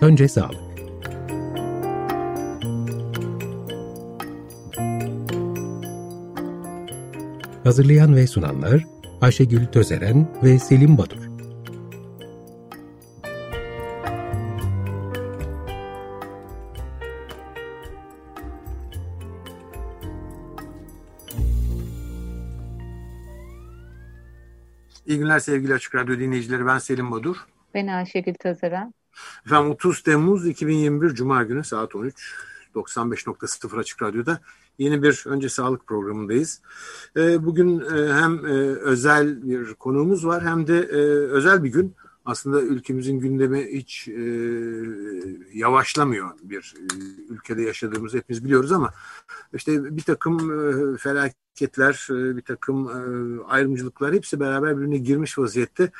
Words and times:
Önce 0.00 0.28
sağlık. 0.28 0.66
Hazırlayan 7.64 8.16
ve 8.16 8.26
sunanlar 8.26 8.84
Ayşegül 9.20 9.66
Tözeren 9.66 10.28
ve 10.42 10.58
Selim 10.58 10.98
Badur. 10.98 11.26
İyi 25.06 25.18
günler 25.18 25.38
sevgili 25.38 25.74
Açık 25.74 25.94
Radyo 25.94 26.18
dinleyicileri. 26.18 26.66
Ben 26.66 26.78
Selim 26.78 27.10
Badur. 27.10 27.36
Ben 27.74 27.86
Ayşegül 27.86 28.34
Tözeren. 28.34 28.92
Efendim 29.46 29.70
30 29.70 30.02
Temmuz 30.02 30.46
2021 30.46 31.14
Cuma 31.14 31.42
günü 31.42 31.64
saat 31.64 31.94
13. 31.94 32.34
95.0 32.74 33.78
Açık 33.78 34.02
Radyo'da 34.02 34.40
yeni 34.78 35.02
bir 35.02 35.24
Önce 35.26 35.48
Sağlık 35.48 35.86
programındayız. 35.86 36.60
Ee, 37.16 37.44
bugün 37.44 37.80
e, 37.80 38.12
hem 38.12 38.46
e, 38.46 38.50
özel 38.80 39.48
bir 39.48 39.74
konuğumuz 39.74 40.26
var 40.26 40.44
hem 40.44 40.66
de 40.66 40.78
e, 40.78 40.96
özel 41.30 41.64
bir 41.64 41.68
gün. 41.68 41.94
Aslında 42.24 42.62
ülkemizin 42.62 43.18
gündemi 43.18 43.66
hiç 43.72 44.08
yavaşlamıyor 45.54 46.30
bir 46.42 46.74
ülkede 47.28 47.62
yaşadığımızı 47.62 48.16
hepimiz 48.16 48.44
biliyoruz 48.44 48.72
ama 48.72 48.92
işte 49.54 49.96
bir 49.96 50.02
takım 50.02 50.38
felaketler, 50.96 52.06
bir 52.10 52.42
takım 52.42 52.88
ayrımcılıklar 53.48 54.14
hepsi 54.14 54.40
beraber 54.40 54.76
birbirine 54.76 54.98
girmiş 54.98 55.38
vaziyette. 55.38 55.90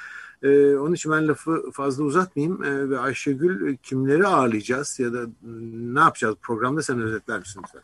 Ee, 0.47 0.77
onun 0.77 0.95
için 0.95 1.13
ben 1.13 1.29
lafı 1.29 1.71
fazla 1.73 2.05
uzatmayayım 2.05 2.65
ee, 2.65 2.91
ve 2.91 2.99
Ayşegül 2.99 3.73
e, 3.73 3.77
kimleri 3.77 4.27
ağırlayacağız 4.27 5.01
ya 5.01 5.13
da 5.13 5.19
ne 5.73 6.01
yapacağız 6.01 6.37
programda 6.43 6.83
sen 6.83 7.01
özetler 7.01 7.39
misin 7.39 7.61
lütfen? 7.65 7.83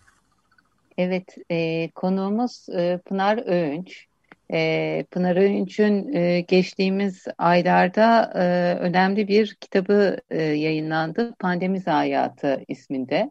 Evet, 0.99 1.37
e, 1.51 1.91
konuğumuz 1.91 2.69
e, 2.69 3.01
Pınar 3.05 3.47
Öğünç. 3.47 4.07
E, 4.53 5.05
Pınar 5.11 5.37
Öğünç'ün 5.37 6.13
e, 6.13 6.41
geçtiğimiz 6.41 7.25
aylarda 7.39 8.33
e, 8.35 8.43
önemli 8.81 9.29
bir 9.29 9.55
kitabı 9.55 10.17
e, 10.31 10.43
yayınlandı. 10.43 11.35
Pandemi 11.39 11.81
Zayiatı 11.81 12.65
isminde. 12.69 13.31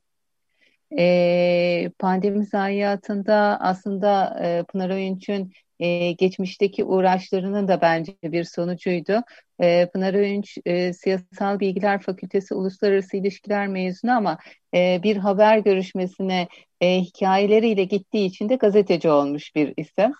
E, 0.97 1.91
pandemi 1.99 2.45
zayiatında 2.45 3.57
aslında 3.61 4.39
e, 4.43 4.63
Pınar 4.63 4.89
Öğünç'ün 4.89 5.51
e, 5.81 6.11
geçmişteki 6.11 6.83
uğraşlarının 6.83 7.67
da 7.67 7.81
bence 7.81 8.15
bir 8.23 8.43
sonucuydu. 8.43 9.21
E, 9.61 9.89
Pınar 9.93 10.13
Öğünç 10.13 10.57
e, 10.65 10.93
Siyasal 10.93 11.59
Bilgiler 11.59 12.01
Fakültesi 12.01 12.53
Uluslararası 12.55 13.17
İlişkiler 13.17 13.67
mezunu 13.67 14.11
ama 14.11 14.37
e, 14.73 14.99
bir 15.03 15.17
haber 15.17 15.57
görüşmesine 15.57 16.47
e, 16.81 16.99
hikayeleriyle 16.99 17.83
gittiği 17.83 18.25
için 18.25 18.49
de 18.49 18.55
gazeteci 18.55 19.09
olmuş 19.09 19.55
bir 19.55 19.73
isim. 19.77 20.13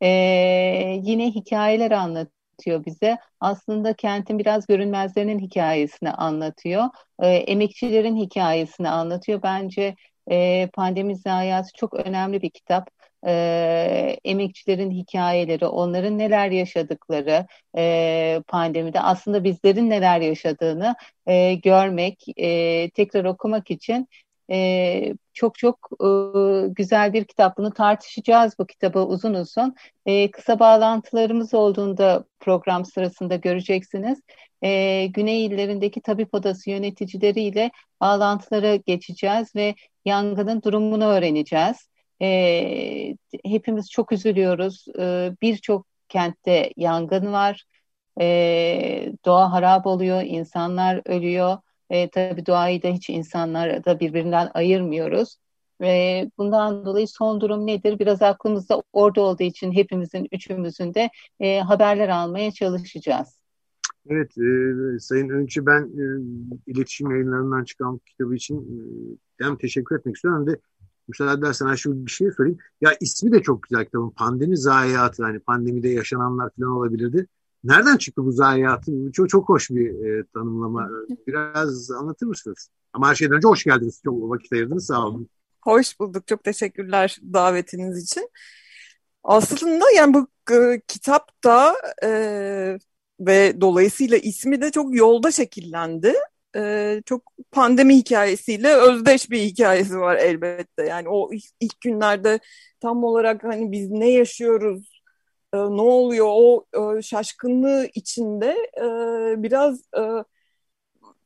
E, 0.00 0.08
yine 1.02 1.30
hikayeler 1.30 1.90
anlatıyor 1.90 2.84
bize. 2.86 3.18
Aslında 3.40 3.94
kentin 3.94 4.38
biraz 4.38 4.66
görünmezlerinin 4.66 5.38
hikayesini 5.38 6.10
anlatıyor. 6.10 6.84
E, 7.22 7.28
emekçilerin 7.28 8.16
hikayesini 8.16 8.88
anlatıyor. 8.88 9.42
Bence 9.42 9.94
e, 10.30 10.68
Pandemi 10.74 11.16
Zayiatı 11.16 11.68
çok 11.76 11.94
önemli 11.94 12.42
bir 12.42 12.50
kitap 12.50 12.90
e, 13.26 14.16
emekçilerin 14.24 14.90
hikayeleri, 14.90 15.66
onların 15.66 16.18
neler 16.18 16.50
yaşadıkları 16.50 17.46
e, 17.76 18.42
pandemide 18.48 19.00
aslında 19.00 19.44
bizlerin 19.44 19.90
neler 19.90 20.20
yaşadığını 20.20 20.94
e, 21.26 21.54
görmek, 21.54 22.24
e, 22.36 22.90
tekrar 22.90 23.24
okumak 23.24 23.70
için 23.70 24.08
e, 24.50 25.14
çok 25.34 25.58
çok 25.58 25.88
e, 26.00 26.08
güzel 26.68 27.12
bir 27.12 27.24
kitap. 27.24 27.58
Bunu 27.58 27.72
tartışacağız 27.72 28.58
bu 28.58 28.66
kitabı 28.66 28.98
uzun 28.98 29.34
uzun. 29.34 29.74
E, 30.06 30.30
kısa 30.30 30.58
bağlantılarımız 30.58 31.54
olduğunda 31.54 32.24
program 32.40 32.84
sırasında 32.84 33.36
göreceksiniz. 33.36 34.20
E, 34.62 35.06
Güney 35.06 35.46
illerindeki 35.46 36.00
tabip 36.00 36.34
odası 36.34 36.70
yöneticileriyle 36.70 37.70
bağlantılara 38.00 38.76
geçeceğiz 38.76 39.56
ve 39.56 39.74
yangının 40.04 40.62
durumunu 40.62 41.04
öğreneceğiz. 41.04 41.88
E, 42.22 43.16
hepimiz 43.44 43.90
çok 43.90 44.12
üzülüyoruz. 44.12 44.84
E, 44.98 45.32
Birçok 45.42 45.86
kentte 46.08 46.72
yangın 46.76 47.32
var. 47.32 47.64
E, 48.20 49.12
doğa 49.24 49.52
harap 49.52 49.86
oluyor, 49.86 50.22
insanlar 50.22 51.02
ölüyor. 51.04 51.58
E, 51.90 52.10
tabii 52.10 52.46
doğayı 52.46 52.82
da 52.82 52.88
hiç 52.88 53.10
insanlar 53.10 53.84
da 53.84 54.00
birbirinden 54.00 54.50
ayırmıyoruz. 54.54 55.36
Ve 55.80 56.30
bundan 56.38 56.84
dolayı 56.84 57.08
son 57.08 57.40
durum 57.40 57.66
nedir? 57.66 57.98
Biraz 57.98 58.22
aklımızda 58.22 58.82
orada 58.92 59.20
olduğu 59.20 59.42
için 59.42 59.72
hepimizin, 59.72 60.28
üçümüzün 60.32 60.94
de 60.94 61.10
e, 61.40 61.60
haberler 61.60 62.08
almaya 62.08 62.50
çalışacağız. 62.50 63.40
Evet, 64.10 64.38
e, 64.38 64.98
Sayın 64.98 65.28
Öncü 65.28 65.66
ben 65.66 65.82
e, 65.82 66.04
iletişim 66.66 67.10
yayınlarından 67.10 67.64
çıkan 67.64 68.00
kitabı 68.06 68.34
için 68.34 68.56
e, 68.58 69.44
hem 69.44 69.56
teşekkür 69.56 69.98
etmek 69.98 70.14
istiyorum 70.14 70.46
hem 70.46 70.54
de 70.54 70.60
müsaade 71.08 71.38
edersen 71.38 71.74
şu 71.74 72.06
bir 72.06 72.10
şey 72.10 72.30
söyleyeyim. 72.36 72.58
Ya 72.80 72.96
ismi 73.00 73.32
de 73.32 73.42
çok 73.42 73.62
güzel 73.62 73.84
kitabın. 73.84 74.10
Pandemi 74.10 74.56
zayiatı. 74.56 75.22
Hani 75.22 75.40
pandemide 75.40 75.88
yaşananlar 75.88 76.50
falan 76.58 76.72
olabilirdi. 76.72 77.26
Nereden 77.64 77.96
çıktı 77.96 78.24
bu 78.24 78.32
zayiatı? 78.32 79.12
Çok, 79.12 79.28
çok 79.28 79.48
hoş 79.48 79.70
bir 79.70 80.04
e, 80.04 80.24
tanımlama. 80.34 80.88
Biraz 81.26 81.90
anlatır 81.90 82.26
mısınız? 82.26 82.68
Ama 82.92 83.08
her 83.08 83.14
şeyden 83.14 83.36
önce 83.36 83.48
hoş 83.48 83.64
geldiniz. 83.64 84.00
Çok 84.04 84.30
vakit 84.30 84.52
ayırdınız. 84.52 84.86
Sağ 84.86 85.06
olun. 85.06 85.28
Hoş 85.62 86.00
bulduk. 86.00 86.26
Çok 86.26 86.44
teşekkürler 86.44 87.18
davetiniz 87.32 88.02
için. 88.02 88.30
Aslında 89.24 89.84
yani 89.96 90.14
bu 90.14 90.28
e, 90.52 90.80
kitapta 90.88 91.74
e, 92.04 92.10
ve 93.20 93.60
dolayısıyla 93.60 94.16
ismi 94.16 94.60
de 94.60 94.70
çok 94.70 94.96
yolda 94.96 95.30
şekillendi 95.30 96.14
e, 96.56 97.02
çok 97.06 97.22
pandemi 97.52 97.96
hikayesiyle 97.96 98.74
özdeş 98.74 99.30
bir 99.30 99.40
hikayesi 99.40 99.98
var 100.00 100.16
elbette. 100.16 100.84
Yani 100.84 101.08
o 101.08 101.32
ilk, 101.32 101.44
ilk 101.60 101.80
günlerde 101.80 102.38
tam 102.80 103.04
olarak 103.04 103.44
hani 103.44 103.72
biz 103.72 103.90
ne 103.90 104.10
yaşıyoruz, 104.10 105.02
e, 105.54 105.58
ne 105.58 105.82
oluyor 105.82 106.26
o 106.30 106.64
e, 106.98 107.02
şaşkınlığı 107.02 107.88
içinde 107.94 108.56
e, 108.78 108.84
biraz 109.42 109.80
e, 109.98 110.02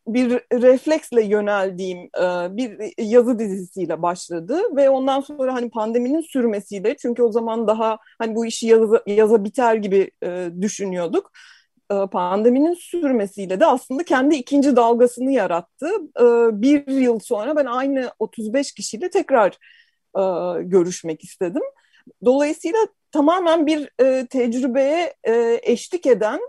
bir 0.07 0.31
refleksle 0.53 1.25
yöneldiğim 1.25 1.99
e, 1.99 2.57
bir 2.57 2.93
yazı 2.99 3.39
dizisiyle 3.39 4.03
başladı 4.03 4.61
ve 4.77 4.91
ondan 4.91 5.21
sonra 5.21 5.55
hani 5.55 5.71
pandeminin 5.71 6.21
sürmesiyle 6.21 6.97
çünkü 6.97 7.23
o 7.23 7.33
zaman 7.33 7.67
daha 7.69 7.99
hani 8.19 8.35
bu 8.35 8.47
işi 8.47 8.67
yaza, 8.67 9.03
yaza 9.07 9.45
biter 9.45 9.75
gibi 9.75 10.11
e, 10.23 10.51
düşünüyorduk 10.61 11.31
pandeminin 12.12 12.75
sürmesiyle 12.75 13.61
de 13.61 13.67
aslında 13.67 14.05
kendi 14.05 14.37
ikinci 14.37 14.77
dalgasını 14.77 15.33
yarattı. 15.33 15.87
E, 16.21 16.25
bir 16.62 16.87
yıl 16.87 17.19
sonra 17.19 17.56
ben 17.56 17.65
aynı 17.65 18.11
35 18.19 18.73
kişiyle 18.73 19.11
tekrar 19.11 19.59
e, 20.17 20.23
görüşmek 20.62 21.25
istedim. 21.25 21.62
Dolayısıyla 22.25 22.79
tamamen 23.12 23.67
bir 23.67 23.91
tecrübeye 24.27 25.15
eşlik 25.62 26.06
eden 26.06 26.41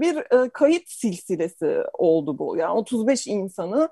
bir 0.00 0.48
kayıt 0.48 0.88
silsilesi 0.88 1.82
oldu 1.92 2.38
bu. 2.38 2.56
Yani 2.56 2.72
35 2.72 3.26
insanı 3.26 3.88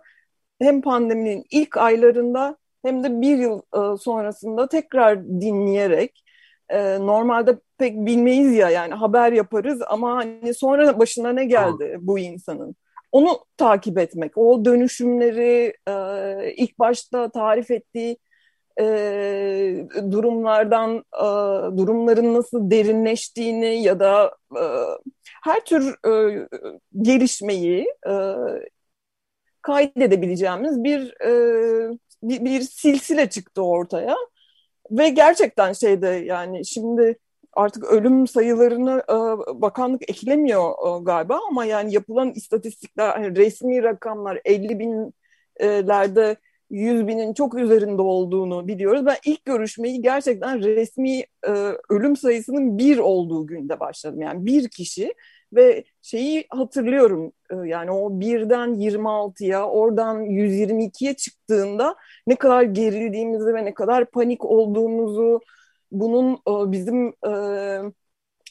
hem 0.60 0.82
pandeminin 0.82 1.44
ilk 1.50 1.76
aylarında 1.76 2.56
hem 2.84 3.04
de 3.04 3.20
bir 3.20 3.38
yıl 3.38 3.60
sonrasında 3.96 4.68
tekrar 4.68 5.24
dinleyerek 5.26 6.23
e, 6.68 6.98
normalde 7.00 7.58
pek 7.78 7.96
bilmeyiz 7.96 8.54
ya 8.54 8.70
yani 8.70 8.94
haber 8.94 9.32
yaparız 9.32 9.82
ama 9.88 10.16
hani 10.16 10.54
sonra 10.54 10.98
başına 10.98 11.32
ne 11.32 11.44
geldi 11.44 11.96
bu 12.00 12.18
insanın? 12.18 12.76
Onu 13.12 13.38
takip 13.56 13.98
etmek, 13.98 14.38
o 14.38 14.64
dönüşümleri 14.64 15.74
e, 15.88 16.54
ilk 16.56 16.78
başta 16.78 17.30
tarif 17.30 17.70
ettiği 17.70 18.18
e, 18.80 19.86
durumlardan 20.10 21.04
e, 21.14 21.26
durumların 21.76 22.34
nasıl 22.34 22.70
derinleştiğini 22.70 23.82
ya 23.82 24.00
da 24.00 24.36
e, 24.56 24.64
her 25.44 25.64
tür 25.64 26.08
e, 26.08 26.48
gelişmeyi 27.02 27.86
e, 28.08 28.12
kaydedebileceğimiz 29.62 30.84
bir, 30.84 31.20
e, 31.20 31.98
bir 32.22 32.44
bir 32.44 32.60
silsile 32.60 33.30
çıktı 33.30 33.62
ortaya 33.62 34.16
ve 34.90 35.08
gerçekten 35.08 35.72
şeyde 35.72 36.08
yani 36.08 36.66
şimdi 36.66 37.18
artık 37.52 37.84
ölüm 37.84 38.26
sayılarını 38.26 39.02
e, 39.08 39.14
bakanlık 39.60 40.10
eklemiyor 40.10 40.70
e, 40.70 41.04
galiba 41.04 41.40
ama 41.48 41.64
yani 41.64 41.94
yapılan 41.94 42.32
istatistikler 42.32 43.08
hani 43.08 43.36
resmi 43.36 43.82
rakamlar 43.82 44.40
50 44.44 44.78
binlerde 44.78 46.36
100 46.74 47.06
binin 47.06 47.34
çok 47.34 47.54
üzerinde 47.54 48.02
olduğunu 48.02 48.68
biliyoruz. 48.68 49.06
Ben 49.06 49.16
ilk 49.24 49.44
görüşmeyi 49.44 50.02
gerçekten 50.02 50.62
resmi 50.62 51.18
e, 51.46 51.50
ölüm 51.90 52.16
sayısının 52.16 52.78
bir 52.78 52.98
olduğu 52.98 53.46
günde 53.46 53.80
başladım. 53.80 54.22
Yani 54.22 54.46
bir 54.46 54.68
kişi 54.68 55.14
Ve 55.52 55.84
şeyi 56.02 56.46
hatırlıyorum 56.50 57.32
e, 57.50 57.56
yani 57.68 57.90
o 57.90 58.20
birden 58.20 58.74
26'ya 58.74 59.68
oradan 59.68 60.24
122'ye 60.24 61.14
çıktığında 61.14 61.96
ne 62.26 62.36
kadar 62.36 62.62
gerildiğimizi 62.62 63.54
ve 63.54 63.64
ne 63.64 63.74
kadar 63.74 64.04
panik 64.10 64.44
olduğumuzu 64.44 65.40
bunun 65.92 66.32
e, 66.34 66.72
bizim 66.72 67.08
e, 67.08 67.32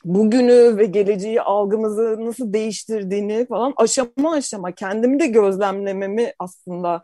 bugünü 0.05 0.77
ve 0.77 0.85
geleceği 0.85 1.41
algımızı 1.41 2.25
nasıl 2.25 2.53
değiştirdiğini 2.53 3.45
falan 3.47 3.73
aşama 3.77 4.33
aşama 4.33 4.71
kendimi 4.71 5.19
de 5.19 5.27
gözlemlememi 5.27 6.33
aslında 6.39 7.03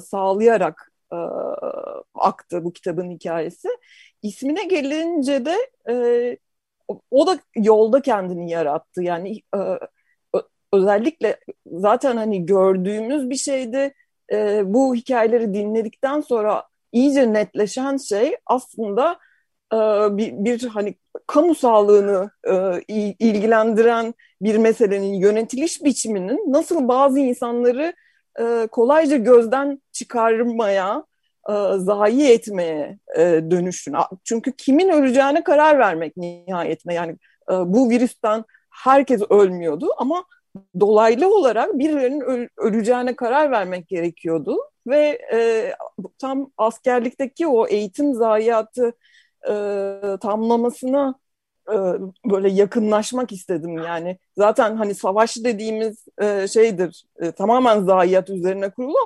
sağlayarak 0.00 0.92
aktı 2.14 2.64
bu 2.64 2.72
kitabın 2.72 3.10
hikayesi. 3.10 3.68
İsmine 4.22 4.64
gelince 4.64 5.44
de 5.44 5.56
o 7.10 7.26
da 7.26 7.38
yolda 7.56 8.02
kendini 8.02 8.50
yarattı. 8.50 9.02
Yani 9.02 9.40
e, 9.56 9.58
özellikle 10.72 11.36
zaten 11.66 12.16
hani 12.16 12.46
gördüğümüz 12.46 13.30
bir 13.30 13.36
şeydi. 13.36 13.94
E, 14.32 14.62
bu 14.64 14.94
hikayeleri 14.94 15.54
dinledikten 15.54 16.20
sonra 16.20 16.64
iyice 16.92 17.32
netleşen 17.32 17.96
şey 17.96 18.36
aslında 18.46 19.18
e, 19.72 19.76
bir, 20.16 20.32
bir 20.32 20.68
hani 20.68 20.94
kamu 21.26 21.54
sağlığını 21.54 22.30
e, 22.48 22.82
ilgilendiren 23.18 24.14
bir 24.42 24.56
meselenin 24.56 25.14
yönetiliş 25.14 25.84
biçiminin 25.84 26.52
nasıl 26.52 26.88
bazı 26.88 27.18
insanları 27.18 27.94
e, 28.40 28.66
kolayca 28.66 29.16
gözden 29.16 29.82
çıkarmaya 29.92 31.04
e, 31.48 31.52
zayi 31.76 32.28
etmeye 32.28 32.98
e, 33.16 33.22
dönüşün. 33.50 33.94
Çünkü 34.24 34.52
kimin 34.52 34.88
öleceğine 34.88 35.44
karar 35.44 35.78
vermek 35.78 36.16
nihayetinde. 36.16 36.94
Yani 36.94 37.12
e, 37.50 37.52
bu 37.52 37.90
virüsten 37.90 38.44
herkes 38.70 39.22
ölmüyordu 39.30 39.88
ama 39.98 40.24
dolaylı 40.80 41.34
olarak 41.34 41.78
birilerinin 41.78 42.48
öleceğine 42.56 43.16
karar 43.16 43.50
vermek 43.50 43.88
gerekiyordu. 43.88 44.58
Ve 44.86 45.18
e, 45.32 45.72
tam 46.18 46.50
askerlikteki 46.56 47.46
o 47.46 47.66
eğitim 47.66 48.14
zayiatı 48.14 48.92
e, 49.48 49.52
tamlamasına 50.20 51.14
böyle 52.30 52.48
yakınlaşmak 52.48 53.32
istedim. 53.32 53.78
Yani 53.78 54.18
zaten 54.38 54.76
hani 54.76 54.94
savaş 54.94 55.36
dediğimiz 55.36 56.04
e, 56.18 56.48
şeydir 56.48 57.06
e, 57.20 57.32
tamamen 57.32 57.84
zayiat 57.84 58.30
üzerine 58.30 58.70
kurulu 58.70 58.98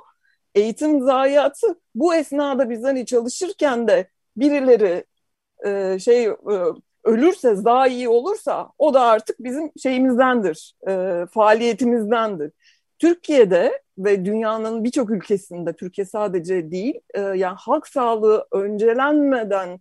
eğitim 0.55 1.01
zayiatı 1.03 1.81
bu 1.95 2.15
esnada 2.15 2.71
biz 2.71 2.85
hani 2.85 3.07
çalışırken 3.07 3.89
de 3.89 4.09
birileri 4.37 5.05
e, 5.67 5.99
şey 5.99 6.25
e, 6.27 6.35
ölürse 7.05 7.55
zayi 7.55 8.09
olursa 8.09 8.69
o 8.79 8.95
da 8.95 9.01
artık 9.03 9.37
bizim 9.41 9.71
şeyimizdendir, 9.83 10.75
e, 10.89 11.27
faaliyetimizdendir. 11.33 12.53
Türkiye'de 12.99 13.83
ve 13.99 14.25
dünyanın 14.25 14.85
birçok 14.85 15.11
ülkesinde, 15.11 15.73
Türkiye 15.73 16.05
sadece 16.05 16.71
değil, 16.71 17.01
e, 17.15 17.21
yani 17.21 17.57
halk 17.59 17.89
sağlığı 17.89 18.47
öncelenmeden 18.53 19.81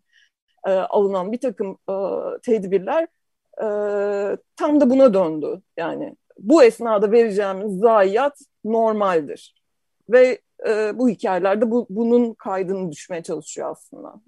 e, 0.67 0.71
alınan 0.71 1.31
bir 1.31 1.39
takım 1.39 1.77
e, 1.89 1.95
tedbirler 2.43 3.07
e, 3.57 3.67
tam 4.55 4.81
da 4.81 4.89
buna 4.89 5.13
döndü. 5.13 5.61
Yani 5.77 6.15
bu 6.39 6.63
esnada 6.63 7.11
vereceğimiz 7.11 7.79
zayiat 7.79 8.39
normaldir. 8.65 9.55
Ve 10.09 10.41
e, 10.67 10.91
bu 10.95 11.09
hikayelerde 11.09 11.71
bu, 11.71 11.87
bunun 11.89 12.33
kaydını 12.33 12.91
düşmeye 12.91 13.23
çalışıyor 13.23 13.71
aslında. 13.71 14.21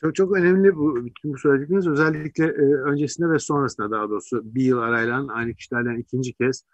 Çok 0.00 0.14
çok 0.14 0.36
önemli 0.36 0.76
bu 0.76 1.04
bütün 1.04 1.32
bu 1.32 1.38
söyledikleriniz 1.38 1.88
özellikle 1.88 2.44
e, 2.44 2.74
öncesinde 2.74 3.30
ve 3.30 3.38
sonrasında 3.38 3.90
daha 3.90 4.10
doğrusu 4.10 4.54
bir 4.54 4.62
yıl 4.62 4.78
arayla 4.78 5.26
aynı 5.28 5.54
kişilerden 5.54 5.96
ikinci 5.96 6.32
kez 6.32 6.64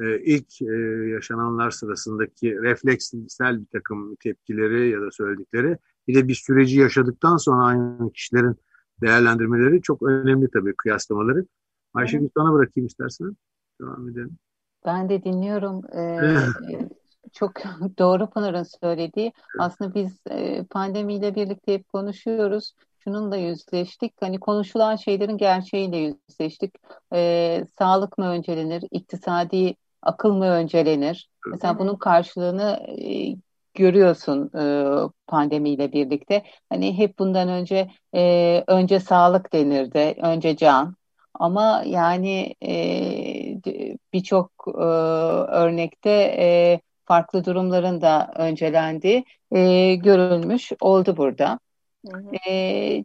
e, 0.00 0.20
ilk 0.20 0.62
e, 0.62 0.74
yaşananlar 1.10 1.70
sırasındaki 1.70 2.62
refleksel 2.62 3.60
bir 3.60 3.66
takım 3.72 4.16
tepkileri 4.16 4.90
ya 4.90 5.00
da 5.00 5.10
söyledikleri 5.10 5.78
bir 6.08 6.14
de 6.14 6.28
bir 6.28 6.34
süreci 6.34 6.78
yaşadıktan 6.78 7.36
sonra 7.36 7.64
aynı 7.64 8.12
kişilerin 8.12 8.56
değerlendirmeleri 9.02 9.82
çok 9.82 10.02
önemli 10.02 10.50
tabii 10.50 10.74
kıyaslamaları. 10.76 11.46
Ayşegül 11.94 12.28
sana 12.36 12.52
bırakayım 12.52 12.86
istersen. 12.86 13.36
Devam 13.80 14.08
edelim. 14.08 14.38
Ben 14.86 15.08
de 15.08 15.24
dinliyorum. 15.24 15.82
Ee, 15.96 16.34
çok 17.32 17.52
doğru 17.98 18.30
Pınar'ın 18.30 18.66
söylediği. 18.82 19.32
Aslında 19.58 19.94
biz 19.94 20.20
e, 20.30 20.64
pandemiyle 20.64 21.34
birlikte 21.34 21.74
hep 21.74 21.88
konuşuyoruz. 21.88 22.74
Şununla 22.98 23.36
yüzleştik. 23.36 24.12
Hani 24.20 24.40
konuşulan 24.40 24.96
şeylerin 24.96 25.36
gerçeğiyle 25.36 25.96
yüzleştik. 25.96 26.74
E, 27.12 27.64
sağlık 27.78 28.18
mı 28.18 28.26
öncelenir? 28.28 28.84
İktisadi 28.90 29.74
akıl 30.02 30.32
mı 30.32 30.46
öncelenir? 30.46 31.30
Mesela 31.50 31.78
bunun 31.78 31.96
karşılığını 31.96 32.86
e, 32.88 33.36
görüyorsun 33.80 34.50
e, 34.58 34.64
pandemiyle 35.26 35.92
birlikte. 35.92 36.42
Hani 36.68 36.98
hep 36.98 37.18
bundan 37.18 37.48
önce 37.48 37.90
e, 38.14 38.64
önce 38.66 39.00
sağlık 39.00 39.52
denirdi, 39.52 40.14
önce 40.22 40.56
can. 40.56 40.96
Ama 41.34 41.82
yani 41.86 42.54
e, 42.62 42.72
birçok 44.12 44.50
e, 44.68 44.80
örnekte 45.60 46.10
e, 46.38 46.80
farklı 47.04 47.44
durumların 47.44 48.00
da 48.00 48.32
öncelendiği 48.36 49.24
e, 49.52 49.94
görülmüş 49.94 50.72
oldu 50.80 51.16
burada. 51.16 51.58
Hı 52.10 52.16
hı. 52.16 52.50
E, 52.50 53.04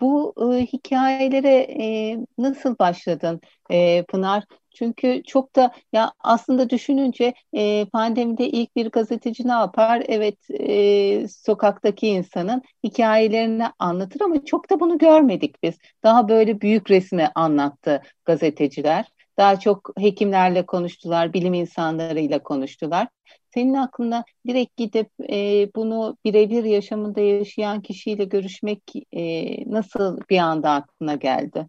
bu 0.00 0.34
e, 0.54 0.66
hikayelere 0.66 1.66
e, 1.82 2.16
nasıl 2.38 2.78
başladın 2.78 3.40
e, 3.70 4.02
Pınar? 4.04 4.44
Çünkü 4.74 5.22
çok 5.26 5.56
da 5.56 5.72
ya 5.92 6.12
aslında 6.20 6.70
düşününce 6.70 7.34
e, 7.56 7.84
pandemide 7.92 8.48
ilk 8.48 8.76
bir 8.76 8.90
gazeteci 8.90 9.48
ne 9.48 9.52
yapar? 9.52 10.02
Evet 10.08 10.50
e, 10.50 11.28
sokaktaki 11.28 12.08
insanın 12.08 12.62
hikayelerini 12.84 13.64
anlatır 13.78 14.20
ama 14.20 14.44
çok 14.44 14.70
da 14.70 14.80
bunu 14.80 14.98
görmedik 14.98 15.62
biz. 15.62 15.74
Daha 16.02 16.28
böyle 16.28 16.60
büyük 16.60 16.90
resmi 16.90 17.28
anlattı 17.34 18.02
gazeteciler. 18.24 19.06
Daha 19.38 19.60
çok 19.60 19.90
hekimlerle 19.98 20.66
konuştular, 20.66 21.32
bilim 21.32 21.54
insanlarıyla 21.54 22.42
konuştular. 22.42 23.08
Senin 23.54 23.74
aklına 23.74 24.24
direkt 24.46 24.76
gidip 24.76 25.10
e, 25.30 25.68
bunu 25.76 26.16
birebir 26.24 26.64
yaşamında 26.64 27.20
yaşayan 27.20 27.82
kişiyle 27.82 28.24
görüşmek 28.24 28.82
e, 29.12 29.44
nasıl 29.70 30.20
bir 30.30 30.38
anda 30.38 30.70
aklına 30.70 31.14
geldi? 31.14 31.66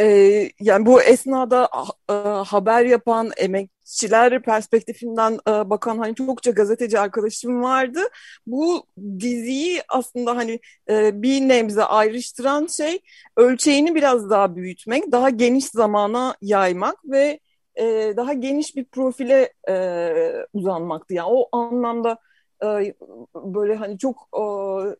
Ee, 0.00 0.50
yani 0.60 0.86
bu 0.86 1.02
esnada 1.02 1.68
e, 2.10 2.12
haber 2.46 2.84
yapan 2.84 3.30
emekçiler 3.36 4.42
perspektifinden 4.42 5.32
e, 5.48 5.70
bakan 5.70 5.98
hani 5.98 6.14
çokça 6.14 6.50
gazeteci 6.50 6.98
arkadaşım 6.98 7.62
vardı. 7.62 8.00
Bu 8.46 8.86
diziyi 9.18 9.82
aslında 9.88 10.36
hani 10.36 10.60
e, 10.90 11.22
bir 11.22 11.40
nebze 11.40 11.84
ayrıştıran 11.84 12.66
şey 12.66 13.00
ölçeğini 13.36 13.94
biraz 13.94 14.30
daha 14.30 14.56
büyütmek, 14.56 15.12
daha 15.12 15.30
geniş 15.30 15.64
zamana 15.66 16.34
yaymak 16.42 16.96
ve 17.04 17.40
e, 17.76 18.14
daha 18.16 18.32
geniş 18.32 18.76
bir 18.76 18.84
profile 18.84 19.52
e, 19.68 20.14
uzanmaktı. 20.52 21.14
Yani 21.14 21.28
o 21.30 21.48
anlamda 21.52 22.18
e, 22.64 22.94
böyle 23.34 23.74
hani 23.74 23.98
çok 23.98 24.28
e, 24.38 24.42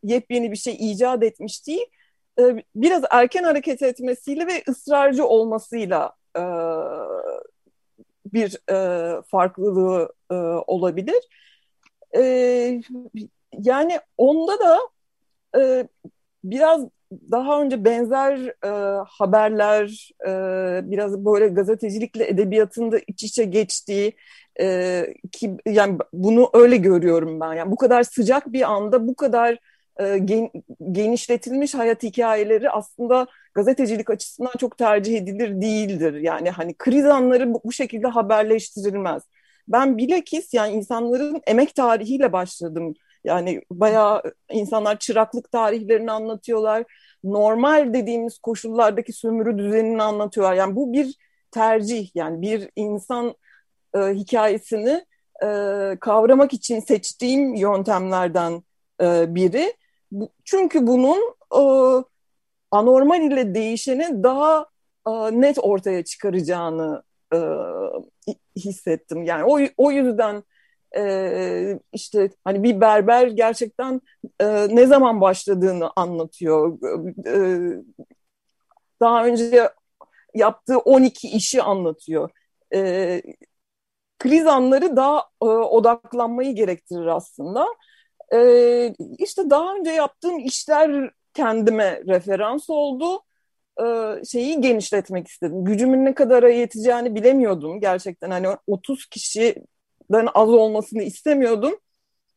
yepyeni 0.03 0.51
bir 0.51 0.57
şey 0.57 0.75
icat 0.79 1.23
etmiş 1.23 1.67
değil, 1.67 1.85
e, 2.39 2.63
biraz 2.75 3.03
erken 3.09 3.43
hareket 3.43 3.81
etmesiyle 3.81 4.47
ve 4.47 4.63
ısrarcı 4.69 5.25
olmasıyla 5.25 6.13
e, 6.37 6.43
bir 8.25 8.57
e, 8.71 9.21
farklılığı 9.21 10.13
e, 10.31 10.35
olabilir. 10.67 11.29
E, 12.15 12.21
yani 13.59 13.99
onda 14.17 14.59
da 14.59 14.79
e, 15.57 15.87
biraz 16.43 16.85
daha 17.31 17.61
önce 17.61 17.85
benzer 17.85 18.37
e, 18.65 18.69
haberler, 19.07 20.09
e, 20.27 20.91
biraz 20.91 21.25
böyle 21.25 21.47
gazetecilikle 21.47 22.27
edebiyatın 22.27 22.91
da 22.91 22.99
iç 23.07 23.23
içe 23.23 23.43
geçtiği 23.43 24.15
e, 24.59 25.05
ki 25.31 25.57
yani 25.65 25.97
bunu 26.13 26.49
öyle 26.53 26.77
görüyorum 26.77 27.39
ben. 27.39 27.53
Yani 27.53 27.71
bu 27.71 27.75
kadar 27.75 28.03
sıcak 28.03 28.53
bir 28.53 28.71
anda 28.71 29.07
bu 29.07 29.15
kadar 29.15 29.57
e, 29.99 30.17
gen, 30.17 30.49
genişletilmiş 30.91 31.73
hayat 31.73 32.03
hikayeleri 32.03 32.69
aslında 32.69 33.27
gazetecilik 33.53 34.09
açısından 34.09 34.53
çok 34.59 34.77
tercih 34.77 35.17
edilir 35.17 35.61
değildir. 35.61 36.13
Yani 36.13 36.49
hani 36.49 36.73
kriz 36.77 37.05
anları 37.05 37.53
bu, 37.53 37.61
bu 37.65 37.71
şekilde 37.71 38.07
haberleştirilmez. 38.07 39.23
Ben 39.67 39.97
bilakis 39.97 40.53
yani 40.53 40.73
insanların 40.73 41.41
emek 41.47 41.75
tarihiyle 41.75 42.33
başladım. 42.33 42.93
Yani 43.23 43.61
bayağı 43.71 44.21
insanlar 44.51 44.99
çıraklık 44.99 45.51
tarihlerini 45.51 46.11
anlatıyorlar. 46.11 46.83
Normal 47.23 47.93
dediğimiz 47.93 48.37
koşullardaki 48.37 49.13
sömürü 49.13 49.57
düzenini 49.57 50.03
anlatıyorlar. 50.03 50.55
Yani 50.55 50.75
bu 50.75 50.93
bir 50.93 51.17
tercih. 51.51 52.15
Yani 52.15 52.41
bir 52.41 52.69
insan 52.75 53.35
e, 53.95 53.99
hikayesini 53.99 55.05
e, 55.43 55.47
kavramak 56.01 56.53
için 56.53 56.79
seçtiğim 56.79 57.55
yöntemlerden 57.55 58.63
e, 59.01 59.35
biri. 59.35 59.73
Bu, 60.11 60.29
çünkü 60.45 60.87
bunun 60.87 61.19
e, 61.55 61.63
anormal 62.71 63.21
ile 63.21 63.55
değişeni 63.55 64.23
daha 64.23 64.65
net 65.31 65.57
ortaya 65.61 66.03
çıkaracağını 66.03 67.03
hissettim. 68.55 69.23
Yani 69.23 69.43
o, 69.43 69.59
o 69.77 69.91
yüzden 69.91 70.43
işte 71.93 72.29
hani 72.43 72.63
bir 72.63 72.81
berber 72.81 73.27
gerçekten 73.27 74.01
ne 74.69 74.85
zaman 74.85 75.21
başladığını 75.21 75.91
anlatıyor. 75.95 76.79
daha 79.01 79.25
önce 79.25 79.69
yaptığı 80.33 80.77
12 80.77 81.27
işi 81.27 81.63
anlatıyor. 81.63 82.29
kriz 84.19 84.47
anları 84.47 84.95
daha 84.95 85.23
odaklanmayı 85.69 86.55
gerektirir 86.55 87.05
aslında. 87.05 87.65
İşte 89.17 89.49
daha 89.49 89.75
önce 89.75 89.91
yaptığım 89.91 90.39
işler 90.39 91.11
kendime 91.33 92.01
referans 92.07 92.69
oldu. 92.69 93.21
şeyi 94.31 94.61
genişletmek 94.61 95.27
istedim. 95.27 95.65
Gücümün 95.65 96.05
ne 96.05 96.13
kadara 96.13 96.49
yeteceğini 96.49 97.15
bilemiyordum 97.15 97.79
gerçekten. 97.79 98.31
Hani 98.31 98.47
30 98.67 99.05
kişi 99.05 99.55
ben 100.11 100.27
az 100.33 100.49
olmasını 100.49 101.03
istemiyordum 101.03 101.77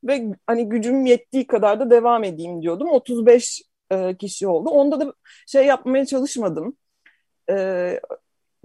ve 0.04 0.36
hani 0.46 0.68
gücüm 0.68 1.06
yettiği 1.06 1.46
kadar 1.46 1.80
da 1.80 1.90
devam 1.90 2.24
edeyim 2.24 2.62
diyordum. 2.62 2.88
35 2.90 3.62
e, 3.90 4.16
kişi 4.16 4.48
oldu. 4.48 4.70
Onda 4.70 5.00
da 5.00 5.14
şey 5.46 5.66
yapmaya 5.66 6.06
çalışmadım. 6.06 6.76
E, 7.50 8.00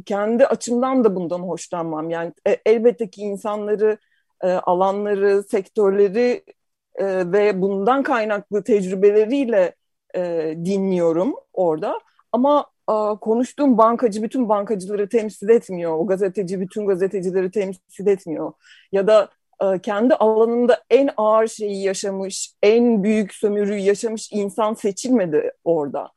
kendi 0.05 0.45
açımdan 0.47 1.03
da 1.03 1.15
bundan 1.15 1.39
hoşlanmam. 1.39 2.09
Yani 2.09 2.33
e, 2.47 2.57
elbette 2.65 3.09
ki 3.09 3.21
insanları, 3.21 3.97
e, 4.41 4.47
alanları, 4.47 5.43
sektörleri 5.43 6.43
e, 6.95 7.31
ve 7.31 7.61
bundan 7.61 8.03
kaynaklı 8.03 8.63
tecrübeleriyle 8.63 9.75
e, 10.15 10.53
dinliyorum 10.65 11.35
orada. 11.53 11.99
Ama 12.31 12.70
konuştuğum 13.21 13.77
bankacı 13.77 14.23
bütün 14.23 14.49
bankacıları 14.49 15.09
temsil 15.09 15.49
etmiyor. 15.49 15.97
O 15.97 16.07
gazeteci 16.07 16.61
bütün 16.61 16.87
gazetecileri 16.87 17.51
temsil 17.51 18.07
etmiyor. 18.07 18.53
Ya 18.91 19.07
da 19.07 19.29
kendi 19.83 20.13
alanında 20.15 20.83
en 20.89 21.09
ağır 21.17 21.47
şeyi 21.47 21.83
yaşamış, 21.83 22.53
en 22.63 23.03
büyük 23.03 23.33
sömürüyü 23.33 23.79
yaşamış 23.79 24.29
insan 24.31 24.73
seçilmedi 24.73 25.51
orada. 25.63 26.11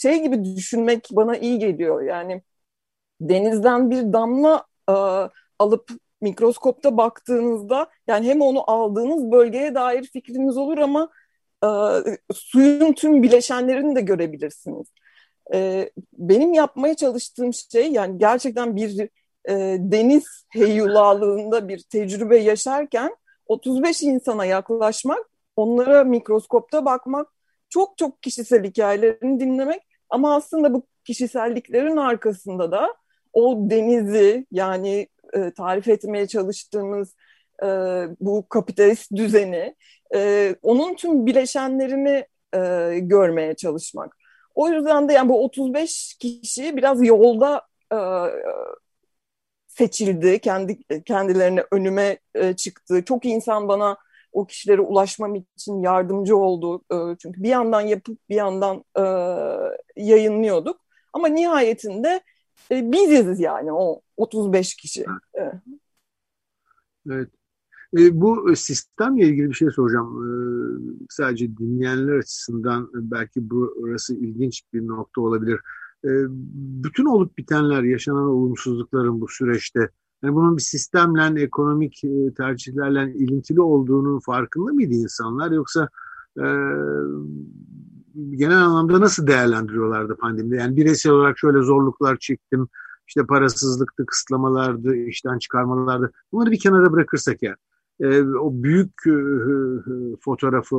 Şey 0.00 0.22
gibi 0.22 0.44
düşünmek 0.44 1.08
bana 1.12 1.36
iyi 1.36 1.58
geliyor. 1.58 2.02
Yani 2.02 2.42
denizden 3.20 3.90
bir 3.90 4.12
damla 4.12 4.64
alıp 5.58 5.90
mikroskopta 6.20 6.96
baktığınızda 6.96 7.86
yani 8.06 8.26
hem 8.26 8.40
onu 8.40 8.70
aldığınız 8.70 9.32
bölgeye 9.32 9.74
dair 9.74 10.04
fikriniz 10.04 10.56
olur 10.56 10.78
ama 10.78 11.08
suyun 12.34 12.92
tüm 12.92 13.22
bileşenlerini 13.22 13.96
de 13.96 14.00
görebilirsiniz. 14.00 14.86
E, 15.54 15.90
benim 16.12 16.52
yapmaya 16.54 16.94
çalıştığım 16.94 17.54
şey 17.54 17.92
yani 17.92 18.18
gerçekten 18.18 18.76
bir 18.76 19.00
e, 19.48 19.76
deniz 19.80 20.44
heyulalığında 20.48 21.68
bir 21.68 21.78
tecrübe 21.78 22.38
yaşarken 22.38 23.16
35 23.46 24.02
insana 24.02 24.44
yaklaşmak, 24.44 25.30
onlara 25.56 26.04
mikroskopta 26.04 26.84
bakmak, 26.84 27.28
çok 27.68 27.98
çok 27.98 28.22
kişisel 28.22 28.64
hikayelerini 28.64 29.40
dinlemek 29.40 29.82
ama 30.10 30.34
aslında 30.34 30.74
bu 30.74 30.86
kişiselliklerin 31.04 31.96
arkasında 31.96 32.72
da 32.72 32.94
o 33.32 33.58
denizi 33.70 34.46
yani 34.52 35.08
e, 35.32 35.50
tarif 35.50 35.88
etmeye 35.88 36.26
çalıştığımız 36.26 37.14
e, 37.62 37.66
bu 38.20 38.48
kapitalist 38.48 39.12
düzeni, 39.16 39.76
e, 40.14 40.54
onun 40.62 40.94
tüm 40.94 41.26
bileşenlerini 41.26 42.26
e, 42.54 42.58
görmeye 42.98 43.56
çalışmak. 43.56 44.19
O 44.60 44.68
yüzden 44.68 45.08
de 45.08 45.12
yani 45.12 45.28
bu 45.28 45.44
35 45.44 46.14
kişi 46.14 46.76
biraz 46.76 47.06
yolda 47.06 47.62
e, 47.92 47.98
seçildi. 49.66 50.38
Kendi 50.38 51.02
kendilerine 51.04 51.64
önüme 51.72 52.18
e, 52.34 52.56
çıktı. 52.56 53.04
Çok 53.04 53.24
insan 53.24 53.68
bana 53.68 53.96
o 54.32 54.46
kişilere 54.46 54.80
ulaşmam 54.80 55.34
için 55.34 55.82
yardımcı 55.82 56.36
oldu. 56.36 56.82
E, 56.92 57.16
çünkü 57.18 57.42
bir 57.42 57.48
yandan 57.48 57.80
yapıp 57.80 58.18
bir 58.28 58.34
yandan 58.34 58.84
e, 58.98 59.02
yayınlıyorduk. 59.96 60.80
Ama 61.12 61.28
nihayetinde 61.28 62.20
e, 62.70 62.92
biziz 62.92 63.40
yani 63.40 63.72
o 63.72 64.00
35 64.16 64.76
kişi. 64.76 65.04
Evet. 65.34 65.54
evet. 67.10 67.39
E, 67.98 68.20
bu 68.20 68.56
sistemle 68.56 69.28
ilgili 69.28 69.48
bir 69.48 69.54
şey 69.54 69.70
soracağım. 69.70 70.08
E, 70.08 70.30
sadece 71.08 71.56
dinleyenler 71.56 72.18
açısından 72.18 72.90
belki 72.94 73.50
burası 73.50 74.14
ilginç 74.14 74.62
bir 74.72 74.86
nokta 74.86 75.20
olabilir. 75.20 75.60
E, 76.04 76.10
bütün 76.84 77.04
olup 77.04 77.38
bitenler, 77.38 77.82
yaşanan 77.82 78.26
olumsuzlukların 78.26 79.20
bu 79.20 79.28
süreçte 79.28 79.90
yani 80.22 80.34
bunun 80.34 80.56
bir 80.56 80.62
sistemle, 80.62 81.42
ekonomik 81.42 82.04
e, 82.04 82.34
tercihlerle 82.36 83.14
ilintili 83.14 83.60
olduğunun 83.60 84.20
farkında 84.20 84.72
mıydı 84.72 84.94
insanlar? 84.94 85.50
Yoksa 85.50 85.88
e, 86.38 86.46
genel 88.30 88.58
anlamda 88.58 89.00
nasıl 89.00 89.26
değerlendiriyorlardı 89.26 90.16
pandemide? 90.16 90.56
Yani 90.56 90.76
bireysel 90.76 91.12
olarak 91.12 91.38
şöyle 91.38 91.62
zorluklar 91.62 92.16
çektim, 92.16 92.68
işte 93.08 93.26
parasızlıktı, 93.26 94.06
kısıtlamalardı, 94.06 94.96
işten 94.96 95.38
çıkarmalardı. 95.38 96.12
Bunları 96.32 96.50
bir 96.50 96.58
kenara 96.58 96.92
bırakırsak 96.92 97.42
yani 97.42 97.56
e, 98.00 98.22
o 98.22 98.50
büyük 98.52 98.92
e, 99.06 99.16
fotoğrafı 100.20 100.76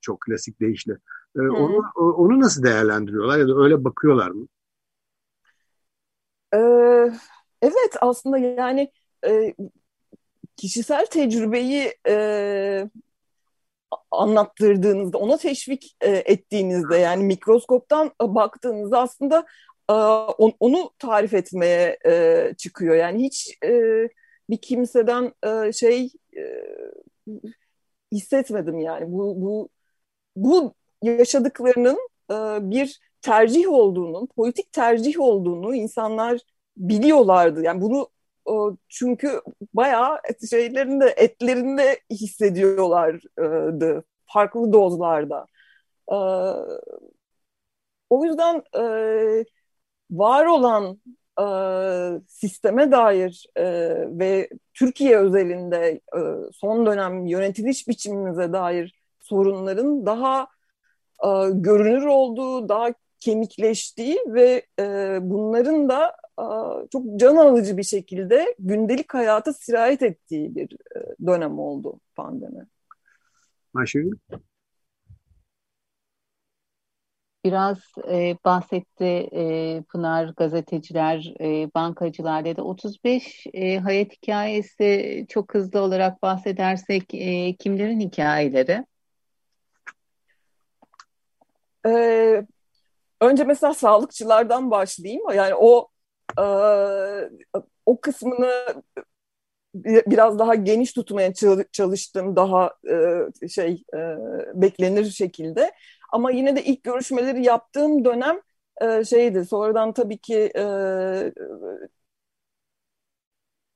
çok 0.00 0.20
klasik 0.20 0.60
deyişle 0.60 0.92
e, 1.36 1.40
onu, 1.40 1.82
onu 1.96 2.40
nasıl 2.40 2.62
değerlendiriyorlar 2.62 3.38
ya 3.38 3.48
da 3.48 3.58
öyle 3.58 3.84
bakıyorlar 3.84 4.30
mı? 4.30 4.46
Ee, 6.54 7.12
evet 7.62 7.96
aslında 8.00 8.38
yani 8.38 8.90
e, 9.26 9.54
kişisel 10.56 11.06
tecrübeyi 11.06 11.94
e, 12.08 12.88
anlattırdığınızda, 14.10 15.18
ona 15.18 15.36
teşvik 15.36 15.96
e, 16.00 16.10
ettiğinizde 16.10 16.96
yani 16.96 17.24
mikroskoptan 17.24 18.10
baktığınızda 18.20 19.00
aslında 19.00 19.46
e, 19.90 19.92
on, 19.92 20.52
onu 20.60 20.90
tarif 20.98 21.34
etmeye 21.34 21.98
e, 22.06 22.54
çıkıyor. 22.58 22.94
Yani 22.94 23.24
hiç 23.24 23.58
e, 23.64 24.08
bir 24.50 24.58
kimseden 24.58 25.32
e, 25.46 25.72
şey 25.72 26.10
e, 26.36 26.42
hissetmedim 28.12 28.78
yani. 28.80 29.12
Bu, 29.12 29.42
bu, 29.42 29.68
bu 30.36 30.74
yaşadıklarının 31.02 31.98
e, 32.30 32.34
bir 32.70 33.00
tercih 33.22 33.68
olduğunu, 33.68 34.26
politik 34.26 34.72
tercih 34.72 35.20
olduğunu 35.20 35.74
insanlar 35.74 36.40
biliyorlardı. 36.76 37.62
Yani 37.62 37.80
bunu 37.82 38.08
e, 38.48 38.54
çünkü 38.88 39.42
bayağı 39.74 40.18
şeylerinde, 40.50 41.14
etlerinde 41.16 42.00
hissediyorlardı 42.10 44.04
farklı 44.26 44.72
dozlarda. 44.72 45.46
E, 46.12 46.16
o 48.10 48.24
yüzden 48.24 48.62
e, 48.76 49.44
var 50.10 50.46
olan 50.46 51.00
e, 51.40 51.46
sisteme 52.28 52.92
dair 52.92 53.46
e, 53.56 53.64
ve 54.18 54.48
Türkiye 54.74 55.18
özelinde 55.18 56.00
e, 56.16 56.20
son 56.52 56.86
dönem 56.86 57.26
yönetiliş 57.26 57.88
biçimimize 57.88 58.52
dair 58.52 59.02
sorunların 59.20 60.06
daha 60.06 60.46
e, 61.24 61.28
görünür 61.52 62.04
olduğu, 62.04 62.68
daha 62.68 62.88
kemikleştiği 63.20 64.18
ve 64.26 64.66
e, 64.80 65.18
bunların 65.22 65.88
da 65.88 66.16
e, 66.38 66.46
çok 66.92 67.16
can 67.16 67.36
alıcı 67.36 67.76
bir 67.76 67.82
şekilde 67.82 68.54
gündelik 68.58 69.14
hayata 69.14 69.52
sirayet 69.52 70.02
ettiği 70.02 70.54
bir 70.54 70.72
e, 70.72 71.26
dönem 71.26 71.58
oldu 71.58 72.00
pandemi. 72.16 72.66
Ayşegül? 73.74 74.12
Biraz 77.44 77.78
e, 78.10 78.36
bahsetti 78.44 79.28
e, 79.32 79.82
Pınar 79.82 80.28
gazeteciler, 80.36 81.34
e, 81.40 81.70
bankacılar 81.74 82.44
dedi. 82.44 82.62
35 82.62 83.46
e, 83.54 83.78
hayat 83.78 84.12
hikayesi 84.12 85.26
çok 85.28 85.54
hızlı 85.54 85.80
olarak 85.80 86.22
bahsedersek 86.22 87.14
e, 87.14 87.56
kimlerin 87.56 88.00
hikayeleri? 88.00 88.86
Ee, 91.86 92.46
önce 93.20 93.44
mesela 93.44 93.74
sağlıkçılardan 93.74 94.70
başlayayım. 94.70 95.22
Yani 95.34 95.54
o 95.54 95.88
e, 96.38 96.44
o 97.86 98.00
kısmını 98.00 98.82
biraz 99.84 100.38
daha 100.38 100.54
geniş 100.54 100.92
tutmaya 100.92 101.32
çalıştım 101.72 102.36
daha 102.36 102.70
e, 102.90 103.48
şey 103.48 103.82
e, 103.94 103.98
beklenir 104.54 105.10
şekilde. 105.10 105.72
Ama 106.12 106.30
yine 106.30 106.56
de 106.56 106.64
ilk 106.64 106.84
görüşmeleri 106.84 107.44
yaptığım 107.44 108.04
dönem 108.04 108.40
e, 108.82 109.04
şeydi. 109.04 109.44
Sonradan 109.44 109.92
tabii 109.92 110.18
ki 110.18 110.52
e, 110.56 110.64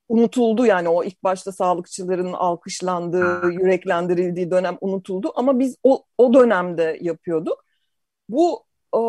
unutuldu 0.09 0.66
yani 0.66 0.88
o 0.88 1.05
ilk 1.05 1.25
başta 1.25 1.52
sağlıkçıların 1.52 2.33
alkışlandığı, 2.33 3.50
yüreklendirildiği 3.52 4.50
dönem 4.50 4.78
unutuldu. 4.81 5.33
Ama 5.37 5.59
biz 5.59 5.76
o, 5.83 6.05
o 6.19 6.35
dönemde 6.35 6.99
yapıyorduk. 7.00 7.64
Bu 8.28 8.64
e, 8.95 9.00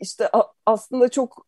işte 0.00 0.30
aslında 0.66 1.08
çok 1.08 1.46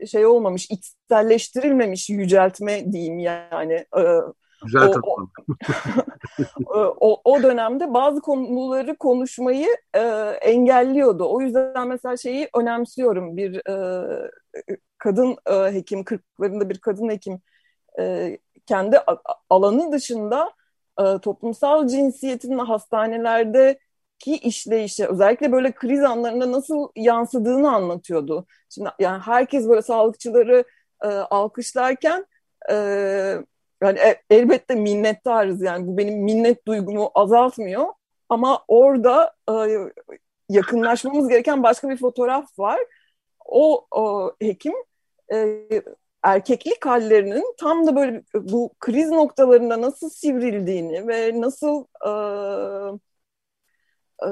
e, 0.00 0.06
şey 0.06 0.26
olmamış, 0.26 0.70
içselleştirilmemiş 0.70 2.10
yüceltme 2.10 2.92
diyeyim 2.92 3.18
yani. 3.18 3.86
E, 3.98 4.02
Güzel 4.64 4.92
o, 5.02 5.26
o, 7.00 7.20
o 7.24 7.42
dönemde 7.42 7.94
bazı 7.94 8.20
konuları 8.20 8.96
konuşmayı 8.96 9.68
e, 9.94 10.00
engelliyordu. 10.42 11.26
O 11.28 11.40
yüzden 11.40 11.88
mesela 11.88 12.16
şeyi 12.16 12.48
önemsiyorum. 12.54 13.36
Bir 13.36 13.68
e, 13.68 14.30
kadın 14.98 15.36
e, 15.46 15.54
hekim, 15.54 16.04
kırklarında 16.04 16.70
bir 16.70 16.78
kadın 16.78 17.08
hekim 17.08 17.40
e, 17.98 18.38
kendi 18.66 18.98
alanı 19.50 19.92
dışında 19.92 20.52
e, 21.00 21.18
toplumsal 21.18 21.86
cinsiyetin 21.88 22.58
hastanelerde 22.58 23.78
ki 24.18 24.36
işleyişe 24.36 25.06
özellikle 25.06 25.52
böyle 25.52 25.72
kriz 25.72 26.02
anlarında 26.02 26.52
nasıl 26.52 26.88
yansıdığını 26.96 27.74
anlatıyordu. 27.74 28.46
Şimdi 28.68 28.90
yani 28.98 29.22
herkes 29.22 29.68
böyle 29.68 29.82
sağlıkçıları 29.82 30.64
e, 31.04 31.06
alkışlarken 31.08 32.26
e, 32.70 32.76
yani 33.82 33.98
e, 33.98 34.22
elbette 34.30 34.74
minnettarız 34.74 35.62
yani 35.62 35.86
bu 35.86 35.98
benim 35.98 36.24
minnet 36.24 36.66
duygumu 36.66 37.10
azaltmıyor 37.14 37.86
ama 38.28 38.64
orada 38.68 39.34
e, 39.50 39.54
yakınlaşmamız 40.48 41.28
gereken 41.28 41.62
başka 41.62 41.88
bir 41.88 41.96
fotoğraf 41.96 42.58
var. 42.58 42.80
O, 43.44 43.86
o 43.90 44.32
hekim 44.40 44.74
e, 45.32 45.58
erkeklik 46.22 46.86
hallerinin 46.86 47.54
tam 47.58 47.86
da 47.86 47.96
böyle 47.96 48.22
bu 48.34 48.74
kriz 48.80 49.10
noktalarında 49.10 49.80
nasıl 49.80 50.10
sivrildiğini 50.10 51.08
ve 51.08 51.40
nasıl 51.40 51.84
e, 52.06 52.10
e, 54.22 54.28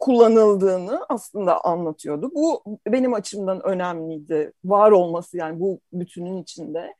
kullanıldığını 0.00 1.06
aslında 1.08 1.64
anlatıyordu. 1.64 2.30
Bu 2.34 2.62
benim 2.86 3.14
açımdan 3.14 3.66
önemliydi. 3.66 4.52
Var 4.64 4.90
olması 4.90 5.36
yani 5.36 5.60
bu 5.60 5.80
bütünün 5.92 6.42
içinde. 6.42 6.94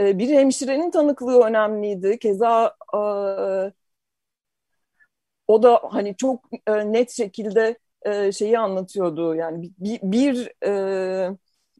E, 0.00 0.18
bir 0.18 0.28
hemşirenin 0.28 0.90
tanıklığı 0.90 1.42
önemliydi. 1.44 2.18
Keza 2.18 2.76
e, 2.94 2.98
o 5.48 5.62
da 5.62 5.80
hani 5.90 6.16
çok 6.16 6.44
e, 6.66 6.92
net 6.92 7.10
şekilde 7.10 7.78
e, 8.02 8.32
şeyi 8.32 8.58
anlatıyordu. 8.58 9.34
Yani 9.34 9.70
bir, 9.78 10.00
bir 10.02 10.64
e, 10.66 11.30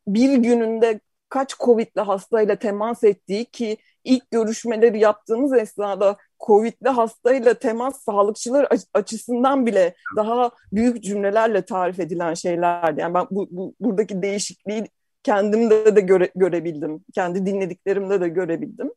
bir 0.07 0.37
gününde 0.37 1.01
kaç 1.29 1.59
Covid'li 1.59 2.01
hastayla 2.01 2.57
temas 2.57 3.05
ettiği 3.05 3.45
ki 3.45 3.77
ilk 4.05 4.31
görüşmeleri 4.31 4.99
yaptığımız 5.01 5.53
esnada 5.53 6.17
Covid'li 6.47 6.89
hastayla 6.89 7.55
temas 7.55 8.03
sağlıkçılar 8.05 8.69
açısından 8.95 9.67
bile 9.67 9.95
daha 10.17 10.51
büyük 10.73 11.05
cümlelerle 11.05 11.63
tarif 11.63 12.01
edilen 12.01 12.35
şeylerdi. 12.35 13.01
Yani 13.01 13.15
ben 13.15 13.27
bu, 13.31 13.49
bu 13.51 13.75
buradaki 13.81 14.23
değişikliği 14.23 14.89
kendimde 15.27 15.97
de 15.97 16.01
göre, 16.01 16.31
görebildim. 16.37 17.05
Kendi 17.15 17.47
dinlediklerimde 17.47 18.21
de 18.21 18.29
görebildim. 18.29 18.93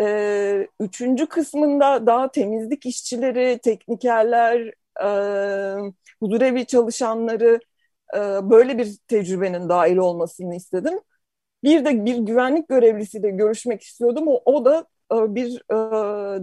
Ee, 0.00 0.68
üçüncü 0.80 1.26
kısmında 1.26 2.06
daha 2.06 2.30
temizlik 2.30 2.86
işçileri, 2.86 3.58
teknikerler, 3.62 4.74
e, 5.02 5.08
huzurevi 6.20 6.66
çalışanları 6.66 7.60
e, 8.16 8.18
böyle 8.50 8.78
bir 8.78 8.98
tecrübenin 9.08 9.68
dahil 9.68 9.96
olmasını 9.96 10.56
istedim. 10.56 11.00
Bir 11.64 11.84
de 11.84 12.04
bir 12.04 12.16
güvenlik 12.18 12.68
görevlisiyle 12.68 13.30
görüşmek 13.30 13.82
istiyordum. 13.82 14.28
O, 14.28 14.42
o 14.44 14.64
da 14.64 14.86
e, 15.12 15.34
bir 15.34 15.62
e, 15.70 15.76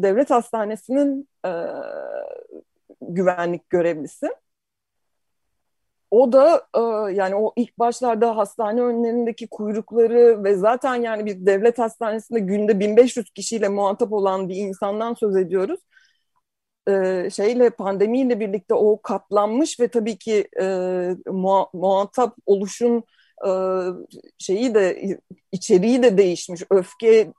devlet 0.04 0.30
hastanesinin 0.30 1.30
e, 1.46 1.52
güvenlik 3.02 3.70
görevlisi. 3.70 4.30
O 6.12 6.32
da 6.32 6.68
e, 6.76 7.14
yani 7.14 7.36
o 7.36 7.54
ilk 7.56 7.80
başlarda 7.80 8.38
hastane 8.38 8.82
önlerindeki 8.82 9.48
kuyrukları 9.48 10.44
ve 10.44 10.56
zaten 10.56 10.96
yani 10.96 11.26
bir 11.26 11.46
devlet 11.46 11.80
hastanesinde 11.80 12.40
günde 12.40 12.80
1500 12.80 13.30
kişiyle 13.30 13.70
muhatap 13.70 14.14
olan 14.14 14.50
bir 14.50 14.56
insandan 14.56 15.14
söz 15.14 15.36
ediyoruz. 15.36 15.80
E, 16.88 17.30
şeyle 17.30 17.70
pandemiyle 17.70 18.40
birlikte 18.40 18.74
o 18.74 19.02
katlanmış 19.02 19.80
ve 19.80 19.88
tabii 19.88 20.18
ki 20.18 20.48
e, 20.62 20.66
muhatap 21.74 22.36
oluşun 22.46 23.04
e, 23.48 23.50
şeyi 24.38 24.76
de 24.76 25.18
içeriği 25.52 26.04
de 26.04 26.18
değişmiş, 26.18 26.62
öfke 26.70 27.08
e, 27.18 27.34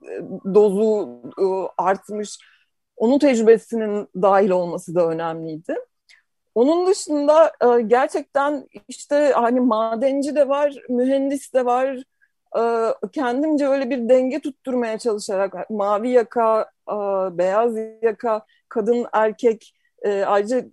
dozu 0.54 1.08
e, 1.38 1.44
artmış. 1.82 2.38
Onun 2.96 3.18
tecrübesinin 3.18 4.08
dahil 4.22 4.50
olması 4.50 4.94
da 4.94 5.08
önemliydi. 5.08 5.74
Onun 6.58 6.86
dışında 6.86 7.52
gerçekten 7.86 8.68
işte 8.88 9.32
hani 9.34 9.60
madenci 9.60 10.34
de 10.36 10.48
var, 10.48 10.74
mühendis 10.88 11.54
de 11.54 11.64
var. 11.64 12.02
Kendimce 13.12 13.66
öyle 13.68 13.90
bir 13.90 14.08
denge 14.08 14.40
tutturmaya 14.40 14.98
çalışarak 14.98 15.70
mavi 15.70 16.10
yaka, 16.10 16.70
beyaz 17.38 17.74
yaka, 18.02 18.44
kadın, 18.68 19.06
erkek 19.12 19.74
ayrıca 20.04 20.64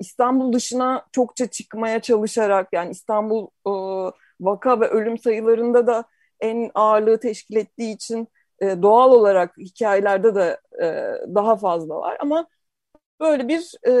İstanbul 0.00 0.52
dışına 0.52 1.06
çokça 1.12 1.46
çıkmaya 1.46 2.00
çalışarak 2.00 2.68
yani 2.72 2.90
İstanbul 2.90 3.48
vaka 4.40 4.80
ve 4.80 4.88
ölüm 4.88 5.18
sayılarında 5.18 5.86
da 5.86 6.04
en 6.40 6.70
ağırlığı 6.74 7.20
teşkil 7.20 7.56
ettiği 7.56 7.94
için 7.94 8.28
e, 8.60 8.82
doğal 8.82 9.10
olarak 9.10 9.58
hikayelerde 9.58 10.34
de 10.34 10.60
e, 10.82 10.86
daha 11.34 11.56
fazla 11.56 11.96
var 11.96 12.16
ama 12.20 12.46
böyle 13.20 13.48
bir 13.48 13.72
e, 13.88 13.92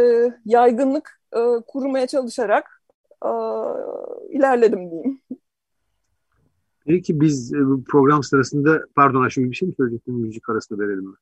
yaygınlık 0.44 1.20
e, 1.34 1.60
kurmaya 1.66 2.06
çalışarak 2.06 2.82
e, 3.24 3.30
ilerledim 4.28 4.90
diyeyim. 4.90 5.20
Peki 6.86 7.20
biz 7.20 7.54
e, 7.54 7.58
program 7.86 8.22
sırasında 8.22 8.80
pardon 8.94 9.22
Ayşegül 9.22 9.50
bir 9.50 9.56
şey 9.56 9.68
mi 9.68 9.74
söyleyecektin 9.76 10.14
müzik 10.14 10.48
arasında 10.48 10.78
verelim 10.78 11.04
mi? 11.04 11.16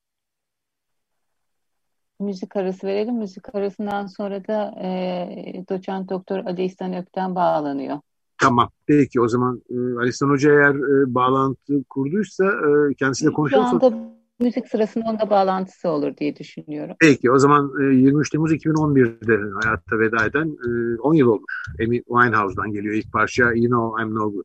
Müzik 2.21 2.57
arası 2.57 2.87
verelim. 2.87 3.19
Müzik 3.19 3.55
arasından 3.55 4.07
sonra 4.07 4.47
da 4.47 4.75
e, 4.83 5.65
doçent 5.69 6.11
doktor 6.11 6.39
Ali 6.39 6.65
İhsan 6.65 6.97
Ökten 6.97 7.35
bağlanıyor. 7.35 7.99
Tamam. 8.39 8.71
Peki 8.87 9.21
o 9.21 9.29
zaman 9.29 9.63
e, 9.71 9.99
Alistan 9.99 10.29
Hoca 10.29 10.51
eğer 10.51 10.75
e, 10.75 11.15
bağlantı 11.15 11.85
kurduysa 11.91 12.45
e, 12.45 12.95
kendisiyle 12.95 13.33
konuşalım. 13.33 13.81
Şu 13.81 13.87
anda 13.87 14.12
müzik 14.43 14.69
sırasında 14.69 15.05
onunla 15.05 15.31
bağlantısı 15.31 15.89
olur 15.89 16.17
diye 16.17 16.37
düşünüyorum. 16.37 16.97
Peki 17.01 17.31
o 17.31 17.39
zaman 17.39 17.73
e, 17.81 17.85
23 17.95 18.31
Temmuz 18.31 18.53
2011'de 18.53 19.39
hayatta 19.63 19.99
veda 19.99 20.25
eden 20.27 20.57
e, 20.67 21.01
10 21.01 21.15
yıl 21.15 21.29
olmuş. 21.29 21.55
Amy 21.85 22.03
Winehouse'dan 22.03 22.73
geliyor 22.73 22.95
ilk 22.95 23.13
parça 23.13 23.43
You 23.43 23.67
Know 23.67 24.03
I'm 24.03 24.15
No 24.15 24.33
Good. 24.33 24.45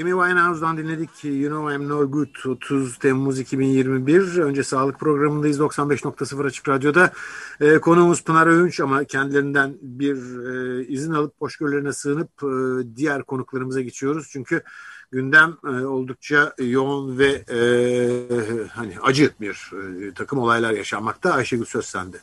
Amy 0.00 0.10
Winehouse'dan 0.10 0.76
dinledik 0.78 1.24
You 1.24 1.50
Know 1.50 1.74
I'm 1.74 1.88
No 1.88 2.10
Good 2.10 2.46
30 2.46 2.98
Temmuz 2.98 3.40
2021. 3.40 4.38
Önce 4.38 4.62
sağlık 4.62 5.00
programındayız 5.00 5.60
95.0 5.60 6.46
Açık 6.46 6.68
Radyo'da. 6.68 7.12
E, 7.60 7.78
konuğumuz 7.78 8.24
Pınar 8.24 8.46
Öğünç 8.46 8.80
ama 8.80 9.04
kendilerinden 9.04 9.74
bir 9.82 10.16
e, 10.48 10.86
izin 10.86 11.12
alıp 11.12 11.34
hoşgörülerine 11.40 11.92
sığınıp 11.92 12.30
e, 12.42 12.48
diğer 12.96 13.22
konuklarımıza 13.22 13.80
geçiyoruz. 13.80 14.28
Çünkü 14.30 14.62
gündem 15.16 15.56
e, 15.64 15.86
oldukça 15.86 16.52
yoğun 16.58 17.18
ve 17.18 17.30
e, 17.56 17.58
hani 18.68 18.92
acı 19.02 19.30
bir 19.40 19.70
e, 19.72 20.14
takım 20.14 20.38
olaylar 20.38 20.72
yaşanmakta. 20.72 21.32
Ayşegül 21.32 21.64
söz 21.64 21.84
sende. 21.84 22.16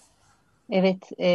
Evet, 0.69 1.11
e, 1.19 1.31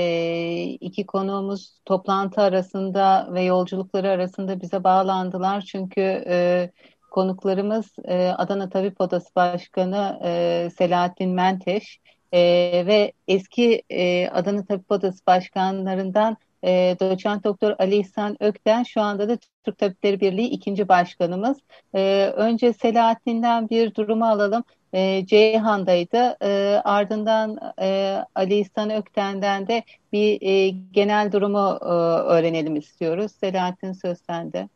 iki 0.81 1.07
konuğumuz 1.07 1.73
toplantı 1.85 2.40
arasında 2.40 3.29
ve 3.33 3.42
yolculukları 3.42 4.11
arasında 4.11 4.61
bize 4.61 4.85
bağlandılar. 4.85 5.61
Çünkü 5.61 6.25
e, 6.27 6.71
konuklarımız 7.11 7.87
e, 8.05 8.29
Adana 8.29 8.68
Tabip 8.68 9.01
Odası 9.01 9.35
Başkanı 9.37 10.21
e, 10.25 10.71
Selahattin 10.79 11.31
Menteş 11.31 12.01
e, 12.33 12.40
ve 12.87 13.12
eski 13.29 13.83
e, 13.90 14.29
Adana 14.29 14.64
Tabip 14.64 14.90
Odası 14.90 15.27
Başkanlarından 15.27 16.37
e, 16.64 16.97
doçent 17.01 17.44
doktor 17.44 17.75
Ali 17.79 17.97
İhsan 17.97 18.37
Ökten 18.40 18.83
şu 18.83 19.01
anda 19.01 19.29
da 19.29 19.38
Türk 19.64 19.79
Tabipleri 19.79 20.21
Birliği 20.21 20.49
ikinci 20.49 20.88
başkanımız. 20.88 21.59
E, 21.94 22.33
önce 22.37 22.73
Selahattin'den 22.73 23.71
bir 23.71 23.94
durumu 23.94 24.25
alalım 24.25 24.64
e, 24.92 25.27
Ceyhan'daydı. 25.27 26.37
E, 26.42 26.81
ardından 26.85 27.59
e, 27.81 28.18
Ali 28.35 28.59
İhsan 28.59 28.90
Ökten'den 28.90 29.68
de 29.68 29.83
bir 30.12 30.42
e, 30.42 30.68
genel 30.68 31.33
durumu 31.33 31.79
e, 31.83 31.92
öğrenelim 32.35 32.77
istiyoruz. 32.77 33.33
Selahattin 33.40 33.92
söz 33.92 34.18
sende. 34.27 34.68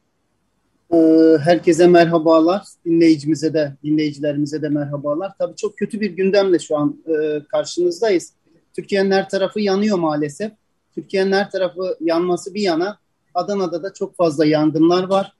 Herkese 1.44 1.86
merhabalar. 1.86 2.62
Dinleyicimize 2.84 3.54
de, 3.54 3.72
dinleyicilerimize 3.84 4.62
de 4.62 4.68
merhabalar. 4.68 5.32
Tabii 5.38 5.56
çok 5.56 5.76
kötü 5.76 6.00
bir 6.00 6.10
gündemle 6.10 6.58
şu 6.58 6.76
an 6.76 7.02
e, 7.06 7.42
karşınızdayız. 7.48 8.32
Türkiye'nin 8.76 9.10
her 9.10 9.28
tarafı 9.28 9.60
yanıyor 9.60 9.98
maalesef. 9.98 10.52
Türkiye'nin 10.94 11.32
her 11.32 11.50
tarafı 11.50 11.96
yanması 12.00 12.54
bir 12.54 12.62
yana 12.62 12.98
Adana'da 13.34 13.82
da 13.82 13.92
çok 13.92 14.16
fazla 14.16 14.46
yangınlar 14.46 15.04
var. 15.04 15.32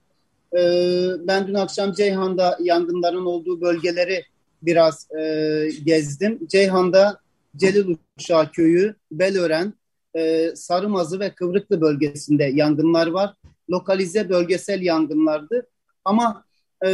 Ee, 0.57 1.09
ben 1.27 1.47
dün 1.47 1.55
akşam 1.55 1.93
Ceyhan'da 1.93 2.59
yangınların 2.61 3.27
olduğu 3.27 3.61
bölgeleri 3.61 4.25
biraz 4.63 5.09
e, 5.11 5.69
gezdim. 5.85 6.47
Ceyhan'da 6.49 7.21
Celil 7.57 7.97
Uşağı 8.19 8.53
Köyü, 8.53 8.95
Belören, 9.13 9.75
e, 10.17 10.53
Sarımazı 10.57 11.21
ve 11.21 11.35
Kıvrıklı 11.35 11.81
bölgesinde 11.81 12.45
yangınlar 12.45 13.07
var. 13.07 13.35
lokalize 13.71 14.29
bölgesel 14.29 14.83
yangınlardı. 14.83 15.67
Ama 16.05 16.45
e, 16.87 16.91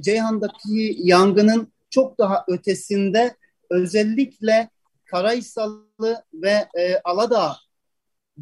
Ceyhan'daki 0.00 0.96
yangının 0.98 1.68
çok 1.90 2.18
daha 2.18 2.44
ötesinde 2.48 3.36
özellikle 3.70 4.68
Karaysalı 5.04 6.24
ve 6.34 6.68
e, 6.78 7.00
Aladağ 7.04 7.56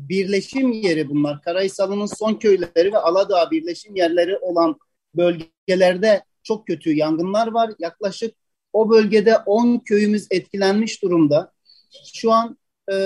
birleşim 0.09 0.73
yeri 0.73 1.09
bunlar. 1.09 1.43
Karaysalı'nın 1.43 2.07
son 2.07 2.35
köyleri 2.35 2.93
ve 2.93 2.99
Aladağ 2.99 3.51
birleşim 3.51 3.97
yerleri 3.97 4.39
olan 4.39 4.79
bölgelerde 5.15 6.25
çok 6.43 6.67
kötü 6.67 6.93
yangınlar 6.93 7.47
var. 7.47 7.71
Yaklaşık 7.79 8.35
o 8.73 8.91
bölgede 8.91 9.37
10 9.37 9.79
köyümüz 9.79 10.27
etkilenmiş 10.31 11.03
durumda. 11.03 11.53
Şu 12.15 12.33
an 12.33 12.59
e, 12.93 12.97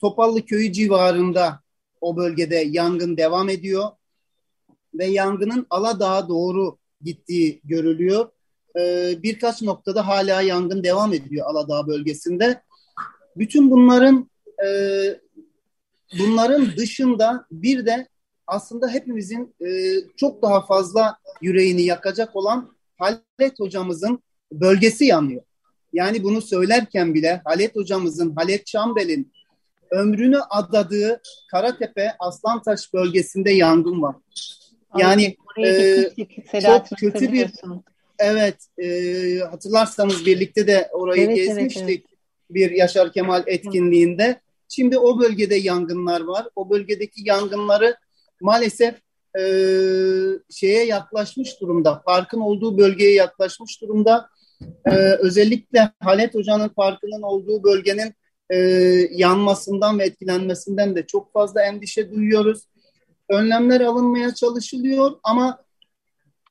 Topallı 0.00 0.44
köyü 0.44 0.72
civarında 0.72 1.60
o 2.00 2.16
bölgede 2.16 2.56
yangın 2.56 3.16
devam 3.16 3.48
ediyor 3.48 3.84
ve 4.94 5.06
yangının 5.06 5.66
Aladağ'a 5.70 6.28
doğru 6.28 6.78
gittiği 7.02 7.60
görülüyor. 7.64 8.28
E, 8.78 9.14
birkaç 9.22 9.62
noktada 9.62 10.06
hala 10.06 10.42
yangın 10.42 10.84
devam 10.84 11.12
ediyor 11.12 11.46
Aladağ 11.46 11.86
bölgesinde. 11.86 12.62
Bütün 13.36 13.70
bunların 13.70 14.30
e, 14.66 14.68
bunların 16.18 16.76
dışında 16.76 17.46
bir 17.50 17.86
de 17.86 18.08
aslında 18.46 18.88
hepimizin 18.88 19.54
e, 19.60 19.94
çok 20.16 20.42
daha 20.42 20.66
fazla 20.66 21.18
yüreğini 21.42 21.82
yakacak 21.82 22.36
olan 22.36 22.74
Halet 22.98 23.60
hocamızın 23.60 24.22
bölgesi 24.52 25.04
yanıyor. 25.04 25.42
Yani 25.92 26.24
bunu 26.24 26.42
söylerken 26.42 27.14
bile 27.14 27.40
Halet 27.44 27.76
hocamızın, 27.76 28.34
Halet 28.36 28.66
Çambel'in 28.66 29.32
ömrünü 29.90 30.38
adadığı 30.50 31.22
Karatepe 31.50 32.12
Aslantaş 32.18 32.92
bölgesinde 32.94 33.50
yangın 33.50 34.02
var. 34.02 34.16
Yani 34.96 35.36
e, 35.64 36.60
çok 36.62 36.86
kötü 36.98 37.32
bir 37.32 37.50
evet 38.18 38.56
e, 38.78 39.38
hatırlarsanız 39.50 40.26
birlikte 40.26 40.66
de 40.66 40.88
orayı 40.92 41.26
evet, 41.26 41.36
gezmiştik 41.36 41.82
evet, 41.82 41.88
evet. 41.88 42.18
bir 42.50 42.70
Yaşar 42.70 43.12
Kemal 43.12 43.42
etkinliğinde. 43.46 44.40
Şimdi 44.74 44.98
o 44.98 45.18
bölgede 45.20 45.54
yangınlar 45.54 46.20
var. 46.20 46.48
O 46.56 46.70
bölgedeki 46.70 47.28
yangınları 47.28 47.96
maalesef 48.40 48.94
e, 49.38 49.42
şeye 50.50 50.84
yaklaşmış 50.84 51.60
durumda. 51.60 52.02
Parkın 52.06 52.40
olduğu 52.40 52.78
bölgeye 52.78 53.14
yaklaşmış 53.14 53.82
durumda. 53.82 54.28
E, 54.84 54.90
özellikle 54.96 55.92
Halet 56.00 56.34
Hoca'nın 56.34 56.68
parkının 56.68 57.22
olduğu 57.22 57.62
bölgenin 57.64 58.14
e, 58.50 58.56
yanmasından 59.10 59.98
ve 59.98 60.04
etkilenmesinden 60.04 60.96
de 60.96 61.06
çok 61.06 61.32
fazla 61.32 61.62
endişe 61.62 62.10
duyuyoruz. 62.10 62.62
Önlemler 63.28 63.80
alınmaya 63.80 64.34
çalışılıyor 64.34 65.12
ama 65.22 65.64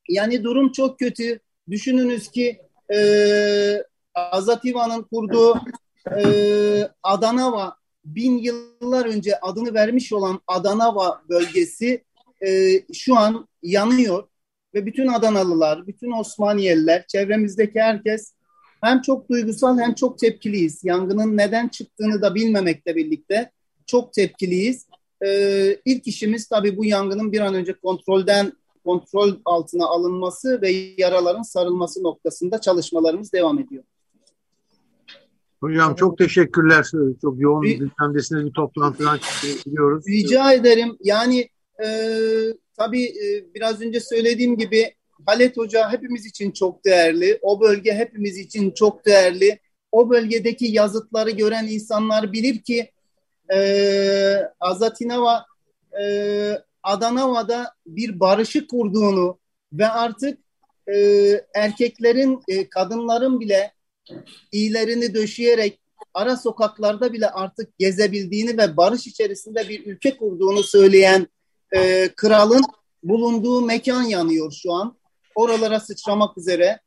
yani 0.10 0.44
durum 0.44 0.72
çok 0.72 1.00
kötü. 1.00 1.40
Düşününüz 1.70 2.32
ki 2.32 2.62
e, 2.94 2.98
Azat 4.16 4.66
İvan'ın 4.66 5.04
kurduğu 5.04 5.60
e, 6.18 6.24
Adanava 7.04 7.76
bin 8.06 8.38
yıllar 8.38 9.06
önce 9.06 9.40
adını 9.40 9.74
vermiş 9.74 10.14
olan 10.14 10.40
Adanava 10.48 11.22
bölgesi 11.30 12.04
e, 12.46 12.80
şu 12.94 13.18
an 13.18 13.48
yanıyor 13.62 14.28
ve 14.74 14.86
bütün 14.86 15.08
Adanalılar, 15.08 15.88
bütün 15.88 16.12
Osmaniyeliler, 16.12 17.08
çevremizdeki 17.08 17.82
herkes 17.82 18.34
hem 18.82 19.02
çok 19.02 19.30
duygusal 19.30 19.80
hem 19.80 19.94
çok 19.94 20.20
tepkiliyiz. 20.20 20.84
Yangının 20.84 21.38
neden 21.38 21.68
çıktığını 21.68 22.22
da 22.22 22.36
bilmemekle 22.36 22.96
birlikte 22.96 23.52
çok 23.86 24.14
tepkiliyiz. 24.14 24.88
Ee, 25.26 25.78
ilk 25.86 26.08
işimiz 26.08 26.48
tabii 26.48 26.78
bu 26.78 26.86
yangının 26.86 27.32
bir 27.32 27.40
an 27.40 27.54
önce 27.54 27.74
kontrolden 27.74 28.54
kontrol 28.86 29.36
altına 29.46 29.86
alınması 29.86 30.62
ve 30.62 30.72
yaraların 30.98 31.42
sarılması 31.42 32.04
noktasında 32.04 32.62
çalışmalarımız 32.62 33.34
devam 33.34 33.60
ediyor. 33.60 33.84
Hocam 35.64 35.96
çok 35.96 36.18
teşekkürler. 36.18 36.86
Çok 37.22 37.40
yoğun 37.40 37.62
bir 37.62 37.80
gündemdesiniz 37.80 38.46
bir 38.46 38.52
toplantıdan 38.52 39.20
çıkıyoruz. 39.54 40.08
Rica 40.08 40.54
ederim. 40.54 40.98
Yani 41.04 41.50
e, 41.86 41.88
tabii 42.78 43.04
e, 43.04 43.54
biraz 43.56 43.82
önce 43.82 44.00
söylediğim 44.00 44.58
gibi 44.58 44.94
Halet 45.26 45.58
Hoca 45.58 45.92
hepimiz 45.92 46.26
için 46.26 46.52
çok 46.52 46.86
değerli. 46.86 47.40
O 47.42 47.62
bölge 47.62 47.94
hepimiz 47.94 48.38
için 48.38 48.72
çok 48.72 49.06
değerli. 49.06 49.60
O 49.92 50.10
bölgedeki 50.10 50.66
yazıtları 50.66 51.30
gören 51.30 51.68
insanlar 51.68 52.34
bilir 52.34 52.62
ki 52.62 52.92
e, 53.54 53.60
Azatinava 54.60 55.46
e, 56.02 56.06
Adanava'da 56.84 57.74
bir 57.88 58.20
barışı 58.20 58.68
kurduğunu 58.68 59.38
ve 59.74 59.88
artık 59.88 60.40
e, 60.88 60.98
erkeklerin, 61.56 62.42
e, 62.48 62.70
kadınların 62.70 63.40
bile 63.40 63.72
iyilerini 64.52 65.14
döşeyerek 65.14 65.80
ara 66.14 66.38
sokaklarda 66.38 67.14
bile 67.14 67.30
artık 67.30 67.80
gezebildiğini 67.80 68.58
ve 68.58 68.78
barış 68.78 69.08
içerisinde 69.08 69.70
bir 69.70 69.86
ülke 69.86 70.18
kurduğunu 70.18 70.64
söyleyen 70.64 71.28
e, 71.76 72.10
kralın 72.16 72.64
bulunduğu 73.04 73.62
mekan 73.62 74.04
yanıyor 74.04 74.52
şu 74.62 74.74
an. 74.74 74.98
Oralara 75.36 75.80
sıçramak 75.80 76.38
üzere. 76.38 76.80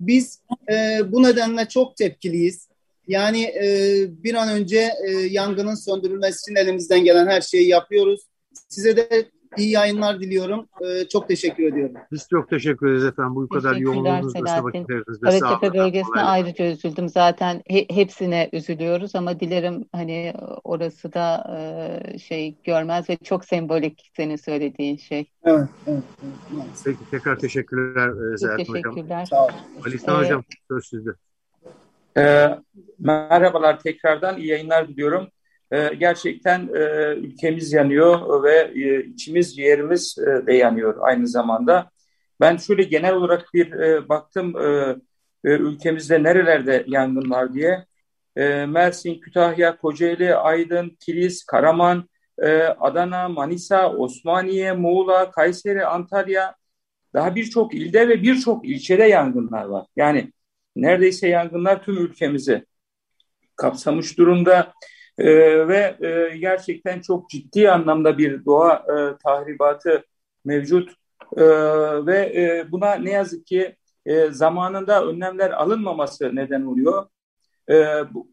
Biz 0.00 0.40
e, 0.70 1.00
bu 1.12 1.22
nedenle 1.22 1.68
çok 1.68 1.96
tepkiliyiz. 1.96 2.68
Yani 3.08 3.42
e, 3.42 4.04
bir 4.08 4.34
an 4.34 4.48
önce 4.48 4.92
e, 5.06 5.10
yangının 5.10 5.74
söndürülmesi 5.74 6.38
için 6.40 6.56
elimizden 6.56 7.04
gelen 7.04 7.26
her 7.26 7.40
şeyi 7.40 7.68
yapıyoruz. 7.68 8.20
Size 8.68 8.96
de 8.96 9.30
İyi 9.56 9.70
yayınlar 9.70 10.20
diliyorum. 10.20 10.66
Ee, 10.80 11.08
çok 11.08 11.28
teşekkür 11.28 11.64
ediyorum. 11.72 11.94
Biz 12.12 12.28
çok 12.30 12.50
teşekkür 12.50 12.86
ederiz 12.86 13.04
efendim. 13.04 13.34
Bu 13.36 13.48
kadar 13.48 13.76
yoğunluğunuzda 13.76 14.64
vakitlerinizde. 14.64 15.38
Karatepe 15.40 15.78
bölgesine 15.78 16.12
kolay. 16.12 16.24
ayrıca 16.26 16.66
üzüldüm. 16.66 17.08
Zaten 17.08 17.62
he, 17.66 17.86
hepsine 17.90 18.48
üzülüyoruz 18.52 19.14
ama 19.14 19.40
dilerim 19.40 19.84
hani 19.92 20.34
orası 20.64 21.12
da 21.12 21.56
e, 22.14 22.18
şey 22.18 22.54
görmez 22.64 23.10
ve 23.10 23.16
çok 23.16 23.44
sembolik 23.44 24.10
senin 24.16 24.36
söylediğin 24.36 24.96
şey. 24.96 25.30
Evet, 25.44 25.68
evet. 25.86 26.02
evet. 26.54 26.64
Peki 26.84 27.10
tekrar 27.10 27.38
teşekkürler 27.38 28.32
e, 28.32 28.36
Zeynep 28.36 28.68
Hocam. 28.68 28.82
Teşekkürler. 28.82 29.24
Sağ 29.24 29.44
olun. 29.44 29.54
Ali 29.86 29.96
ee, 29.96 30.10
Hocam 30.10 30.44
söz 30.68 30.86
sizde. 30.86 31.10
Ee, 32.18 32.58
merhabalar 32.98 33.80
tekrardan 33.80 34.38
iyi 34.38 34.46
yayınlar 34.46 34.88
diliyorum. 34.88 35.28
Ee, 35.72 35.94
gerçekten 35.98 36.68
e, 36.74 37.14
ülkemiz 37.16 37.72
yanıyor 37.72 38.42
ve 38.42 38.72
e, 38.74 39.04
içimiz 39.04 39.56
ciğerimiz 39.56 40.18
e, 40.18 40.46
de 40.46 40.54
yanıyor 40.54 40.96
aynı 41.00 41.28
zamanda. 41.28 41.90
Ben 42.40 42.56
şöyle 42.56 42.82
genel 42.82 43.14
olarak 43.14 43.48
bir 43.54 43.72
baktım 44.08 44.54
ülkemizde 45.44 46.22
nerelerde 46.22 46.84
yangın 46.86 47.30
var 47.30 47.54
diye. 47.54 47.86
Mersin, 48.66 49.20
Kütahya, 49.20 49.76
Kocaeli, 49.76 50.34
Aydın, 50.34 50.96
Kilis, 51.00 51.44
Karaman, 51.44 52.08
Adana, 52.80 53.28
Manisa, 53.28 53.92
Osmaniye, 53.92 54.72
Muğla, 54.72 55.30
Kayseri, 55.30 55.86
Antalya 55.86 56.54
daha 57.14 57.34
birçok 57.34 57.74
ilde 57.74 58.08
ve 58.08 58.22
birçok 58.22 58.68
ilçede 58.68 59.04
yangınlar 59.04 59.64
var. 59.64 59.86
Yani 59.96 60.32
neredeyse 60.76 61.28
yangınlar 61.28 61.82
tüm 61.82 61.98
ülkemizi 61.98 62.66
kapsamış 63.56 64.18
durumda. 64.18 64.72
E, 65.18 65.28
ve 65.68 65.96
e, 66.00 66.36
gerçekten 66.36 67.00
çok 67.00 67.30
ciddi 67.30 67.70
anlamda 67.70 68.18
bir 68.18 68.44
doğa 68.44 68.74
e, 68.74 69.16
tahribatı 69.24 70.04
mevcut 70.44 70.90
e, 71.36 71.44
ve 72.06 72.18
e, 72.36 72.72
buna 72.72 72.94
ne 72.94 73.10
yazık 73.10 73.46
ki 73.46 73.76
e, 74.06 74.30
zamanında 74.30 75.04
önlemler 75.04 75.50
alınmaması 75.50 76.36
neden 76.36 76.62
oluyor. 76.62 77.06
E, 77.70 77.74
bu, 78.10 78.28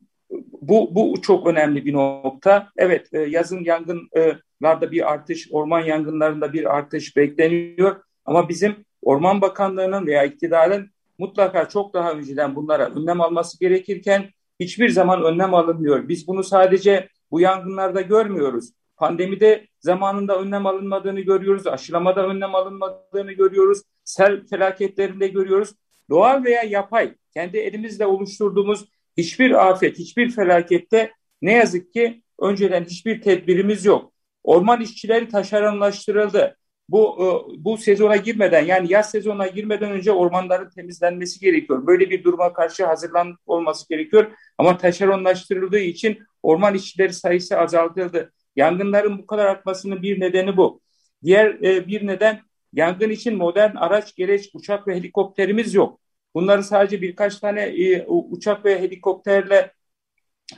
bu, 0.61 0.95
bu 0.95 1.21
çok 1.21 1.47
önemli 1.47 1.85
bir 1.85 1.93
nokta. 1.93 2.67
Evet 2.77 3.13
e, 3.13 3.19
yazın 3.19 3.63
yangınlarda 3.63 4.91
bir 4.91 5.11
artış, 5.11 5.47
orman 5.51 5.79
yangınlarında 5.79 6.53
bir 6.53 6.75
artış 6.77 7.17
bekleniyor. 7.17 7.95
Ama 8.25 8.49
bizim 8.49 8.75
Orman 9.01 9.41
Bakanlığı'nın 9.41 10.07
veya 10.07 10.23
iktidarın 10.23 10.89
mutlaka 11.17 11.69
çok 11.69 11.93
daha 11.93 12.11
önceden 12.11 12.55
bunlara 12.55 12.89
önlem 12.89 13.21
alması 13.21 13.59
gerekirken 13.59 14.29
hiçbir 14.63 14.89
zaman 14.89 15.23
önlem 15.23 15.53
alınmıyor. 15.53 16.07
Biz 16.07 16.27
bunu 16.27 16.43
sadece 16.43 17.09
bu 17.31 17.39
yangınlarda 17.39 18.01
görmüyoruz. 18.01 18.69
Pandemide 18.97 19.67
zamanında 19.79 20.39
önlem 20.39 20.65
alınmadığını 20.65 21.19
görüyoruz. 21.19 21.67
Aşılamada 21.67 22.27
önlem 22.27 22.55
alınmadığını 22.55 23.31
görüyoruz. 23.31 23.81
Sel 24.03 24.47
felaketlerinde 24.47 25.27
görüyoruz. 25.27 25.69
Doğal 26.09 26.43
veya 26.43 26.63
yapay 26.63 27.15
kendi 27.33 27.57
elimizle 27.57 28.05
oluşturduğumuz 28.05 28.85
hiçbir 29.17 29.69
afet, 29.69 29.99
hiçbir 29.99 30.31
felakette 30.31 31.11
ne 31.41 31.53
yazık 31.53 31.93
ki 31.93 32.21
önceden 32.39 32.83
hiçbir 32.83 33.21
tedbirimiz 33.21 33.85
yok. 33.85 34.13
Orman 34.43 34.81
işçileri 34.81 35.27
taşeronlaştırıldı 35.27 36.57
bu 36.89 37.17
e, 37.19 37.27
bu 37.63 37.77
sezona 37.77 38.15
girmeden 38.15 38.65
yani 38.65 38.93
yaz 38.93 39.11
sezonuna 39.11 39.47
girmeden 39.47 39.91
önce 39.91 40.11
ormanların 40.11 40.69
temizlenmesi 40.69 41.39
gerekiyor. 41.39 41.87
Böyle 41.87 42.09
bir 42.09 42.23
duruma 42.23 42.53
karşı 42.53 42.85
hazırlan 42.85 43.37
olması 43.45 43.89
gerekiyor. 43.89 44.31
Ama 44.57 44.77
taşeronlaştırıldığı 44.77 45.79
için 45.79 46.19
orman 46.43 46.75
işçileri 46.75 47.13
sayısı 47.13 47.57
azaltıldı. 47.59 48.33
Yangınların 48.55 49.17
bu 49.17 49.27
kadar 49.27 49.45
artmasının 49.45 50.01
bir 50.01 50.19
nedeni 50.19 50.57
bu. 50.57 50.81
Diğer 51.23 51.47
e, 51.47 51.87
bir 51.87 52.07
neden 52.07 52.41
yangın 52.73 53.09
için 53.09 53.37
modern 53.37 53.75
araç, 53.75 54.15
gereç, 54.15 54.49
uçak 54.53 54.87
ve 54.87 54.95
helikopterimiz 54.95 55.73
yok. 55.73 55.99
Bunların 56.35 56.61
sadece 56.61 57.01
birkaç 57.01 57.39
tane 57.39 57.61
e, 57.61 58.05
uçak 58.07 58.65
ve 58.65 58.81
helikopterle 58.81 59.71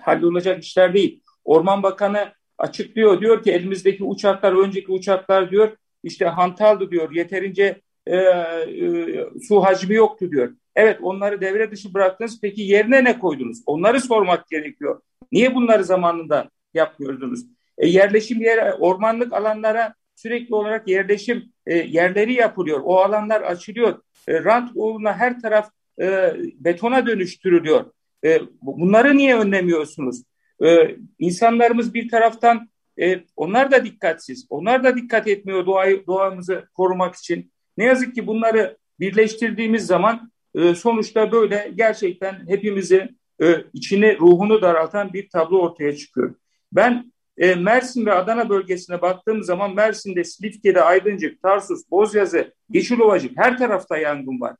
hallolacak 0.01 0.63
işler 0.63 0.93
değil. 0.93 1.21
Orman 1.43 1.83
Bakanı 1.83 2.33
açıklıyor 2.57 3.21
diyor 3.21 3.43
ki 3.43 3.51
elimizdeki 3.51 4.03
uçaklar 4.03 4.53
önceki 4.53 4.91
uçaklar 4.91 5.51
diyor 5.51 5.77
işte 6.05 6.25
hantaldı 6.25 6.91
diyor 6.91 7.11
yeterince 7.11 7.81
e, 8.07 8.17
e, 8.17 9.25
su 9.47 9.63
hacmi 9.63 9.95
yoktu 9.95 10.31
diyor. 10.31 10.53
Evet 10.75 10.99
onları 11.01 11.41
devre 11.41 11.71
dışı 11.71 11.93
bıraktınız 11.93 12.41
peki 12.41 12.61
yerine 12.61 13.03
ne 13.03 13.19
koydunuz? 13.19 13.61
Onları 13.65 14.01
sormak 14.01 14.47
gerekiyor. 14.47 15.01
Niye 15.31 15.55
bunları 15.55 15.83
zamanında 15.83 16.49
yapmıyordunuz? 16.73 17.45
E, 17.77 17.87
yerleşim 17.87 18.41
yeri 18.41 18.73
ormanlık 18.73 19.33
alanlara 19.33 19.93
sürekli 20.15 20.55
olarak 20.55 20.87
yerleşim 20.87 21.43
e, 21.67 21.77
yerleri 21.77 22.33
yapılıyor. 22.33 22.81
O 22.83 22.97
alanlar 22.97 23.41
açılıyor. 23.41 24.01
E, 24.27 24.43
rant 24.43 24.71
uğruna 24.75 25.13
her 25.13 25.41
taraf 25.41 25.69
e, 26.01 26.33
betona 26.59 27.07
dönüştürülüyor. 27.07 27.85
E, 28.25 28.41
bunları 28.61 29.17
niye 29.17 29.37
önlemiyorsunuz? 29.37 30.23
E, 30.63 30.95
insanlarımız 31.19 31.93
bir 31.93 32.09
taraftan 32.09 32.69
e, 33.01 33.23
onlar 33.36 33.71
da 33.71 33.86
dikkatsiz. 33.86 34.47
Onlar 34.49 34.84
da 34.84 34.95
dikkat 34.95 35.27
etmiyor 35.27 35.65
doğayı, 35.65 36.08
doğamızı 36.08 36.67
korumak 36.73 37.15
için. 37.15 37.51
Ne 37.77 37.86
yazık 37.86 38.15
ki 38.15 38.27
bunları 38.27 38.77
birleştirdiğimiz 38.99 39.86
zaman 39.86 40.31
e, 40.55 40.75
sonuçta 40.75 41.31
böyle 41.31 41.71
gerçekten 41.75 42.47
hepimizi 42.47 43.10
e, 43.41 43.63
içini, 43.73 44.17
ruhunu 44.19 44.62
daraltan 44.62 45.13
bir 45.13 45.29
tablo 45.29 45.60
ortaya 45.60 45.95
çıkıyor. 45.95 46.36
Ben 46.71 47.12
e, 47.38 47.55
Mersin 47.55 48.05
ve 48.05 48.13
Adana 48.13 48.49
bölgesine 48.49 49.01
baktığım 49.01 49.43
zaman 49.43 49.75
Mersin'de, 49.75 50.23
Silifke'de, 50.23 50.81
Aydıncık, 50.81 51.41
Tarsus, 51.41 51.91
Bozyazı, 51.91 52.53
Yeşilovacık 52.69 53.38
her 53.38 53.58
tarafta 53.58 53.97
yangın 53.97 54.41
var. 54.41 54.55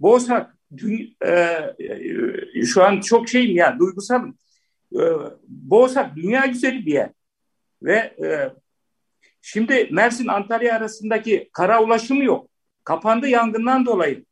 Bozhak 0.00 0.56
dün, 0.76 1.16
e, 1.24 1.30
e, 2.54 2.62
şu 2.66 2.84
an 2.84 3.00
çok 3.00 3.28
şeyim 3.28 3.56
yani 3.56 3.78
duygusalım. 3.78 4.38
E, 4.94 5.02
Bozhak 5.48 6.16
dünya 6.16 6.46
güzeli 6.46 6.86
bir 6.86 6.92
yer. 6.92 7.10
Ve 7.82 7.96
e, 7.96 8.50
şimdi 9.40 9.88
Mersin 9.90 10.28
Antalya 10.28 10.76
arasındaki 10.76 11.50
kara 11.52 11.82
ulaşımı 11.82 12.24
yok. 12.24 12.50
Kapandı 12.84 13.28
yangından 13.28 13.86
dolayı. 13.86 14.24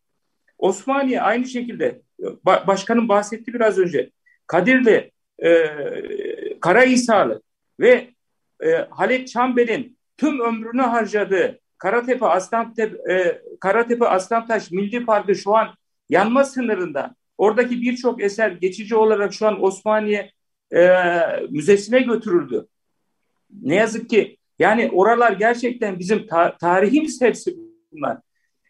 Osmaniye 0.58 1.22
aynı 1.22 1.46
şekilde 1.46 2.02
ba 2.44 2.64
başkanım 2.66 3.08
bahsetti 3.08 3.54
biraz 3.54 3.78
önce. 3.78 4.10
Kadirli, 4.46 5.10
e, 5.42 5.66
Karahisarlı 6.60 7.42
ve 7.80 8.10
e, 8.62 8.70
Halit 8.90 9.28
Çambel'in 9.28 9.98
tüm 10.16 10.40
ömrünü 10.40 10.82
harcadığı 10.82 11.58
Karatepe 11.78 12.26
Aslantepe 12.26 13.12
e, 13.12 13.42
Karatepe 13.60 14.08
Aslantaş 14.08 14.70
Milli 14.70 15.06
Parkı 15.06 15.34
şu 15.34 15.56
an 15.56 15.68
yanma 16.08 16.44
sınırında. 16.44 17.14
Oradaki 17.38 17.82
birçok 17.82 18.22
eser 18.22 18.50
geçici 18.50 18.96
olarak 18.96 19.34
şu 19.34 19.46
an 19.46 19.62
Osmaniye 19.62 20.30
e, 20.74 20.88
Müzesi'ne 21.50 22.00
götürüldü. 22.00 22.66
Ne 23.62 23.74
yazık 23.74 24.10
ki 24.10 24.36
yani 24.58 24.90
oralar 24.92 25.32
gerçekten 25.32 25.98
bizim 25.98 26.26
ta 26.26 26.56
tarihimiz 26.56 27.20
hepsi 27.20 27.56
bunlar. 27.92 28.18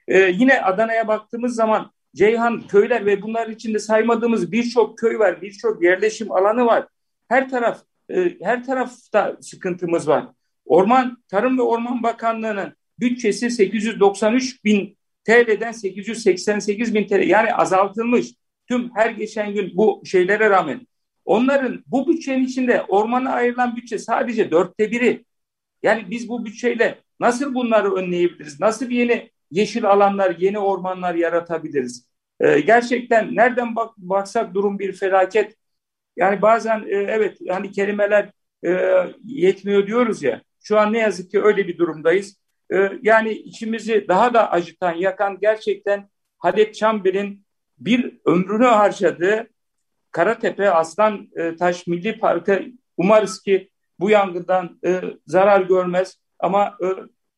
E, 0.08 0.18
yine 0.18 0.62
Adana'ya 0.62 1.08
baktığımız 1.08 1.54
zaman 1.54 1.92
Ceyhan 2.14 2.66
köyler 2.66 3.06
ve 3.06 3.22
bunlar 3.22 3.48
içinde 3.48 3.78
saymadığımız 3.78 4.52
birçok 4.52 4.98
köy 4.98 5.18
var, 5.18 5.42
birçok 5.42 5.82
yerleşim 5.82 6.32
alanı 6.32 6.66
var. 6.66 6.86
Her 7.28 7.50
taraf 7.50 7.82
e, 8.10 8.36
her 8.42 8.64
tarafta 8.64 9.36
sıkıntımız 9.40 10.08
var. 10.08 10.28
Orman 10.64 11.22
Tarım 11.28 11.58
ve 11.58 11.62
Orman 11.62 12.02
Bakanlığı'nın 12.02 12.74
bütçesi 13.00 13.50
893 13.50 14.64
bin 14.64 14.98
TL'den 15.24 15.72
888 15.72 16.94
bin 16.94 17.06
TL 17.06 17.28
yani 17.28 17.54
azaltılmış 17.54 18.34
tüm 18.68 18.90
her 18.94 19.10
geçen 19.10 19.54
gün 19.54 19.72
bu 19.76 20.02
şeylere 20.04 20.50
rağmen 20.50 20.86
onların 21.30 21.84
bu 21.86 22.08
bütçenin 22.08 22.44
içinde 22.44 22.82
ormana 22.82 23.30
ayrılan 23.30 23.76
bütçe 23.76 23.98
sadece 23.98 24.50
dörtte 24.50 24.90
biri. 24.90 25.24
Yani 25.82 26.10
biz 26.10 26.28
bu 26.28 26.44
bütçeyle 26.44 26.98
nasıl 27.20 27.54
bunları 27.54 27.94
önleyebiliriz? 27.94 28.60
Nasıl 28.60 28.90
yeni 28.90 29.30
yeşil 29.50 29.84
alanlar, 29.84 30.36
yeni 30.38 30.58
ormanlar 30.58 31.14
yaratabiliriz? 31.14 32.06
Ee, 32.40 32.60
gerçekten 32.60 33.36
nereden 33.36 33.76
bak, 33.76 33.94
baksak 33.96 34.54
durum 34.54 34.78
bir 34.78 34.92
felaket. 34.92 35.56
Yani 36.16 36.42
bazen 36.42 36.78
e, 36.80 36.96
evet 36.96 37.38
hani 37.48 37.72
kelimeler 37.72 38.30
e, 38.66 38.94
yetmiyor 39.24 39.86
diyoruz 39.86 40.22
ya. 40.22 40.42
Şu 40.60 40.78
an 40.78 40.92
ne 40.92 40.98
yazık 40.98 41.30
ki 41.30 41.42
öyle 41.42 41.68
bir 41.68 41.78
durumdayız. 41.78 42.36
E, 42.72 42.90
yani 43.02 43.32
içimizi 43.32 44.04
daha 44.08 44.34
da 44.34 44.50
acıtan, 44.50 44.92
yakan 44.94 45.38
gerçekten 45.40 46.08
Halet 46.38 46.74
Çambel'in 46.74 47.44
bir 47.78 48.20
ömrünü 48.24 48.66
harcadığı 48.66 49.50
Karatepe 50.10 50.70
Aslan 50.70 51.28
e, 51.36 51.56
Taş 51.56 51.86
Milli 51.86 52.18
Parkı 52.18 52.66
umarız 52.96 53.42
ki 53.42 53.70
bu 54.00 54.10
yangından 54.10 54.78
e, 54.86 55.00
zarar 55.26 55.60
görmez 55.60 56.20
ama 56.38 56.76
e, 56.82 56.86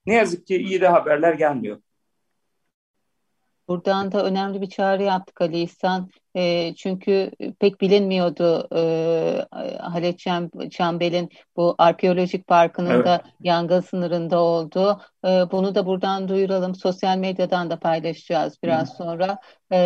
ne 0.06 0.14
yazık 0.14 0.46
ki 0.46 0.56
iyi 0.56 0.80
de 0.80 0.88
haberler 0.88 1.35
gelmiyor. 1.35 1.78
Buradan 3.68 4.12
da 4.12 4.25
önemli 4.25 4.61
bir 4.61 4.66
çağrı 4.66 5.03
yaptık 5.03 5.40
Ali 5.40 5.61
İhsan. 5.61 6.11
E, 6.37 6.75
çünkü 6.75 7.31
pek 7.61 7.81
bilinmiyordu 7.81 8.68
e, 8.77 9.46
Halet 9.81 10.18
Çambel'in 10.70 11.29
bu 11.57 11.75
arkeolojik 11.79 12.46
parkının 12.46 12.90
evet. 12.90 13.07
da 13.07 13.22
yangın 13.40 13.81
sınırında 13.81 14.40
olduğu. 14.40 15.01
E, 15.25 15.29
bunu 15.29 15.75
da 15.75 15.87
buradan 15.87 16.29
duyuralım. 16.29 16.75
Sosyal 16.75 17.18
medyadan 17.18 17.70
da 17.70 17.79
paylaşacağız 17.79 18.59
biraz 18.62 18.92
Hı. 18.92 18.96
sonra. 18.96 19.38
E, 19.72 19.79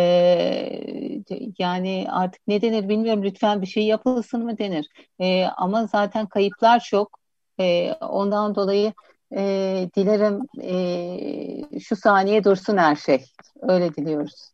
yani 1.59 2.07
artık 2.09 2.47
ne 2.47 2.61
denir 2.61 2.89
bilmiyorum. 2.89 3.23
Lütfen 3.23 3.61
bir 3.61 3.67
şey 3.67 3.83
yapılsın 3.85 4.43
mı 4.43 4.57
denir. 4.57 4.87
E, 5.19 5.45
ama 5.45 5.87
zaten 5.87 6.25
kayıplar 6.25 6.79
çok. 6.79 7.19
E, 7.59 7.93
ondan 7.93 8.55
dolayı 8.55 8.93
e, 9.35 9.89
dilerim 9.95 10.39
e, 10.63 11.79
şu 11.79 11.95
saniye 11.95 12.43
dursun 12.43 12.77
her 12.77 12.95
şey. 12.95 13.25
Öyle 13.61 13.95
diliyoruz. 13.95 14.51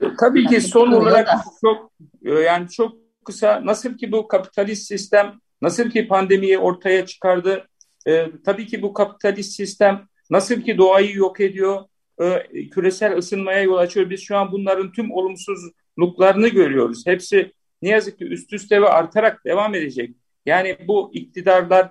E, 0.00 0.06
tabii 0.20 0.46
ki 0.46 0.60
son 0.60 0.92
olarak 0.92 1.26
da. 1.26 1.42
çok 1.60 1.92
e, 2.24 2.30
yani 2.30 2.68
çok 2.68 2.92
kısa 3.24 3.60
nasıl 3.64 3.96
ki 3.96 4.12
bu 4.12 4.28
kapitalist 4.28 4.86
sistem 4.86 5.40
nasıl 5.62 5.90
ki 5.90 6.08
pandemiyi 6.08 6.58
ortaya 6.58 7.06
çıkardı 7.06 7.68
e, 8.06 8.26
tabii 8.44 8.66
ki 8.66 8.82
bu 8.82 8.94
kapitalist 8.94 9.52
sistem 9.52 10.06
nasıl 10.30 10.54
ki 10.54 10.78
doğayı 10.78 11.16
yok 11.16 11.40
ediyor 11.40 11.84
e, 12.20 12.46
küresel 12.70 13.18
ısınmaya 13.18 13.62
yol 13.62 13.76
açıyor 13.76 14.10
biz 14.10 14.20
şu 14.20 14.36
an 14.36 14.52
bunların 14.52 14.92
tüm 14.92 15.12
olumsuzluklarını 15.12 16.48
görüyoruz 16.48 17.06
hepsi 17.06 17.52
ne 17.82 17.88
yazık 17.88 18.18
ki 18.18 18.24
üst 18.24 18.52
üste 18.52 18.82
ve 18.82 18.88
artarak 18.88 19.44
devam 19.44 19.74
edecek 19.74 20.10
yani 20.46 20.78
bu 20.88 21.10
iktidarlar 21.14 21.90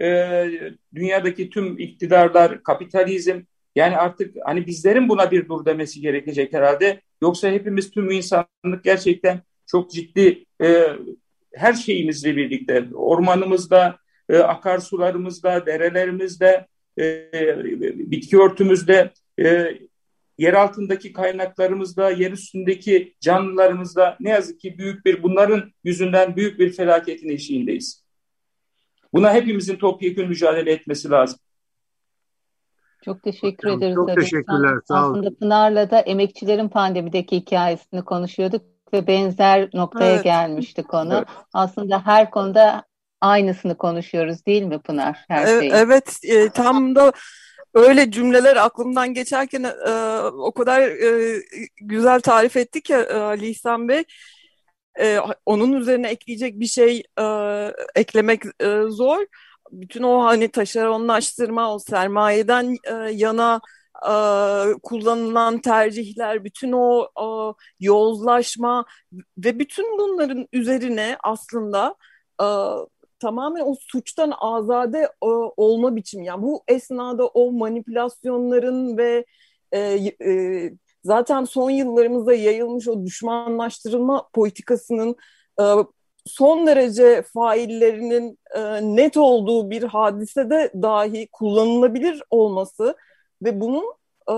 e, 0.00 0.48
dünyadaki 0.94 1.50
tüm 1.50 1.78
iktidarlar 1.78 2.62
kapitalizm 2.62 3.40
yani 3.76 3.96
artık 3.96 4.36
hani 4.44 4.66
bizlerin 4.66 5.08
buna 5.08 5.30
bir 5.30 5.48
dur 5.48 5.64
demesi 5.64 6.00
gerekecek 6.00 6.52
herhalde. 6.52 7.00
Yoksa 7.22 7.48
hepimiz 7.48 7.90
tüm 7.90 8.10
insanlık 8.10 8.84
gerçekten 8.84 9.40
çok 9.66 9.90
ciddi 9.90 10.44
e, 10.62 10.86
her 11.54 11.72
şeyimizle 11.72 12.36
birlikte 12.36 12.84
ormanımızda, 12.94 13.98
e, 14.28 14.36
akarsularımızda, 14.36 15.66
derelerimizde, 15.66 16.66
e, 16.98 17.30
bitki 18.10 18.38
örtümüzde, 18.38 19.10
e, 19.40 19.78
yer 20.38 20.54
altındaki 20.54 21.12
kaynaklarımızda, 21.12 22.10
yer 22.10 22.32
üstündeki 22.32 23.14
canlılarımızda 23.20 24.16
ne 24.20 24.30
yazık 24.30 24.60
ki 24.60 24.78
büyük 24.78 25.04
bir 25.04 25.22
bunların 25.22 25.72
yüzünden 25.84 26.36
büyük 26.36 26.58
bir 26.58 26.72
felaketin 26.72 27.28
eşiğindeyiz. 27.28 28.07
Buna 29.12 29.34
hepimizin 29.34 29.76
topyekun 29.76 30.28
mücadele 30.28 30.72
etmesi 30.72 31.10
lazım. 31.10 31.38
Çok 33.04 33.22
teşekkür 33.22 33.68
ederiz. 33.68 33.94
Çok 33.94 34.14
teşekkürler. 34.16 34.74
Sağ 34.88 35.06
olun. 35.06 35.12
Aslında 35.12 35.34
Pınar'la 35.34 35.90
da 35.90 36.00
emekçilerin 36.00 36.68
pandemideki 36.68 37.36
hikayesini 37.36 38.04
konuşuyorduk 38.04 38.62
ve 38.92 39.06
benzer 39.06 39.70
noktaya 39.74 40.14
evet. 40.14 40.24
gelmişti 40.24 40.82
konu. 40.82 41.14
Evet. 41.14 41.28
Aslında 41.52 42.06
her 42.06 42.30
konuda 42.30 42.84
aynısını 43.20 43.76
konuşuyoruz 43.76 44.46
değil 44.46 44.62
mi 44.62 44.78
Pınar? 44.78 45.24
Her 45.28 45.46
şeyi. 45.46 45.72
Evet, 45.72 46.18
e, 46.22 46.48
tam 46.48 46.94
da 46.94 47.12
öyle 47.74 48.10
cümleler 48.10 48.56
aklımdan 48.56 49.14
geçerken 49.14 49.62
e, 49.62 49.92
o 50.22 50.52
kadar 50.52 50.80
e, 50.80 51.40
güzel 51.80 52.20
tarif 52.20 52.56
etti 52.56 52.82
ki 52.82 52.94
e, 52.94 53.14
Ali 53.14 53.46
İhsan 53.46 53.88
Bey. 53.88 54.04
E, 55.00 55.18
onun 55.46 55.72
üzerine 55.72 56.08
ekleyecek 56.08 56.60
bir 56.60 56.66
şey 56.66 57.02
e, 57.20 57.24
eklemek 57.94 58.42
e, 58.60 58.82
zor 58.88 59.26
bütün 59.72 60.02
o 60.02 60.24
hani 60.24 60.48
taşeronlaştırma, 60.48 61.74
o 61.74 61.78
sermayeden 61.78 62.76
e, 62.84 62.92
yana 63.12 63.60
e, 64.04 64.12
kullanılan 64.82 65.60
tercihler, 65.60 66.44
bütün 66.44 66.72
o 66.72 67.08
e, 67.20 67.26
yozlaşma 67.80 68.84
ve 69.38 69.58
bütün 69.58 69.98
bunların 69.98 70.48
üzerine 70.52 71.16
aslında 71.24 71.94
e, 72.42 72.46
tamamen 73.18 73.62
o 73.66 73.74
suçtan 73.80 74.32
azade 74.38 74.98
e, 74.98 75.26
olma 75.56 75.96
biçimi. 75.96 76.26
Yani 76.26 76.42
bu 76.42 76.62
esnada 76.68 77.26
o 77.26 77.52
manipülasyonların 77.52 78.98
ve 78.98 79.24
e, 79.72 79.78
e, 80.24 80.72
zaten 81.08 81.44
son 81.44 81.70
yıllarımızda 81.70 82.34
yayılmış 82.34 82.88
o 82.88 83.04
düşmanlaştırılma 83.04 84.28
politikasının 84.32 85.16
e, 85.60 85.64
son 86.26 86.66
derece 86.66 87.22
faillerinin 87.22 88.38
e, 88.56 88.60
net 88.96 89.16
olduğu 89.16 89.70
bir 89.70 89.82
hadisede 89.82 90.72
dahi 90.74 91.28
kullanılabilir 91.32 92.22
olması 92.30 92.96
ve 93.42 93.60
bunun 93.60 93.84
e, 94.30 94.36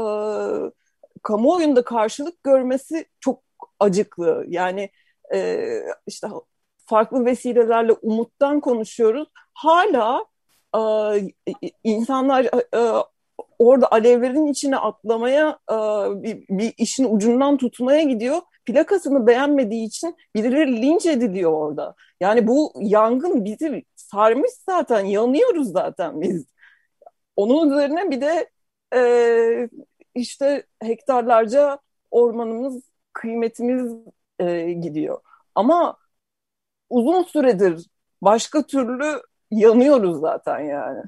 kamuoyunda 1.23 1.85
karşılık 1.85 2.45
görmesi 2.45 3.07
çok 3.21 3.43
acıklı. 3.81 4.45
Yani 4.49 4.91
e, 5.35 5.69
işte 6.07 6.29
farklı 6.87 7.25
vesilelerle 7.25 7.93
umuttan 7.93 8.61
konuşuyoruz. 8.61 9.29
Hala 9.55 10.25
e, 10.77 10.81
insanlar 11.85 12.45
e, 12.75 13.03
orada 13.59 13.93
alevlerin 13.93 14.47
içine 14.47 14.77
atlamaya 14.77 15.59
e, 15.71 15.75
bir, 16.23 16.45
bir 16.49 16.75
işin 16.79 17.17
ucundan 17.17 17.57
tutmaya 17.57 18.03
gidiyor. 18.03 18.41
Plakasını 18.67 19.27
beğenmediği 19.27 19.87
için 19.87 20.17
birileri 20.35 20.83
linç 20.83 21.07
ediliyor 21.07 21.53
orada. 21.53 21.95
Yani 22.21 22.47
bu 22.47 22.73
yangın 22.81 23.45
bizi 23.45 23.85
sarmış 23.97 24.51
zaten, 24.69 25.05
yanıyoruz 25.05 25.73
zaten 25.73 26.21
biz. 26.21 26.47
Onun 27.37 27.71
üzerine 27.71 28.11
bir 28.11 28.21
de 28.21 28.51
e, 28.95 29.69
işte 30.15 30.67
hektarlarca 30.83 31.79
ormanımız, 32.11 32.83
kıymetimiz 33.13 33.93
e, 34.39 34.73
gidiyor. 34.73 35.21
Ama 35.55 35.97
uzun 36.91 37.23
süredir 37.23 37.87
başka 38.23 38.63
türlü 38.67 39.23
yanıyoruz 39.51 40.21
zaten 40.21 40.61
yani. 40.61 41.03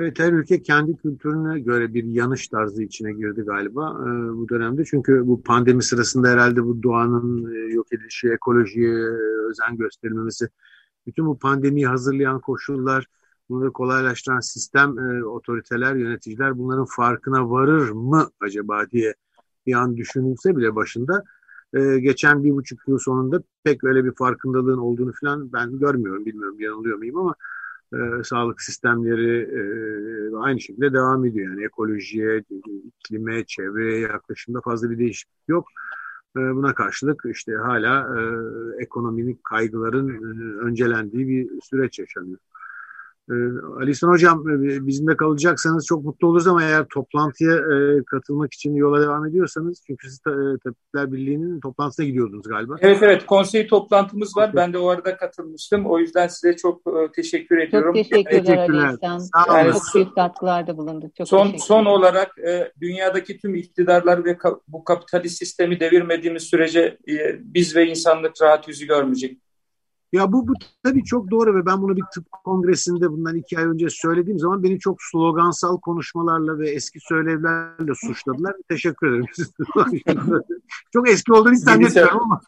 Evet 0.00 0.18
her 0.18 0.32
ülke 0.32 0.62
kendi 0.62 0.96
kültürüne 0.96 1.60
göre 1.60 1.94
bir 1.94 2.04
yanış 2.04 2.48
tarzı 2.48 2.82
içine 2.82 3.12
girdi 3.12 3.42
galiba 3.42 3.90
e, 3.90 4.08
bu 4.36 4.48
dönemde. 4.48 4.84
Çünkü 4.84 5.26
bu 5.26 5.42
pandemi 5.42 5.82
sırasında 5.82 6.28
herhalde 6.28 6.64
bu 6.64 6.82
doğanın 6.82 7.54
e, 7.54 7.58
yok 7.74 7.92
edilişi, 7.92 8.28
ekolojiye 8.28 8.90
e, 8.90 9.48
özen 9.50 9.76
gösterilmemesi, 9.76 10.48
bütün 11.06 11.26
bu 11.26 11.38
pandemiyi 11.38 11.86
hazırlayan 11.86 12.40
koşullar, 12.40 13.06
bunu 13.48 13.72
kolaylaştıran 13.72 14.40
sistem, 14.40 14.98
e, 14.98 15.24
otoriteler, 15.24 15.94
yöneticiler 15.94 16.58
bunların 16.58 16.86
farkına 16.96 17.50
varır 17.50 17.90
mı 17.90 18.30
acaba 18.40 18.90
diye 18.90 19.14
bir 19.66 19.74
an 19.74 19.96
düşünülse 19.96 20.56
bile 20.56 20.76
başında 20.76 21.24
e, 21.74 21.98
geçen 21.98 22.44
bir 22.44 22.50
buçuk 22.50 22.88
yıl 22.88 22.98
sonunda 22.98 23.42
pek 23.64 23.84
öyle 23.84 24.04
bir 24.04 24.14
farkındalığın 24.14 24.78
olduğunu 24.78 25.12
falan 25.20 25.52
ben 25.52 25.78
görmüyorum. 25.78 26.26
Bilmiyorum 26.26 26.60
yanılıyor 26.60 26.98
muyum 26.98 27.16
ama 27.16 27.34
e, 27.94 28.24
sağlık 28.24 28.62
sistemleri 28.62 29.38
e, 29.40 30.36
aynı 30.36 30.60
şekilde 30.60 30.92
devam 30.92 31.24
ediyor. 31.24 31.52
Yani 31.52 31.64
ekolojiye, 31.64 32.42
iklime, 32.84 33.44
çevreye 33.44 34.00
yaklaşımda 34.00 34.60
fazla 34.60 34.90
bir 34.90 34.98
değişiklik 34.98 35.48
yok. 35.48 35.68
E, 36.36 36.40
buna 36.40 36.74
karşılık 36.74 37.22
işte 37.30 37.52
hala 37.52 38.20
e, 38.20 38.22
ekonomik 38.82 39.44
kaygıların 39.44 40.08
e, 40.08 40.56
öncelendiği 40.64 41.28
bir 41.28 41.60
süreç 41.62 41.98
yaşanıyor. 41.98 42.38
Ee, 43.30 43.34
Ali 43.80 43.90
İhsan 43.90 44.08
Hocam 44.08 44.48
e, 44.48 44.86
bizimle 44.86 45.16
kalacaksanız 45.16 45.86
çok 45.86 46.04
mutlu 46.04 46.28
oluruz 46.28 46.46
ama 46.46 46.62
eğer 46.62 46.86
toplantıya 46.94 47.54
e, 47.56 48.04
katılmak 48.04 48.54
için 48.54 48.74
yola 48.74 49.02
devam 49.02 49.26
ediyorsanız 49.26 49.82
çünkü 49.86 50.08
siz 50.08 50.20
e, 50.26 50.32
Tabipler 50.64 51.12
Birliği'nin 51.12 51.60
toplantısına 51.60 52.06
gidiyordunuz 52.06 52.48
galiba. 52.48 52.76
Evet 52.80 52.98
evet 53.02 53.26
konsey 53.26 53.66
toplantımız 53.66 54.36
var. 54.36 54.50
Ben 54.54 54.72
de 54.72 54.78
o 54.78 54.88
arada 54.88 55.16
katılmıştım. 55.16 55.86
O 55.86 55.98
yüzden 55.98 56.28
size 56.28 56.56
çok 56.56 56.82
teşekkür 57.14 57.58
ediyorum. 57.58 57.94
Çok 57.94 58.10
teşekkürler, 58.10 58.44
teşekkürler. 58.44 58.84
Ali 58.84 58.94
İhsan. 58.94 59.20
Yani, 59.48 59.72
çok 59.72 59.82
büyük 59.94 60.14
katkılarda 60.14 60.76
bulundu. 60.76 61.10
Çok 61.18 61.28
son, 61.28 61.56
son 61.56 61.84
olarak 61.84 62.36
dünyadaki 62.80 63.38
tüm 63.38 63.54
iktidarlar 63.54 64.24
ve 64.24 64.38
bu 64.68 64.84
kapitalist 64.84 65.38
sistemi 65.38 65.80
devirmediğimiz 65.80 66.42
sürece 66.42 66.98
biz 67.38 67.76
ve 67.76 67.86
insanlık 67.86 68.32
rahat 68.42 68.68
yüzü 68.68 68.86
görmeyecek. 68.86 69.38
Ya 70.12 70.32
bu, 70.32 70.48
bu 70.48 70.52
tabii 70.82 71.04
çok 71.04 71.30
doğru 71.30 71.54
ve 71.54 71.66
ben 71.66 71.82
bunu 71.82 71.96
bir 71.96 72.04
tıp 72.14 72.32
kongresinde 72.32 73.10
bundan 73.10 73.36
iki 73.36 73.58
ay 73.58 73.64
önce 73.64 73.86
söylediğim 73.90 74.38
zaman 74.38 74.62
beni 74.62 74.78
çok 74.78 75.02
slogansal 75.02 75.80
konuşmalarla 75.80 76.58
ve 76.58 76.70
eski 76.70 77.00
söylevlerle 77.00 77.92
suçladılar. 77.94 78.54
Teşekkür 78.68 79.06
ederim. 79.06 79.24
çok 80.92 81.08
eski 81.08 81.32
olduğunu 81.32 81.52
hiç 81.52 81.60
zannetmiyorum 81.60 82.20
ama. 82.22 82.40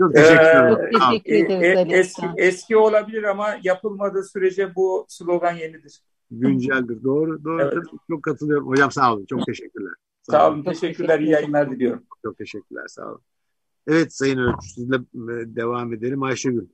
çok 0.00 0.14
teşekkür 0.14 0.40
ederim. 0.40 0.90
Çok 0.92 1.00
teşekkür 1.00 1.34
ederiz. 1.34 1.92
E, 1.92 1.96
eski, 1.96 2.26
eski 2.36 2.76
olabilir 2.76 3.22
ama 3.22 3.48
yapılmadığı 3.62 4.24
sürece 4.24 4.74
bu 4.74 5.06
slogan 5.08 5.52
yenidir. 5.52 6.02
Günceldir. 6.30 7.02
Doğru. 7.02 7.44
Doğru. 7.44 7.62
Evet. 7.62 7.84
Çok 8.10 8.22
katılıyorum. 8.22 8.66
Hocam 8.68 8.90
sağ 8.90 9.14
olun. 9.14 9.24
Çok 9.24 9.46
teşekkürler. 9.46 9.92
Sağ, 10.22 10.32
sağ 10.32 10.50
olun. 10.50 10.62
Teşekkürler. 10.62 11.20
İyi 11.20 11.30
yayınlar 11.30 11.70
diliyorum. 11.70 12.02
Çok 12.22 12.38
teşekkürler. 12.38 12.84
Sağ 12.88 13.06
olun. 13.06 13.20
Evet 13.88 14.14
Sayın 14.14 14.38
Öğretmen 14.38 14.60
sizle 14.60 14.96
e, 14.96 15.56
devam 15.56 15.92
edelim. 15.92 16.22
Ayşegül 16.22 16.66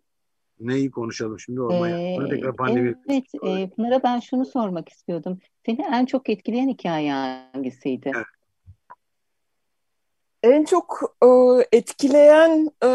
neyi 0.60 0.90
konuşalım 0.90 1.40
şimdi 1.40 1.60
orman 1.60 1.90
ee, 1.90 2.28
tekrar 2.30 2.56
pandemi. 2.56 2.94
Evet 3.08 3.24
e, 3.42 3.70
Pınar'a 3.70 4.02
ben 4.02 4.20
şunu 4.20 4.44
sormak 4.44 4.88
istiyordum. 4.88 5.38
Seni 5.66 5.82
en 5.92 6.06
çok 6.06 6.28
etkileyen 6.28 6.68
hikaye 6.68 7.12
hangisiydi? 7.12 8.12
Evet. 8.14 8.26
En 10.42 10.64
çok 10.64 11.16
e, 11.22 11.28
etkileyen 11.76 12.70
e, 12.84 12.88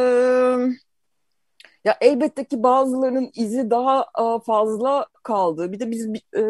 ya 1.86 1.97
elbette 2.01 2.43
ki 2.43 2.63
bazılarının 2.63 3.32
izi 3.36 3.69
daha 3.69 4.01
e, 4.01 4.43
fazla 4.45 5.08
kaldı. 5.23 5.71
Bir 5.71 5.79
de 5.79 5.91
biz 5.91 6.10
e, 6.38 6.43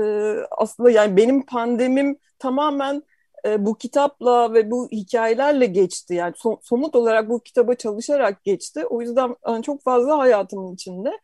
aslında 0.52 0.92
yani 0.92 1.18
benim 1.18 1.46
pandemim 1.46 2.18
tamamen 2.40 3.04
e, 3.46 3.66
bu 3.66 3.78
kitapla 3.78 4.54
ve 4.54 4.72
bu 4.72 4.88
hikayelerle 4.92 5.66
geçti. 5.66 6.14
Yani 6.14 6.34
so 6.38 6.60
somut 6.64 6.96
olarak 6.96 7.30
bu 7.30 7.40
kitaba 7.40 7.76
çalışarak 7.76 8.44
geçti. 8.44 8.86
O 8.86 9.02
yüzden 9.02 9.36
yani 9.48 9.64
çok 9.64 9.82
fazla 9.84 10.18
hayatımın 10.18 10.74
içinde. 10.74 11.20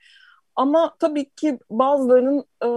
Ama 0.56 0.96
tabii 1.00 1.30
ki 1.30 1.60
bazılarının 1.70 2.46
e, 2.64 2.70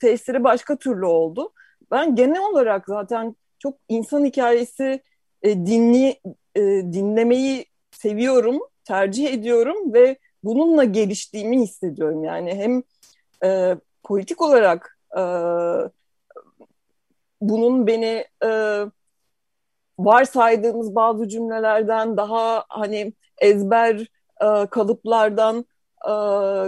tesiri 0.00 0.44
başka 0.44 0.76
türlü 0.76 1.06
oldu. 1.06 1.52
Ben 1.90 2.14
genel 2.14 2.42
olarak 2.50 2.84
zaten 2.88 3.36
çok 3.58 3.74
insan 3.88 4.24
hikayesi 4.24 5.02
e, 5.42 5.54
dinli 5.66 6.20
e, 6.54 6.62
dinlemeyi 6.92 7.66
seviyorum, 7.90 8.60
tercih 8.84 9.32
ediyorum 9.32 9.94
ve 9.94 10.16
bununla 10.44 10.84
geliştiğimi 10.84 11.60
hissediyorum. 11.60 12.24
Yani 12.24 12.54
hem 12.54 12.82
e, 13.50 13.76
politik 14.02 14.42
olarak 14.42 14.98
e, 15.16 15.22
bunun 17.40 17.86
beni 17.86 18.24
e, 18.44 18.50
varsaydığımız 19.98 20.94
bazı 20.94 21.28
cümlelerden 21.28 22.16
daha 22.16 22.64
hani 22.68 23.12
ezber 23.38 24.06
e, 24.40 24.66
kalıplardan 24.66 25.64
e, 26.04 26.12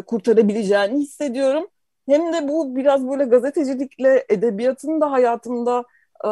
kurtarabileceğini 0.02 0.98
hissediyorum. 0.98 1.66
Hem 2.08 2.32
de 2.32 2.48
bu 2.48 2.76
biraz 2.76 3.08
böyle 3.08 3.24
gazetecilikle 3.24 4.24
edebiyatın 4.28 5.00
da 5.00 5.10
hayatımda 5.10 5.84
e, 6.24 6.28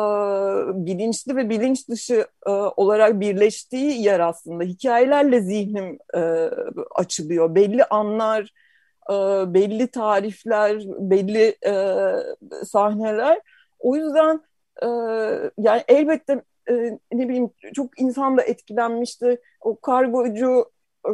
bilinçli 0.86 1.36
ve 1.36 1.50
bilinç 1.50 1.88
dışı 1.88 2.26
e, 2.46 2.50
olarak 2.50 3.20
birleştiği 3.20 4.02
yer 4.02 4.20
aslında. 4.20 4.64
Hikayelerle 4.64 5.40
zihnim 5.40 5.98
e, 6.14 6.20
açılıyor. 6.94 7.54
Belli 7.54 7.84
anlar, 7.84 8.52
e, 9.10 9.14
belli 9.54 9.88
tarifler, 9.88 10.82
belli 10.86 11.56
e, 11.66 11.74
sahneler 12.64 13.40
o 13.86 13.96
yüzden 13.96 14.40
e, 14.82 14.86
yani 15.58 15.82
elbette 15.88 16.42
e, 16.70 16.74
ne 17.12 17.28
bileyim 17.28 17.50
çok 17.74 18.00
insan 18.00 18.36
da 18.36 18.42
etkilenmişti. 18.42 19.40
O 19.60 19.80
kargocu 19.80 20.70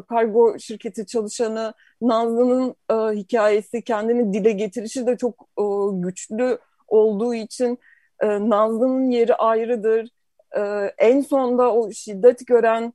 kargo 0.08 0.58
şirketi 0.58 1.06
çalışanı 1.06 1.74
Nazlı'nın 2.00 2.74
e, 2.90 2.94
hikayesi 3.16 3.82
kendini 3.82 4.32
dile 4.32 4.52
getirişi 4.52 5.06
de 5.06 5.16
çok 5.16 5.48
e, 5.58 5.64
güçlü 5.92 6.58
olduğu 6.88 7.34
için 7.34 7.78
e, 8.20 8.26
Nazlı'nın 8.26 9.10
yeri 9.10 9.34
ayrıdır. 9.34 10.08
E, 10.56 10.60
en 10.98 11.20
sonda 11.20 11.74
o 11.74 11.92
şiddet 11.92 12.46
gören 12.46 12.92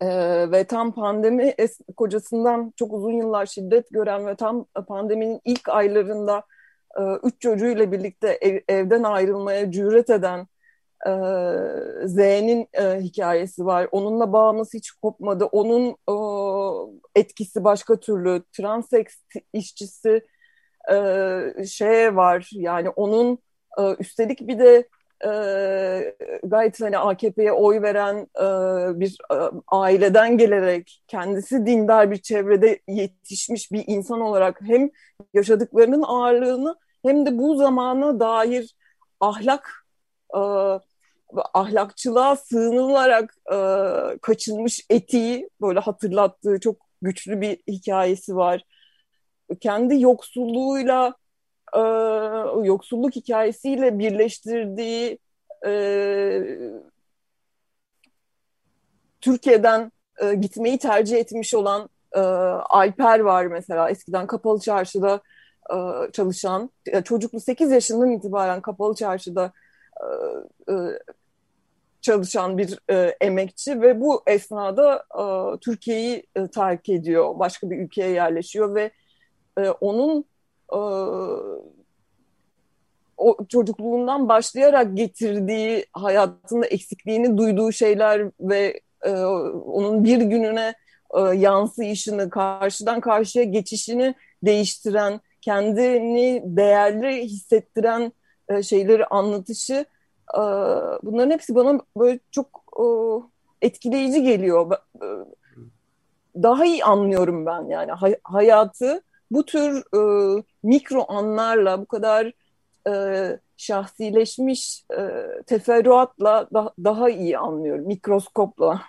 e, 0.00 0.06
ve 0.52 0.64
tam 0.64 0.92
pandemi 0.94 1.54
kocasından 1.96 2.72
çok 2.76 2.92
uzun 2.92 3.12
yıllar 3.12 3.46
şiddet 3.46 3.90
gören 3.90 4.26
ve 4.26 4.36
tam 4.36 4.64
pandeminin 4.88 5.40
ilk 5.44 5.68
aylarında 5.68 6.44
e, 6.98 7.02
üç 7.22 7.40
çocuğuyla 7.40 7.92
birlikte 7.92 8.38
ev, 8.40 8.60
evden 8.68 9.02
ayrılmaya 9.02 9.70
cüret 9.70 10.10
eden 10.10 10.46
e, 11.06 11.10
Z'nin 12.06 12.68
e, 12.72 13.00
hikayesi 13.00 13.66
var. 13.66 13.88
Onunla 13.92 14.32
bağımız 14.32 14.74
hiç 14.74 14.90
kopmadı. 14.90 15.44
Onun 15.44 15.96
e, 16.08 16.14
etkisi 17.20 17.64
başka 17.64 18.00
türlü. 18.00 18.42
Transeks 18.52 19.14
işçisi 19.52 20.20
e, 20.92 21.66
şeye 21.66 22.16
var. 22.16 22.50
Yani 22.52 22.88
onun 22.88 23.38
e, 23.78 23.82
üstelik 23.98 24.48
bir 24.48 24.58
de 24.58 24.88
e, 25.24 25.30
gayet 26.44 26.80
hani 26.80 26.98
AKP'ye 26.98 27.52
oy 27.52 27.82
veren 27.82 28.16
e, 28.36 28.46
bir 29.00 29.18
e, 29.32 29.36
aileden 29.68 30.38
gelerek 30.38 31.02
kendisi 31.08 31.66
dindar 31.66 32.10
bir 32.10 32.16
çevrede 32.16 32.80
yetişmiş 32.88 33.72
bir 33.72 33.84
insan 33.86 34.20
olarak 34.20 34.60
hem 34.60 34.90
yaşadıklarının 35.34 36.02
ağırlığını 36.02 36.76
hem 37.04 37.26
de 37.26 37.38
bu 37.38 37.56
zamana 37.56 38.20
dair 38.20 38.74
ahlak 39.20 39.86
e, 40.34 40.40
ahlakçılığa 41.54 42.36
sığınılarak 42.36 43.36
e, 43.52 43.58
kaçınmış 44.18 44.86
etiği 44.90 45.50
böyle 45.60 45.80
hatırlattığı 45.80 46.60
çok 46.60 46.76
güçlü 47.02 47.40
bir 47.40 47.58
hikayesi 47.68 48.36
var. 48.36 48.64
Kendi 49.60 50.00
yoksulluğuyla 50.00 51.14
e, 51.74 51.80
yoksulluk 52.66 53.16
hikayesiyle 53.16 53.98
birleştirdiği 53.98 55.18
e, 55.66 55.72
Türkiye'den 59.20 59.92
e, 60.22 60.34
gitmeyi 60.34 60.78
tercih 60.78 61.16
etmiş 61.16 61.54
olan 61.54 61.88
e, 62.12 62.20
Alper 62.20 63.20
var 63.20 63.46
mesela 63.46 63.90
eskiden 63.90 64.26
Kapalı 64.26 64.60
Çarşı'da 64.60 65.20
çalışan 66.12 66.70
çocuklu 67.04 67.40
8 67.40 67.70
yaşından 67.70 68.10
itibaren 68.10 68.60
Kapalı 68.60 68.94
Çarşı'da 68.94 69.52
e, 70.00 70.06
e, 70.72 70.74
çalışan 72.00 72.58
bir 72.58 72.78
e, 72.90 73.16
emekçi 73.20 73.82
ve 73.82 74.00
bu 74.00 74.22
esnada 74.26 75.04
e, 75.14 75.24
Türkiye'yi 75.58 76.26
e, 76.36 76.46
terk 76.46 76.88
ediyor, 76.88 77.38
başka 77.38 77.70
bir 77.70 77.78
ülkeye 77.78 78.10
yerleşiyor 78.10 78.74
ve 78.74 78.90
e, 79.58 79.68
onun 79.68 80.24
e, 80.72 80.80
o 83.16 83.36
çocukluğundan 83.48 84.28
başlayarak 84.28 84.96
getirdiği 84.96 85.86
hayatında 85.92 86.66
eksikliğini 86.66 87.38
duyduğu 87.38 87.72
şeyler 87.72 88.30
ve 88.40 88.80
e, 89.02 89.10
onun 89.66 90.04
bir 90.04 90.18
gününe 90.18 90.74
e, 91.14 92.28
karşıdan 92.30 93.00
karşıya 93.00 93.44
geçişini 93.44 94.14
değiştiren, 94.42 95.20
kendini 95.44 96.42
değerli 96.44 97.24
hissettiren 97.24 98.12
e, 98.48 98.62
şeyleri 98.62 99.06
anlatışı 99.06 99.86
e, 100.34 100.40
bunların 101.02 101.30
hepsi 101.30 101.54
bana 101.54 101.80
böyle 101.96 102.18
çok 102.30 102.64
e, 102.76 102.84
etkileyici 103.66 104.22
geliyor. 104.22 104.72
E, 104.72 105.06
daha 106.42 106.64
iyi 106.64 106.84
anlıyorum 106.84 107.46
ben 107.46 107.68
yani 107.68 107.92
hay 107.92 108.16
hayatı 108.24 109.02
bu 109.30 109.44
tür 109.44 109.84
e, 109.96 110.42
mikro 110.62 111.04
anlarla 111.08 111.80
bu 111.80 111.86
kadar 111.86 112.32
e, 112.88 113.38
şahsileşmiş 113.56 114.84
e, 114.98 115.02
teferruatla 115.46 116.48
da, 116.54 116.74
daha 116.84 117.10
iyi 117.10 117.38
anlıyorum 117.38 117.86
mikroskopla. 117.86 118.82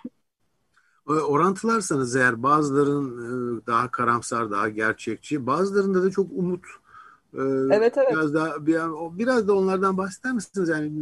Orantılarsanız 1.06 2.16
eğer 2.16 2.42
bazıların 2.42 3.18
e, 3.58 3.66
daha 3.66 3.90
karamsar, 3.90 4.50
daha 4.50 4.68
gerçekçi, 4.68 5.46
bazılarında 5.46 6.02
da 6.02 6.10
çok 6.10 6.26
umut. 6.32 6.64
E, 7.34 7.42
evet 7.70 7.98
evet. 7.98 8.12
Biraz 8.12 8.34
daha 8.34 8.66
biraz 9.18 9.48
da 9.48 9.54
onlardan 9.54 9.98
bahseder 9.98 10.32
misiniz? 10.32 10.68
Yani 10.68 10.92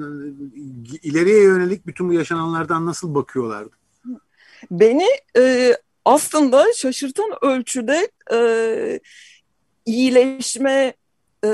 ileriye 1.03 1.43
yönelik 1.43 1.87
bütün 1.87 2.09
bu 2.09 2.13
yaşananlardan 2.13 2.87
nasıl 2.87 3.15
bakıyorlardı? 3.15 3.71
Beni 4.71 5.07
e, 5.37 5.77
aslında 6.05 6.65
şaşırtan 6.77 7.31
ölçüde 7.43 8.11
e, 8.33 9.01
iyileşme, 9.87 10.95
e, 11.45 11.51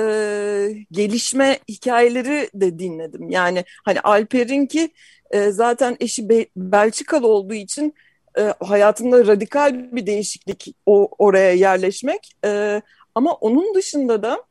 gelişme 0.93 1.59
hikayeleri 1.69 2.51
de 2.55 2.79
dinledim. 2.79 3.31
Yani 3.31 3.65
hani 3.85 4.01
Alper'in 4.01 4.67
ki 4.67 4.91
e, 5.31 5.51
zaten 5.51 5.97
eşi 6.01 6.29
Be 6.29 6.47
Belçikalı 6.57 7.27
olduğu 7.27 7.55
için 7.55 7.95
e, 8.39 8.55
hayatında 8.61 9.27
radikal 9.27 9.93
bir 9.93 10.07
değişiklik 10.07 10.75
o 10.87 11.09
oraya 11.19 11.53
yerleşmek. 11.53 12.33
E, 12.45 12.83
ama 13.15 13.35
onun 13.35 13.75
dışında 13.75 14.23
da 14.23 14.45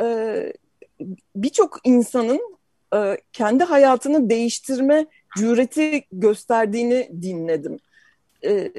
e, 0.00 0.52
birçok 1.36 1.78
insanın 1.84 2.56
e, 2.94 3.16
kendi 3.32 3.64
hayatını 3.64 4.30
değiştirme 4.30 5.06
cüreti 5.38 6.04
gösterdiğini 6.12 7.10
dinledim. 7.22 7.78
E, 8.44 8.72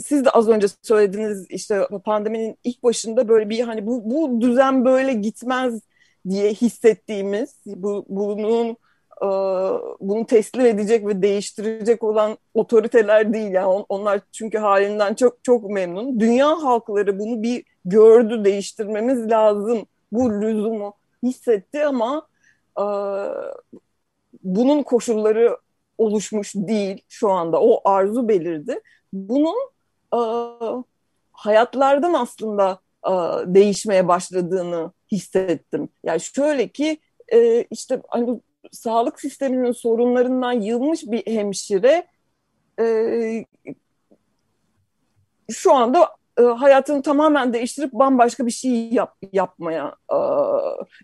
siz 0.00 0.24
de 0.24 0.30
az 0.30 0.48
önce 0.48 0.66
söylediniz 0.82 1.46
işte 1.48 1.86
pandeminin 2.04 2.56
ilk 2.64 2.82
başında 2.82 3.28
böyle 3.28 3.50
bir 3.50 3.60
hani 3.60 3.86
bu, 3.86 4.10
bu 4.10 4.40
düzen 4.40 4.84
böyle 4.84 5.12
gitmez 5.12 5.80
diye 6.28 6.52
hissettiğimiz 6.52 7.54
bu 7.66 8.06
bunun 8.08 8.76
bunu 10.00 10.26
teslim 10.26 10.66
edecek 10.66 11.06
ve 11.06 11.22
değiştirecek 11.22 12.02
olan 12.02 12.38
otoriteler 12.54 13.32
değil 13.32 13.50
yani 13.50 13.84
onlar 13.88 14.20
çünkü 14.32 14.58
halinden 14.58 15.14
çok 15.14 15.44
çok 15.44 15.70
memnun. 15.70 16.20
Dünya 16.20 16.62
halkları 16.62 17.18
bunu 17.18 17.42
bir 17.42 17.64
gördü 17.84 18.44
değiştirmemiz 18.44 19.30
lazım 19.30 19.86
bu 20.12 20.40
lüzumu 20.40 20.94
hissetti 21.22 21.86
ama 21.86 22.26
e, 22.78 22.84
bunun 24.42 24.82
koşulları 24.82 25.58
oluşmuş 25.98 26.54
değil 26.54 27.02
şu 27.08 27.30
anda 27.30 27.60
o 27.60 27.80
arzu 27.88 28.28
belirdi. 28.28 28.80
Bunun 29.12 29.56
e, 30.14 30.20
hayatlardan 31.32 32.12
aslında 32.12 32.78
e, 33.06 33.12
değişmeye 33.54 34.08
başladığını 34.08 34.92
hissettim. 35.12 35.88
Yani 36.04 36.20
şöyle 36.20 36.68
ki 36.68 36.98
e, 37.32 37.62
işte 37.62 38.02
hani 38.08 38.40
sağlık 38.72 39.20
sisteminin 39.20 39.72
sorunlarından 39.72 40.52
yılmış 40.52 41.02
bir 41.06 41.26
hemşire 41.26 42.06
e, 42.80 43.44
şu 45.50 45.74
anda 45.74 46.10
e, 46.38 46.42
hayatını 46.42 47.02
tamamen 47.02 47.52
değiştirip 47.52 47.92
bambaşka 47.92 48.46
bir 48.46 48.50
şey 48.50 48.88
yap, 48.90 49.16
yapmaya 49.32 49.94
e, 50.12 50.18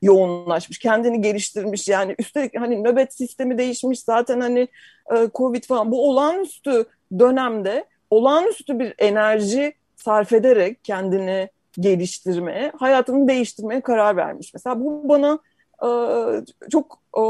yoğunlaşmış. 0.03 0.79
Kendini 0.79 1.21
geliştirmiş 1.21 1.89
yani 1.89 2.15
üstelik 2.19 2.61
hani 2.61 2.85
nöbet 2.85 3.15
sistemi 3.15 3.59
değişmiş 3.59 4.01
zaten 4.01 4.41
hani 4.41 4.69
e, 5.17 5.29
Covid 5.35 5.65
falan 5.65 5.91
bu 5.91 6.11
olağanüstü 6.11 6.85
dönemde 7.19 7.85
olağanüstü 8.11 8.79
bir 8.79 8.95
enerji 8.99 9.75
sarf 9.97 10.33
ederek 10.33 10.85
kendini 10.85 11.49
geliştirmeye, 11.81 12.73
hayatını 12.79 13.29
değiştirmeye 13.29 13.81
karar 13.81 14.17
vermiş. 14.17 14.55
Mesela 14.55 14.81
bu 14.81 15.09
bana 15.09 15.39
çok 16.71 16.99
e, 17.19 17.23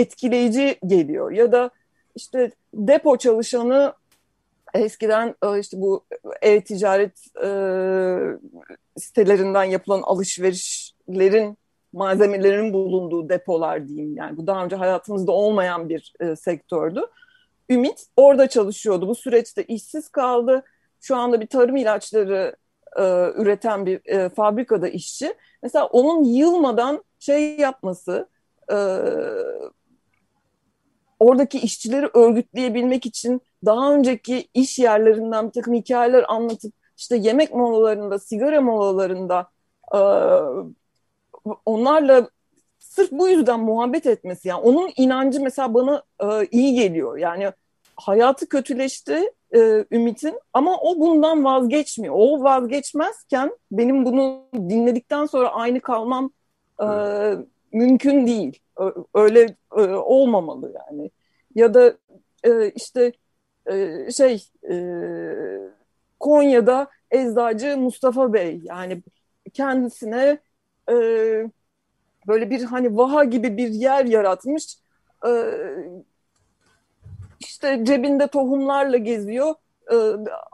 etkileyici 0.00 0.78
geliyor. 0.86 1.30
Ya 1.30 1.52
da 1.52 1.70
işte 2.14 2.50
depo 2.74 3.16
çalışanı 3.16 3.94
eskiden 4.74 5.34
e, 5.44 5.58
işte 5.58 5.80
bu 5.80 6.04
e-ticaret 6.42 7.36
e, 7.44 7.48
sitelerinden 8.96 9.64
yapılan 9.64 10.02
alışverişlerin 10.02 11.58
malzemelerin 11.92 12.72
bulunduğu 12.72 13.28
depolar 13.28 13.88
diyeyim 13.88 14.16
yani 14.16 14.36
bu 14.36 14.46
daha 14.46 14.64
önce 14.64 14.76
hayatımızda 14.76 15.32
olmayan 15.32 15.88
bir 15.88 16.12
e, 16.20 16.36
sektördü. 16.36 17.00
Ümit 17.70 18.06
orada 18.16 18.48
çalışıyordu. 18.48 19.08
Bu 19.08 19.14
süreçte 19.14 19.64
işsiz 19.64 20.08
kaldı. 20.08 20.62
Şu 21.00 21.16
anda 21.16 21.40
bir 21.40 21.46
tarım 21.46 21.76
ilaçları 21.76 22.56
e, 22.96 23.02
üreten 23.36 23.86
bir 23.86 24.00
e, 24.04 24.28
fabrikada 24.28 24.88
işçi. 24.88 25.34
Mesela 25.62 25.86
onun 25.86 26.24
yılmadan 26.24 27.04
şey 27.18 27.56
yapması, 27.56 28.28
e, 28.72 28.76
oradaki 31.18 31.58
işçileri 31.58 32.06
örgütleyebilmek 32.14 33.06
için 33.06 33.40
daha 33.64 33.94
önceki 33.94 34.48
iş 34.54 34.78
yerlerinden 34.78 35.46
bir 35.46 35.52
takım 35.52 35.74
hikayeler 35.74 36.24
anlatıp 36.28 36.72
işte 36.96 37.16
yemek 37.16 37.54
molalarında, 37.54 38.18
sigara 38.18 38.60
molalarında 38.60 39.48
e, 39.94 40.00
onlarla 41.66 42.28
sırf 42.78 43.12
bu 43.12 43.28
yüzden 43.28 43.60
muhabbet 43.60 44.06
etmesi 44.06 44.48
yani 44.48 44.60
onun 44.60 44.90
inancı 44.96 45.40
mesela 45.40 45.74
bana 45.74 46.02
e, 46.20 46.46
iyi 46.50 46.74
geliyor. 46.74 47.18
Yani 47.18 47.52
hayatı 47.96 48.48
kötüleşti 48.48 49.32
e, 49.54 49.84
Ümit'in 49.90 50.40
ama 50.52 50.76
o 50.76 51.00
bundan 51.00 51.44
vazgeçmiyor. 51.44 52.14
O 52.18 52.42
vazgeçmezken 52.42 53.56
benim 53.72 54.04
bunu 54.04 54.44
dinledikten 54.54 55.26
sonra 55.26 55.48
aynı 55.48 55.80
kalmam 55.80 56.30
e, 56.80 56.86
mümkün 57.72 58.26
değil. 58.26 58.58
Öyle 59.14 59.56
e, 59.76 59.82
olmamalı 59.82 60.74
yani. 60.86 61.10
Ya 61.54 61.74
da 61.74 61.96
e, 62.44 62.70
işte 62.70 63.12
e, 63.66 64.06
şey 64.12 64.44
e, 64.70 64.74
Konya'da 66.20 66.90
eczacı 67.10 67.76
Mustafa 67.76 68.32
Bey 68.32 68.60
yani 68.64 69.02
kendisine 69.52 70.38
e, 70.90 70.94
böyle 72.26 72.50
bir 72.50 72.62
hani 72.62 72.96
vaha 72.96 73.24
gibi 73.24 73.56
bir 73.56 73.68
yer 73.68 74.04
yaratmış. 74.04 74.76
E, 75.26 75.30
işte 77.62 77.84
cebinde 77.84 78.26
tohumlarla 78.26 78.96
geziyor. 78.96 79.54
E, 79.92 79.96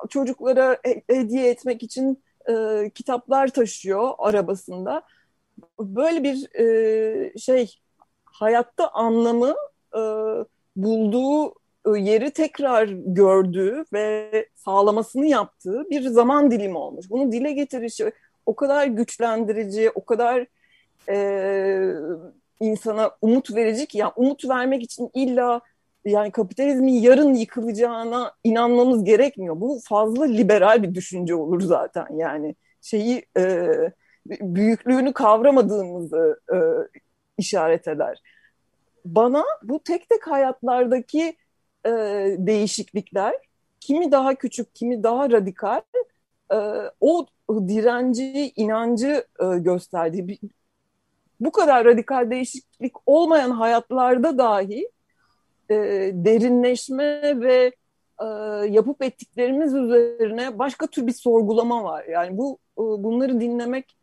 çocuklara 0.08 0.78
hediye 1.10 1.50
etmek 1.50 1.82
için 1.82 2.22
e, 2.50 2.90
kitaplar 2.94 3.48
taşıyor 3.48 4.12
arabasında. 4.18 5.02
Böyle 5.80 6.22
bir 6.22 6.54
e, 6.60 7.38
şey 7.38 7.78
hayatta 8.24 8.88
anlamı 8.88 9.54
e, 9.94 10.00
bulduğu 10.76 11.54
yeri 11.96 12.30
tekrar 12.30 12.88
gördüğü 13.06 13.84
ve 13.92 14.30
sağlamasını 14.54 15.26
yaptığı 15.26 15.90
bir 15.90 16.02
zaman 16.02 16.50
dilimi 16.50 16.78
olmuş. 16.78 17.10
Bunu 17.10 17.32
dile 17.32 17.52
getirişi 17.52 18.12
o 18.46 18.56
kadar 18.56 18.86
güçlendirici, 18.86 19.90
o 19.94 20.04
kadar 20.04 20.46
e, 21.08 21.94
insana 22.60 23.10
umut 23.22 23.54
verici 23.54 23.86
ki 23.86 23.98
yani 23.98 24.12
umut 24.16 24.48
vermek 24.48 24.82
için 24.82 25.10
illa 25.14 25.60
yani 26.10 26.30
kapitalizmin 26.30 26.92
yarın 26.92 27.34
yıkılacağına 27.34 28.32
inanmamız 28.44 29.04
gerekmiyor. 29.04 29.60
Bu 29.60 29.80
fazla 29.84 30.24
liberal 30.24 30.82
bir 30.82 30.94
düşünce 30.94 31.34
olur 31.34 31.60
zaten 31.60 32.06
yani 32.16 32.54
şeyi 32.82 33.26
e, 33.36 33.68
büyüklüğünü 34.26 35.12
kavramadığımızı 35.12 36.40
e, 36.52 36.56
işaret 37.38 37.88
eder. 37.88 38.22
Bana 39.04 39.44
bu 39.62 39.82
tek 39.82 40.08
tek 40.08 40.26
hayatlardaki 40.26 41.36
e, 41.86 41.90
değişiklikler 42.38 43.34
kimi 43.80 44.12
daha 44.12 44.34
küçük, 44.34 44.74
kimi 44.74 45.02
daha 45.02 45.30
radikal 45.30 45.82
e, 46.52 46.56
o 47.00 47.26
direnci, 47.48 48.52
inancı 48.56 49.26
e, 49.40 49.58
gösterdiği 49.58 50.38
bu 51.40 51.52
kadar 51.52 51.84
radikal 51.84 52.30
değişiklik 52.30 52.92
olmayan 53.06 53.50
hayatlarda 53.50 54.38
dahi 54.38 54.88
e, 55.70 55.76
derinleşme 56.14 57.40
ve 57.40 57.72
e, 58.20 58.24
yapıp 58.70 59.02
ettiklerimiz 59.02 59.74
üzerine 59.74 60.58
başka 60.58 60.86
tür 60.86 61.06
bir 61.06 61.12
sorgulama 61.12 61.84
var. 61.84 62.04
Yani 62.04 62.38
bu 62.38 62.58
e, 62.78 62.82
bunları 62.82 63.40
dinlemek 63.40 63.96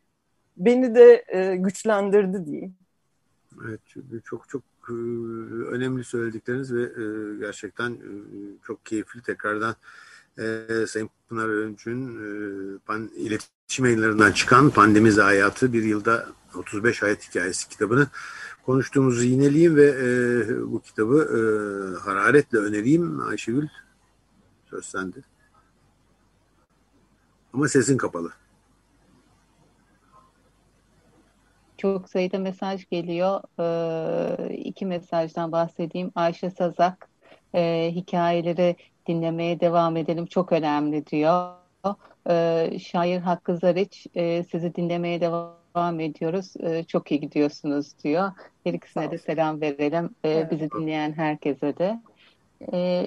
beni 0.56 0.94
de 0.94 1.24
e, 1.28 1.56
güçlendirdi 1.56 2.46
diyeyim. 2.46 2.74
Evet, 3.64 3.80
çok 4.24 4.48
çok 4.48 4.62
e, 4.88 4.92
önemli 5.70 6.04
söyledikleriniz 6.04 6.74
ve 6.74 6.82
e, 6.82 7.36
gerçekten 7.38 7.90
e, 7.90 8.10
çok 8.66 8.86
keyifli 8.86 9.22
tekrardan 9.22 9.74
Sayın 10.86 11.10
Pınar 11.28 11.48
Öncü'nün 11.48 12.80
iletişim 13.16 13.84
yayınlarından 13.84 14.32
çıkan 14.32 14.70
Pandemi 14.70 15.12
Zayiatı 15.12 15.72
bir 15.72 15.82
yılda 15.82 16.26
35 16.54 17.02
hayat 17.02 17.28
hikayesi 17.28 17.68
kitabını 17.68 18.06
konuştuğumuzu 18.66 19.24
yineleyeyim 19.24 19.76
ve 19.76 19.92
bu 20.72 20.80
kitabı 20.80 21.18
hararetle 22.04 22.58
önereyim. 22.58 23.20
Ayşegül 23.20 23.68
söz 24.70 24.84
sende. 24.86 25.18
Ama 27.52 27.68
sesin 27.68 27.96
kapalı. 27.96 28.32
çok 31.76 32.08
sayıda 32.08 32.38
mesaj 32.38 32.88
geliyor. 32.88 33.40
Ee, 33.60 34.54
iki 34.54 34.86
mesajdan 34.86 35.52
bahsedeyim. 35.52 36.12
Ayşe 36.14 36.50
Sazak 36.50 37.08
e, 37.54 37.90
hikayeleri 37.94 38.76
dinlemeye 39.06 39.60
devam 39.60 39.96
edelim 39.96 40.26
çok 40.26 40.52
önemli 40.52 41.06
diyor. 41.06 41.52
Ee, 42.30 42.78
şair 42.82 43.20
Hakkı 43.20 43.56
Zariç 43.56 44.06
e, 44.14 44.44
sizi 44.44 44.74
dinlemeye 44.74 45.20
devam 45.20 45.54
ediyoruz. 45.76 46.54
E, 46.60 46.84
çok 46.84 47.10
iyi 47.10 47.20
gidiyorsunuz 47.20 47.98
diyor. 48.04 48.32
Her 48.64 48.74
ikisine 48.74 49.10
de 49.10 49.18
selam 49.18 49.60
verelim. 49.60 50.10
E, 50.24 50.50
bizi 50.50 50.70
dinleyen 50.70 51.12
herkese 51.12 51.78
de. 51.78 52.00
E, 52.72 53.06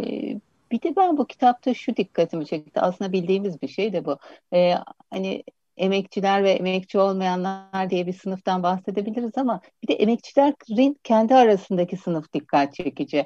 bir 0.72 0.82
de 0.82 0.96
ben 0.96 1.18
bu 1.18 1.28
kitapta 1.28 1.74
şu 1.74 1.96
dikkatimi 1.96 2.46
çekti. 2.46 2.80
Aslında 2.80 3.12
bildiğimiz 3.12 3.62
bir 3.62 3.68
şey 3.68 3.94
de 3.94 4.06
bu. 4.06 4.18
E, 4.54 4.74
hani 5.12 5.44
emekçiler 5.78 6.44
ve 6.44 6.52
emekçi 6.52 7.00
olmayanlar 7.00 7.90
diye 7.90 8.08
bir 8.08 8.14
sınıftan 8.14 8.64
bahsedebiliriz 8.64 9.38
ama 9.38 9.62
bir 9.84 9.88
de 9.88 9.94
emekçilerin 9.94 11.00
kendi 11.04 11.36
arasındaki 11.36 11.98
sınıf 11.98 12.34
dikkat 12.34 12.74
çekici. 12.74 13.26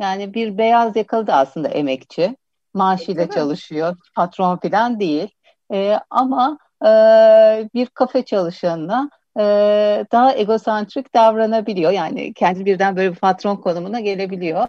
Yani 0.00 0.34
bir 0.34 0.58
beyaz 0.58 0.96
yakalı 0.96 1.26
da 1.26 1.36
aslında 1.36 1.68
emekçi. 1.68 2.36
Maaşıyla 2.74 3.22
evet. 3.22 3.32
çalışıyor. 3.32 3.96
Patron 4.14 4.56
falan 4.56 5.00
değil. 5.00 5.28
E, 5.72 5.98
ama 6.10 6.58
e, 6.84 6.88
bir 7.74 7.86
kafe 7.86 8.22
çalışanına 8.24 9.10
e, 9.38 9.42
daha 10.12 10.34
egosantrik 10.34 11.14
davranabiliyor. 11.14 11.90
Yani 11.90 12.34
kendi 12.34 12.64
birden 12.66 12.96
böyle 12.96 13.10
bir 13.10 13.18
patron 13.18 13.56
konumuna 13.56 14.00
gelebiliyor. 14.00 14.68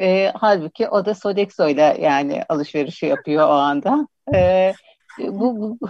E, 0.00 0.32
halbuki 0.34 0.88
o 0.88 1.04
da 1.06 1.14
Sodexo 1.14 1.68
ile 1.68 1.96
yani 2.00 2.42
alışverişi 2.48 3.06
yapıyor 3.06 3.48
o 3.48 3.52
anda. 3.52 4.08
E, 4.34 4.72
bu, 5.18 5.60
bu 5.60 5.88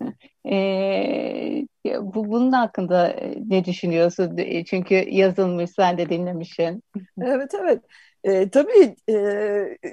e, 0.50 1.66
bu 2.00 2.28
bunun 2.28 2.52
hakkında 2.52 3.16
ne 3.46 3.64
düşünüyorsun? 3.64 4.36
Çünkü 4.66 4.94
yazılmış, 4.94 5.70
sen 5.70 5.98
de 5.98 6.08
dinlemişsin. 6.08 6.82
Evet, 7.22 7.54
evet. 7.60 7.82
E, 8.24 8.50
tabii 8.50 8.96
e, 9.08 9.14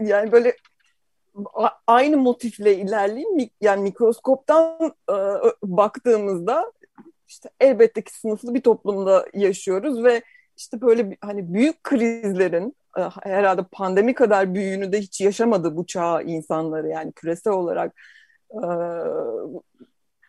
yani 0.01 0.31
böyle 0.31 0.55
aynı 1.87 2.17
motifle 2.17 2.77
ilerleyeyim. 2.77 3.49
Yani 3.61 3.81
mikroskoptan 3.81 4.95
e, 5.09 5.15
baktığımızda 5.63 6.71
işte 7.27 7.49
elbette 7.59 8.01
ki 8.03 8.19
sınıflı 8.19 8.53
bir 8.53 8.61
toplumda 8.61 9.25
yaşıyoruz 9.33 10.03
ve 10.03 10.21
işte 10.57 10.81
böyle 10.81 11.17
hani 11.21 11.53
büyük 11.53 11.83
krizlerin 11.83 12.75
e, 12.97 13.01
herhalde 13.01 13.63
pandemi 13.71 14.13
kadar 14.13 14.53
büyüğünü 14.53 14.91
de 14.91 15.01
hiç 15.01 15.21
yaşamadı 15.21 15.77
bu 15.77 15.85
çağ 15.85 16.21
insanları 16.21 16.87
yani 16.89 17.11
küresel 17.11 17.53
olarak 17.53 17.93
e, 18.51 18.65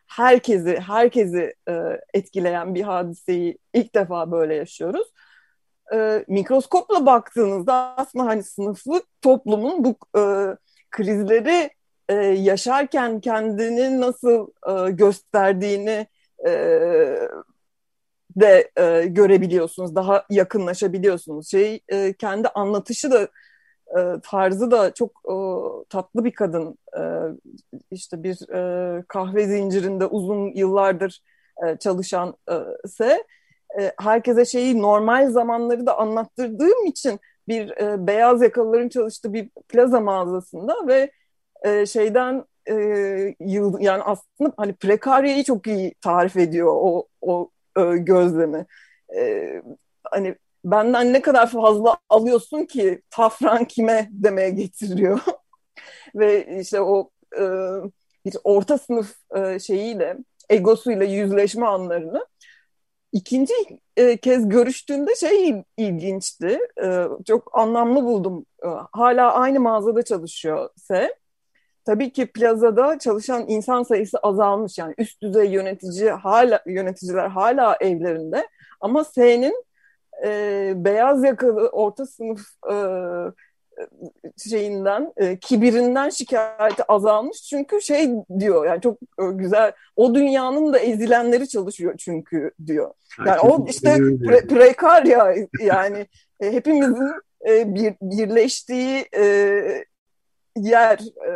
herkesi 0.07 0.81
herkesi 0.81 1.55
e, 1.69 2.01
etkileyen 2.15 2.75
bir 2.75 2.83
hadiseyi 2.83 3.59
ilk 3.75 3.95
defa 3.95 4.31
böyle 4.31 4.55
yaşıyoruz. 4.55 5.13
E, 5.95 6.25
mikroskopla 6.29 7.07
baktığınızda 7.07 7.75
aslında 7.97 8.27
hani 8.27 8.43
sınıflı 8.43 9.03
toplumun 9.23 9.85
bu 9.85 10.19
e, 10.19 10.23
krizleri 10.97 11.71
e, 12.09 12.15
yaşarken 12.25 13.21
kendini 13.21 14.01
nasıl 14.01 14.49
e, 14.69 14.91
gösterdiğini 14.91 16.07
e, 16.47 16.51
de 18.37 18.71
e, 18.77 19.07
görebiliyorsunuz, 19.07 19.95
daha 19.95 20.25
yakınlaşabiliyorsunuz. 20.31 21.51
Şey 21.51 21.81
e, 21.89 22.13
kendi 22.13 22.49
anlatışı 22.49 23.11
da 23.11 23.29
e, 23.99 24.21
tarzı 24.23 24.71
da 24.71 24.95
çok 24.95 25.11
e, 25.11 25.35
tatlı 25.89 26.25
bir 26.25 26.33
kadın. 26.33 26.79
E, 26.99 27.03
işte 27.91 28.23
bir 28.23 28.55
e, 28.55 29.05
kahve 29.09 29.47
zincirinde 29.47 30.07
uzun 30.07 30.55
yıllardır 30.55 31.23
e, 31.67 31.77
çalışan 31.77 32.35
e, 32.51 32.55
ise 32.85 33.25
e, 33.81 33.93
herkese 34.01 34.45
şeyi 34.45 34.83
normal 34.83 35.31
zamanları 35.31 35.87
da 35.87 35.99
anlattırdığım 35.99 36.87
için 36.87 37.21
bir 37.49 37.71
e, 37.71 38.07
beyaz 38.07 38.43
yakalıların 38.43 38.89
çalıştığı 38.89 39.33
bir 39.33 39.49
plaza 39.69 40.01
mağazasında 40.01 40.87
ve 40.87 41.11
e, 41.65 41.87
şeyden 41.87 42.45
e, 42.71 42.75
yıl 43.41 43.81
yani 43.81 44.03
aslında 44.03 44.53
hani 44.57 44.75
prekaryayı 44.75 45.45
çok 45.45 45.67
iyi 45.67 45.95
tarif 45.95 46.37
ediyor 46.37 46.69
o 46.71 47.07
o 47.21 47.51
e, 47.77 47.83
gözlemi. 47.97 48.67
E, 49.17 49.63
hani 50.05 50.37
benden 50.65 51.13
ne 51.13 51.23
kadar 51.23 51.51
fazla 51.51 51.97
alıyorsun 52.09 52.65
ki 52.65 53.03
tafran 53.11 53.65
kime 53.65 54.09
demeye 54.11 54.51
getiriyor. 54.51 55.21
Ve 56.15 56.61
işte 56.61 56.81
o 56.81 57.11
e, 57.37 57.43
bir 58.25 58.37
orta 58.45 58.79
sınıf 58.79 59.15
e, 59.37 59.59
şeyiyle, 59.59 60.17
egosuyla 60.51 61.05
yüzleşme 61.05 61.67
anlarını 61.67 62.27
ikinci 63.13 63.55
e, 63.97 64.17
kez 64.17 64.49
görüştüğümde 64.49 65.15
şey 65.15 65.65
ilginçti. 65.77 66.59
E, 66.85 67.05
çok 67.27 67.59
anlamlı 67.59 68.05
buldum. 68.05 68.47
E, 68.65 68.69
hala 68.93 69.33
aynı 69.35 69.61
mağazada 69.61 70.03
çalışıyor 70.03 70.71
Se. 70.77 71.15
Tabii 71.87 72.13
ki 72.13 72.27
plazada 72.27 72.99
çalışan 72.99 73.45
insan 73.49 73.83
sayısı 73.83 74.19
azalmış. 74.19 74.79
Yani 74.79 74.95
üst 74.99 75.23
düzey 75.23 75.51
yönetici 75.51 76.11
hala 76.11 76.61
yöneticiler 76.67 77.29
hala 77.29 77.77
evlerinde. 77.81 78.49
Ama 78.81 79.05
S'nin 79.05 79.65
e, 80.25 80.73
beyaz 80.77 81.25
yakalı 81.25 81.69
orta 81.69 82.07
sınıf 82.07 82.41
e, 82.73 82.75
şeyinden 84.49 85.13
e, 85.17 85.39
kibirinden 85.39 86.11
şikayeti 86.11 86.85
azalmış 86.93 87.43
çünkü 87.43 87.83
şey 87.83 88.11
diyor 88.39 88.67
yani 88.67 88.81
çok 88.81 88.99
e, 89.03 89.25
güzel 89.33 89.73
o 89.97 90.15
dünyanın 90.15 90.73
da 90.73 90.79
ezilenleri 90.79 91.49
çalışıyor 91.49 91.95
çünkü 91.99 92.51
diyor. 92.67 92.95
Yani 93.27 93.41
o 93.41 93.67
işte 93.69 93.97
pre, 94.27 94.47
prekarya 94.47 95.35
yani 95.61 96.07
e, 96.41 96.53
hepimizin 96.53 97.13
e, 97.49 97.75
bir 97.75 97.95
birleştiği 98.03 99.09
e, 99.17 99.25
yer 100.57 100.99
e, 101.27 101.33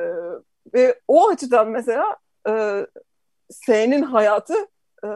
ve 0.74 1.00
o 1.08 1.28
açıdan 1.28 1.68
mesela 1.68 2.16
e, 2.48 2.86
S'nin 3.50 4.02
hayatı 4.02 4.54
e, 5.04 5.08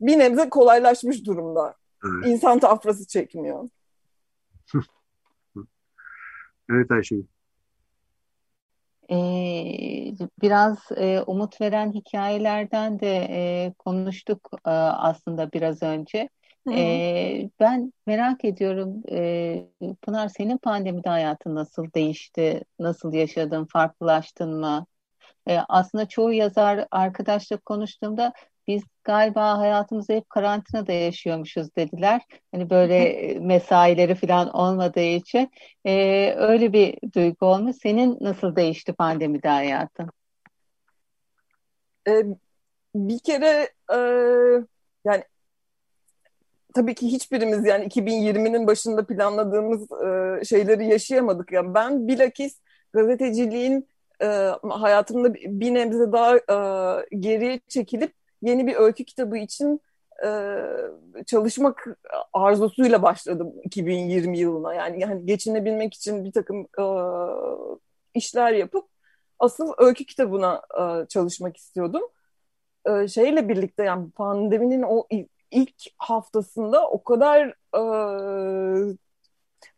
bir 0.00 0.18
nebze 0.18 0.48
kolaylaşmış 0.48 1.26
durumda. 1.26 1.74
Evet. 2.04 2.26
İnsan 2.26 2.58
tafrası 2.58 3.06
çekmiyor. 3.06 3.68
evet 6.70 6.90
Ayşe. 6.90 7.16
Ee, 9.10 10.12
biraz 10.42 10.78
e, 10.96 11.20
umut 11.26 11.60
veren 11.60 11.92
hikayelerden 11.92 13.00
de 13.00 13.26
e, 13.30 13.72
konuştuk 13.78 14.50
e, 14.66 14.70
aslında 14.70 15.52
biraz 15.52 15.82
önce. 15.82 16.28
Ee, 16.72 17.50
ben 17.60 17.92
merak 18.06 18.44
ediyorum 18.44 19.02
e, 19.10 19.66
Pınar 20.02 20.28
senin 20.28 20.58
pandemide 20.58 21.08
hayatın 21.08 21.54
nasıl 21.54 21.92
değişti? 21.92 22.62
Nasıl 22.78 23.12
yaşadın? 23.12 23.64
Farklılaştın 23.64 24.60
mı? 24.60 24.86
E, 25.48 25.58
aslında 25.68 26.08
çoğu 26.08 26.32
yazar 26.32 26.86
arkadaşla 26.90 27.56
konuştuğumda 27.56 28.32
biz 28.66 28.82
galiba 29.04 29.58
hayatımızda 29.58 30.14
hep 30.14 30.30
karantinada 30.30 30.92
yaşıyormuşuz 30.92 31.76
dediler. 31.76 32.22
Hani 32.52 32.70
böyle 32.70 33.34
mesaileri 33.40 34.14
falan 34.14 34.48
olmadığı 34.48 35.00
için 35.00 35.50
e, 35.84 36.34
öyle 36.36 36.72
bir 36.72 36.98
duygu 37.14 37.46
olmuş. 37.46 37.76
Senin 37.82 38.18
nasıl 38.20 38.56
değişti 38.56 38.92
pandemide 38.92 39.48
hayatın? 39.48 40.10
Ee, 42.08 42.22
bir 42.94 43.18
kere 43.18 43.68
e, 43.92 43.98
yani 45.04 45.24
tabii 46.74 46.94
ki 46.94 47.06
hiçbirimiz 47.06 47.66
yani 47.66 47.84
2020'nin 47.84 48.66
başında 48.66 49.06
planladığımız 49.06 49.92
e, 49.92 50.44
şeyleri 50.44 50.86
yaşayamadık. 50.86 51.52
Yani 51.52 51.74
ben 51.74 52.08
bilakis 52.08 52.60
gazeteciliğin 52.92 53.88
e, 54.22 54.26
hayatımda 54.62 55.34
bir 55.34 55.74
nebze 55.74 56.12
daha 56.12 56.36
e, 56.36 57.16
geriye 57.16 57.60
çekilip 57.68 58.14
yeni 58.42 58.66
bir 58.66 58.76
öykü 58.76 59.04
kitabı 59.04 59.38
için 59.38 59.80
e, 60.24 60.28
çalışmak 61.26 61.86
arzusuyla 62.32 63.02
başladım 63.02 63.54
2020 63.64 64.38
yılına. 64.38 64.74
Yani, 64.74 65.00
yani 65.00 65.26
geçinebilmek 65.26 65.94
için 65.94 66.24
bir 66.24 66.32
takım 66.32 66.66
e, 66.78 66.84
işler 68.14 68.52
yapıp 68.52 68.88
asıl 69.38 69.72
öykü 69.78 70.04
kitabına 70.04 70.62
e, 70.80 71.08
çalışmak 71.08 71.56
istiyordum. 71.56 72.02
E, 72.86 73.08
şeyle 73.08 73.48
birlikte 73.48 73.84
yani 73.84 74.10
pandeminin 74.10 74.82
o 74.82 75.06
ilk 75.50 75.74
haftasında 75.98 76.90
o 76.90 77.04
kadar 77.04 77.54
e, 77.76 77.80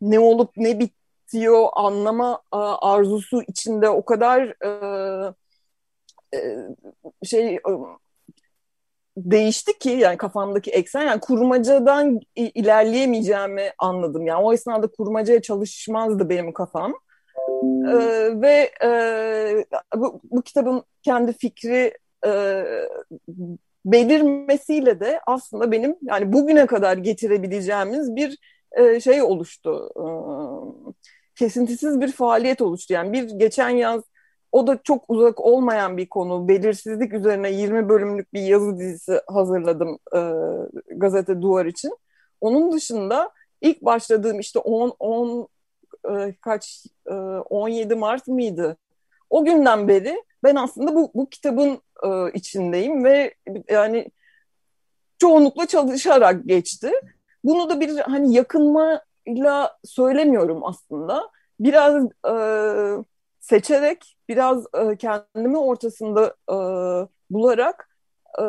ne 0.01 0.19
olup 0.19 0.57
ne 0.57 0.79
bitiyor 0.79 1.67
anlama 1.73 2.41
e, 2.53 2.57
arzusu 2.57 3.41
içinde 3.47 3.89
o 3.89 4.05
kadar 4.05 4.55
e, 4.65 5.33
e, 6.33 6.39
şey 7.25 7.59
değişti 9.25 9.79
ki 9.79 9.89
yani 9.89 10.17
kafamdaki 10.17 10.71
eksen 10.71 11.01
yani 11.01 11.19
kurmacadan 11.19 12.19
ilerleyemeyeceğimi 12.35 13.71
anladım. 13.79 14.27
Yani 14.27 14.43
o 14.43 14.53
esnada 14.53 14.87
kurmacaya 14.87 15.41
çalışmazdı 15.41 16.29
benim 16.29 16.53
kafam. 16.53 16.93
Ee, 17.63 18.41
ve 18.41 18.71
e, 18.83 18.89
bu, 19.95 20.21
bu 20.23 20.41
kitabın 20.41 20.83
kendi 21.03 21.33
fikri 21.33 21.97
e, 22.25 22.63
belirmesiyle 23.85 24.99
de 24.99 25.19
aslında 25.27 25.71
benim 25.71 25.95
yani 26.01 26.33
bugüne 26.33 26.65
kadar 26.65 26.97
getirebileceğimiz 26.97 28.15
bir 28.15 28.37
e, 28.71 28.99
şey 28.99 29.21
oluştu. 29.21 29.89
E, 29.95 30.05
kesintisiz 31.35 32.01
bir 32.01 32.11
faaliyet 32.11 32.61
oluştu. 32.61 32.93
Yani 32.93 33.13
bir 33.13 33.39
geçen 33.39 33.69
yaz 33.69 34.03
o 34.51 34.67
da 34.67 34.79
çok 34.83 35.03
uzak 35.07 35.39
olmayan 35.39 35.97
bir 35.97 36.09
konu. 36.09 36.47
Belirsizlik 36.47 37.13
üzerine 37.13 37.51
20 37.51 37.89
bölümlük 37.89 38.33
bir 38.33 38.41
yazı 38.41 38.79
dizisi 38.79 39.21
hazırladım 39.27 39.99
e, 40.15 40.19
gazete 40.95 41.41
Duvar 41.41 41.65
için. 41.65 41.91
Onun 42.41 42.71
dışında 42.71 43.31
ilk 43.61 43.81
başladığım 43.81 44.39
işte 44.39 44.59
10 44.59 44.93
10 44.99 45.47
e, 46.09 46.35
kaç 46.41 46.85
e, 47.07 47.13
17 47.13 47.95
Mart 47.95 48.27
mıydı? 48.27 48.77
O 49.29 49.45
günden 49.45 49.87
beri 49.87 50.23
ben 50.43 50.55
aslında 50.55 50.95
bu 50.95 51.11
bu 51.13 51.29
kitabın 51.29 51.81
e, 52.03 52.31
içindeyim 52.33 53.03
ve 53.03 53.33
yani 53.69 54.11
çoğunlukla 55.19 55.65
çalışarak 55.67 56.45
geçti. 56.45 56.91
Bunu 57.43 57.69
da 57.69 57.79
bir 57.79 57.97
hani 57.97 58.33
yakınmayla 58.35 59.77
söylemiyorum 59.83 60.65
aslında. 60.65 61.29
Biraz 61.59 62.05
e, 62.05 62.33
seçerek 63.39 64.17
biraz 64.29 64.65
e, 64.73 64.95
kendimi 64.97 65.57
ortasında 65.57 66.35
e, 66.49 66.55
bularak 67.29 67.89
e, 68.41 68.43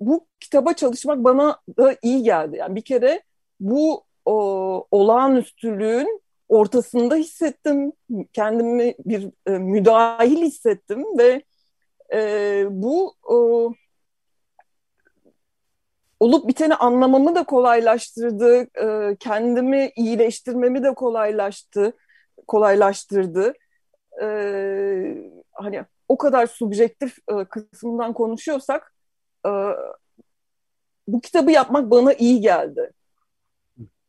bu 0.00 0.26
kitaba 0.40 0.72
çalışmak 0.72 1.24
bana 1.24 1.60
da 1.78 1.96
iyi 2.02 2.22
geldi. 2.22 2.56
Yani 2.56 2.76
bir 2.76 2.82
kere 2.82 3.22
bu 3.60 4.04
o, 4.24 4.86
olağanüstülüğün 4.90 6.22
ortasında 6.48 7.14
hissettim. 7.14 7.92
Kendimi 8.32 8.94
bir 8.98 9.30
e, 9.46 9.50
müdahil 9.50 10.42
hissettim 10.42 11.04
ve 11.18 11.42
e, 12.14 12.64
bu 12.70 13.14
o, 13.22 13.72
olup 16.20 16.48
biteni 16.48 16.74
anlamamı 16.74 17.34
da 17.34 17.44
kolaylaştırdı. 17.44 18.66
E, 18.82 19.16
kendimi 19.16 19.92
iyileştirmemi 19.96 20.82
de 20.82 20.94
kolaylaştı 20.94 21.92
kolaylaştırdı. 22.48 23.52
Ee, 24.22 25.30
hani 25.52 25.84
o 26.08 26.18
kadar 26.18 26.46
subjektif 26.46 27.18
e, 27.28 27.44
kısmından 27.44 28.12
konuşuyorsak 28.12 28.94
e, 29.46 29.50
bu 31.08 31.20
kitabı 31.20 31.50
yapmak 31.50 31.90
bana 31.90 32.12
iyi 32.12 32.40
geldi. 32.40 32.92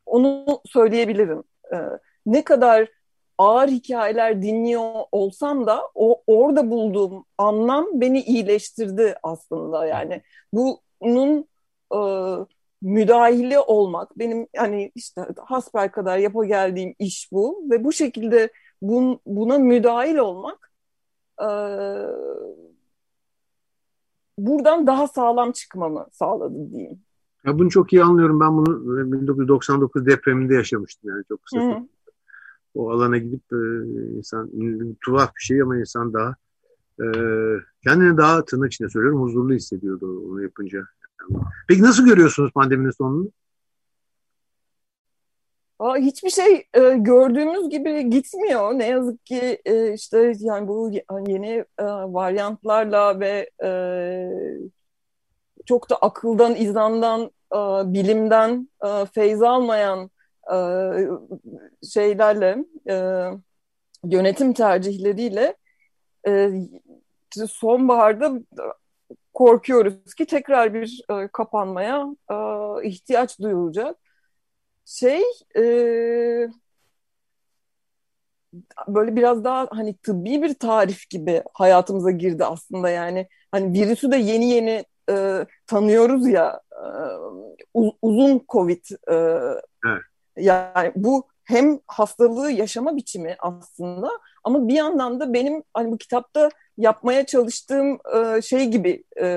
Onu 0.05 0.61
söyleyebilirim. 0.65 1.43
E, 1.73 1.77
ne 2.25 2.43
kadar 2.43 2.89
ağır 3.37 3.67
hikayeler 3.67 4.41
dinliyor 4.41 5.03
olsam 5.11 5.67
da 5.67 5.81
o 5.95 6.23
orada 6.27 6.71
bulduğum 6.71 7.25
anlam 7.37 7.87
beni 7.93 8.21
iyileştirdi 8.21 9.15
aslında. 9.23 9.85
Yani 9.85 10.21
bunun 10.53 11.45
e, 11.93 11.99
müdahili 12.81 13.59
olmak 13.59 14.19
benim 14.19 14.47
hani 14.57 14.91
işte 14.95 15.27
hasper 15.45 15.91
kadar 15.91 16.17
yapa 16.17 16.45
geldiğim 16.45 16.95
iş 16.99 17.29
bu 17.31 17.69
ve 17.71 17.83
bu 17.83 17.91
şekilde 17.93 18.51
bun, 18.81 19.19
buna 19.25 19.57
müdahil 19.57 20.15
olmak 20.15 20.71
e, 21.41 21.49
buradan 24.37 24.87
daha 24.87 25.07
sağlam 25.07 25.51
çıkmamı 25.51 26.07
sağladı 26.11 26.71
diyeyim. 26.71 26.99
Ya 27.45 27.59
bunu 27.59 27.69
çok 27.69 27.93
iyi 27.93 28.03
anlıyorum. 28.03 28.39
Ben 28.39 28.57
bunu 28.57 29.11
1999 29.11 30.05
depreminde 30.05 30.53
yaşamıştım 30.53 31.09
yani 31.09 31.23
çok 31.27 31.43
kısa. 31.43 31.57
Hı 31.57 31.63
-hı. 31.63 31.87
O 32.75 32.91
alana 32.91 33.17
gidip 33.17 33.43
insan 34.17 34.51
tuhaf 35.05 35.35
bir 35.35 35.41
şey 35.41 35.61
ama 35.61 35.77
insan 35.77 36.13
daha 36.13 36.35
kendini 37.83 38.17
daha 38.17 38.45
tırnak 38.45 38.73
içinde 38.73 38.89
söylüyorum 38.89 39.21
huzurlu 39.21 39.53
hissediyordu 39.53 40.23
onu 40.29 40.41
yapınca. 40.41 40.87
Peki 41.67 41.81
nasıl 41.81 42.05
görüyorsunuz 42.05 42.51
pandeminin 42.53 42.91
sonunu? 42.91 43.31
hiçbir 45.97 46.29
şey 46.29 46.67
e, 46.73 46.79
gördüğümüz 46.97 47.69
gibi 47.69 48.09
gitmiyor. 48.09 48.73
Ne 48.73 48.87
yazık 48.87 49.25
ki 49.25 49.61
e, 49.65 49.93
işte 49.93 50.33
yani 50.39 50.67
bu 50.67 50.91
yeni 51.27 51.65
e, 51.79 51.83
varyantlarla 51.85 53.19
ve 53.19 53.49
e, 53.63 53.69
çok 55.65 55.89
da 55.89 55.95
akıldan, 55.95 56.55
izandan, 56.55 57.21
e, 57.53 57.57
bilimden 57.93 58.69
e, 58.85 59.05
feyz 59.05 59.41
almayan 59.41 60.09
e, 60.53 60.57
şeylerle, 61.93 62.65
e, 62.89 63.25
yönetim 64.03 64.53
tercihleriyle 64.53 65.55
e, 66.27 66.51
sonbaharda 67.47 68.33
korkuyoruz 69.39 70.13
ki 70.13 70.25
tekrar 70.25 70.73
bir 70.73 71.01
e, 71.11 71.27
kapanmaya 71.27 72.05
e, 72.31 72.35
ihtiyaç 72.87 73.39
duyulacak. 73.39 73.97
Şey 74.85 75.23
e, 75.55 75.63
böyle 78.87 79.15
biraz 79.15 79.43
daha 79.43 79.67
hani 79.71 79.97
tıbbi 79.97 80.41
bir 80.41 80.53
tarif 80.53 81.09
gibi 81.09 81.43
hayatımıza 81.53 82.11
girdi 82.11 82.45
aslında 82.45 82.89
yani. 82.89 83.27
Hani 83.51 83.79
virüsü 83.79 84.11
de 84.11 84.17
yeni 84.17 84.49
yeni 84.49 84.85
e, 85.09 85.45
tanıyoruz 85.67 86.27
ya 86.27 86.61
e, 86.71 86.83
uzun 88.01 88.41
covid 88.49 88.85
e, 89.11 89.15
evet. 89.85 90.01
yani 90.37 90.91
bu 90.95 91.27
hem 91.43 91.79
hastalığı 91.87 92.51
yaşama 92.51 92.95
biçimi 92.95 93.35
aslında 93.39 94.09
ama 94.49 94.67
bir 94.67 94.73
yandan 94.73 95.19
da 95.19 95.33
benim 95.33 95.63
hani 95.73 95.91
bu 95.91 95.97
kitapta 95.97 96.49
yapmaya 96.77 97.25
çalıştığım 97.25 97.99
e, 98.15 98.41
şey 98.41 98.65
gibi 98.65 99.03
e, 99.21 99.27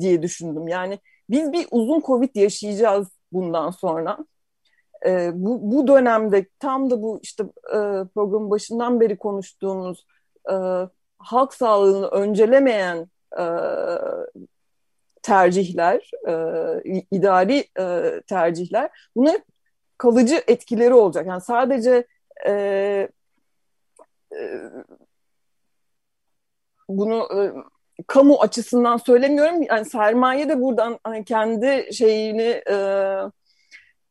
diye 0.00 0.22
düşündüm. 0.22 0.68
Yani 0.68 0.98
biz 1.30 1.52
bir 1.52 1.66
uzun 1.70 2.00
Covid 2.00 2.34
yaşayacağız 2.34 3.08
bundan 3.32 3.70
sonra. 3.70 4.18
E, 5.06 5.30
bu, 5.34 5.72
bu 5.72 5.86
dönemde 5.86 6.46
tam 6.58 6.90
da 6.90 7.02
bu 7.02 7.20
işte 7.22 7.44
e, 7.68 7.78
programın 8.14 8.50
başından 8.50 9.00
beri 9.00 9.16
konuştuğumuz 9.16 10.06
e, 10.50 10.54
halk 11.18 11.54
sağlığını 11.54 12.06
öncelemeyen 12.06 13.08
e, 13.38 13.44
tercihler, 15.22 16.10
e, 16.28 17.04
idari 17.10 17.64
e, 17.78 18.20
tercihler 18.26 18.90
bunun 19.16 19.38
kalıcı 19.98 20.42
etkileri 20.48 20.94
olacak. 20.94 21.26
Yani 21.26 21.40
sadece 21.40 22.06
e, 22.46 23.08
bunu 26.88 27.28
e, 27.34 27.38
kamu 28.06 28.40
açısından 28.40 28.96
söylemiyorum. 28.96 29.62
Yani 29.62 29.84
sermaye 29.84 30.48
de 30.48 30.60
buradan 30.60 30.98
hani 31.04 31.24
kendi 31.24 31.94
şeyini 31.94 32.62
e, 32.70 32.76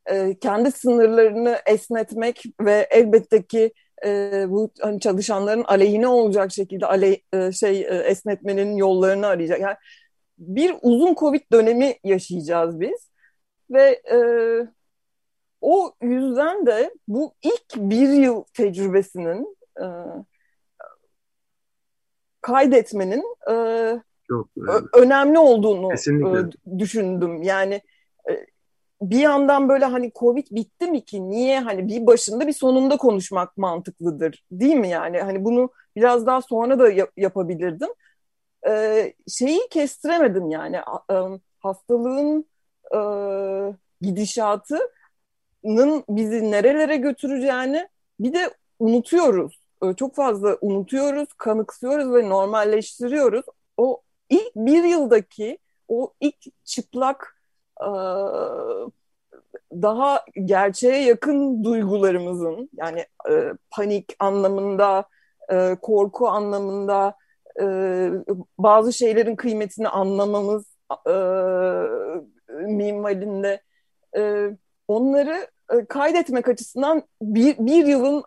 e, 0.06 0.40
kendi 0.40 0.72
sınırlarını 0.72 1.60
esnetmek 1.66 2.44
ve 2.62 2.88
elbette 2.92 3.44
ki 3.44 3.74
e, 4.06 4.46
bu 4.50 4.72
hani 4.82 5.00
çalışanların 5.00 5.64
aleyhine 5.64 6.08
olacak 6.08 6.52
şekilde 6.52 6.86
aley, 6.86 7.24
e, 7.34 7.52
şey 7.52 7.82
e, 7.82 7.96
esnetmenin 7.96 8.76
yollarını 8.76 9.28
arayacak. 9.28 9.60
Yani 9.60 9.76
bir 10.38 10.76
uzun 10.82 11.16
Covid 11.16 11.42
dönemi 11.52 11.96
yaşayacağız 12.04 12.80
biz 12.80 13.10
ve 13.70 14.02
e, 14.12 14.18
o 15.62 15.96
yüzden 16.02 16.66
de 16.66 16.94
bu 17.08 17.34
ilk 17.42 17.76
bir 17.76 18.10
yıl 18.10 18.44
tecrübesinin 18.54 19.55
e, 19.82 19.86
kaydetmenin 22.42 23.24
e, 23.52 23.56
Çok 24.28 24.50
önemli 24.94 25.40
olduğunu 25.40 25.94
e, 25.94 25.98
düşündüm. 26.80 27.44
Yani 27.44 27.82
e, 28.30 28.46
bir 29.02 29.20
yandan 29.20 29.70
böyle 29.70 29.86
hani 29.86 30.12
Covid 30.16 30.48
bitti 30.52 30.88
mi 30.88 31.06
ki 31.06 31.30
niye 31.30 31.60
hani 31.60 31.88
bir 31.88 32.08
başında 32.08 32.48
bir 32.48 32.54
sonunda 32.54 32.98
konuşmak 32.98 33.58
mantıklıdır 33.58 34.44
değil 34.52 34.76
mi 34.76 34.90
yani 34.90 35.22
hani 35.22 35.46
bunu 35.46 35.70
biraz 35.96 36.26
daha 36.26 36.42
sonra 36.42 36.80
da 36.80 36.90
yap- 36.90 37.12
yapabilirdim. 37.18 37.90
Ee, 38.68 39.14
şeyi 39.28 39.60
kestiremedim 39.72 40.50
yani 40.50 40.78
e, 41.12 41.16
hastalığın 41.60 42.46
e, 42.96 43.00
gidişatının 44.02 44.90
bizi 46.10 46.52
nerelere 46.52 46.98
götüreceğini 46.98 47.88
bir 48.20 48.34
de 48.34 48.50
unutuyoruz. 48.80 49.65
E, 49.90 49.94
çok 49.94 50.16
fazla 50.16 50.58
unutuyoruz, 50.62 51.34
kanıksıyoruz 51.38 52.14
ve 52.14 52.30
normalleştiriyoruz. 52.30 53.46
O 53.78 54.02
ilk 54.30 54.56
bir 54.56 54.84
yıldaki 54.84 55.58
o 55.88 56.14
ilk 56.20 56.66
çıplak 56.66 57.42
e, 57.82 57.90
daha 59.72 60.26
gerçeğe 60.46 61.04
yakın 61.04 61.64
duygularımızın 61.64 62.70
yani 62.74 63.06
e, 63.30 63.54
panik 63.72 64.16
anlamında, 64.20 65.06
korku 65.82 66.28
anlamında 66.28 67.16
bazı 68.60 68.94
şeylerin 68.94 69.36
kıymetini 69.36 69.88
anlamamız 69.90 70.66
minvalinde 72.50 73.62
onları 74.88 75.48
kaydetmek 75.90 76.48
açısından 76.48 77.04
bir, 77.22 77.58
bir 77.58 77.86
yılın 77.86 78.24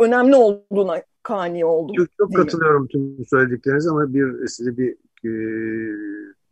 önemli 0.00 0.36
olduğuna 0.36 1.02
kani 1.22 1.64
oldum. 1.64 1.96
Çok, 1.96 2.08
çok 2.18 2.36
katılıyorum 2.36 2.88
tüm 2.88 3.26
söyledikleriniz 3.26 3.86
ama 3.86 4.14
bir 4.14 4.46
size 4.46 4.76
bir 4.76 4.90
e, 5.24 5.30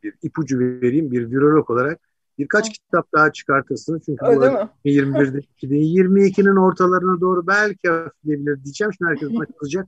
bir 0.02 0.14
ipucu 0.22 0.58
vereyim 0.58 1.10
bir 1.10 1.30
virolog 1.30 1.70
olarak 1.70 2.00
birkaç 2.38 2.68
Hı. 2.68 2.72
kitap 2.72 3.12
daha 3.14 3.32
çıkartırsınız. 3.32 4.02
Çünkü 4.06 4.24
Öyle 4.26 4.68
bu 4.84 4.88
21'de 4.88 5.38
2022'nin 5.62 6.56
ortalarına 6.66 7.20
doğru 7.20 7.46
belki 7.46 7.88
hafifleyebilir 7.88 8.64
diyeceğim. 8.64 8.92
Şimdi 8.92 9.10
herkes 9.10 9.30
bana 9.34 9.46
kızacak. 9.58 9.86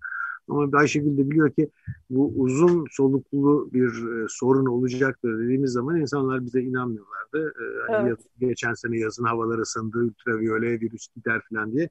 Ama 0.49 0.79
Ayşegül 0.79 1.19
de 1.19 1.31
biliyor 1.31 1.51
ki 1.51 1.71
bu 2.11 2.33
uzun 2.37 2.87
soluklu 2.91 3.71
bir 3.73 3.89
e, 3.89 4.27
sorun 4.29 4.67
olacaktır 4.67 5.39
dediğimiz 5.39 5.73
zaman 5.73 6.01
insanlar 6.01 6.45
bize 6.45 6.61
inanmıyorlardı. 6.61 7.49
E, 7.49 7.93
hani 7.93 8.09
evet. 8.09 8.19
geçen 8.41 8.75
sene 8.75 8.99
yazın 8.99 9.25
havalar 9.25 9.59
ısındı, 9.59 9.99
ultraviyole 9.99 10.81
virüs 10.81 11.09
gider 11.17 11.43
falan 11.51 11.73
diye. 11.73 11.89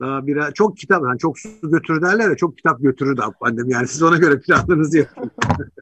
Daha 0.00 0.26
biraz 0.26 0.54
çok 0.54 0.76
kitap 0.76 1.02
yani 1.02 1.18
çok 1.18 1.38
su 1.38 1.48
götürür 1.62 2.02
derler 2.02 2.30
ya 2.30 2.36
çok 2.36 2.56
kitap 2.56 2.80
götürür 2.82 3.16
de 3.16 3.22
pandemi 3.40 3.72
yani 3.72 3.88
siz 3.88 4.02
ona 4.02 4.16
göre 4.16 4.40
planlarınızı 4.40 4.98
yapın. 4.98 5.30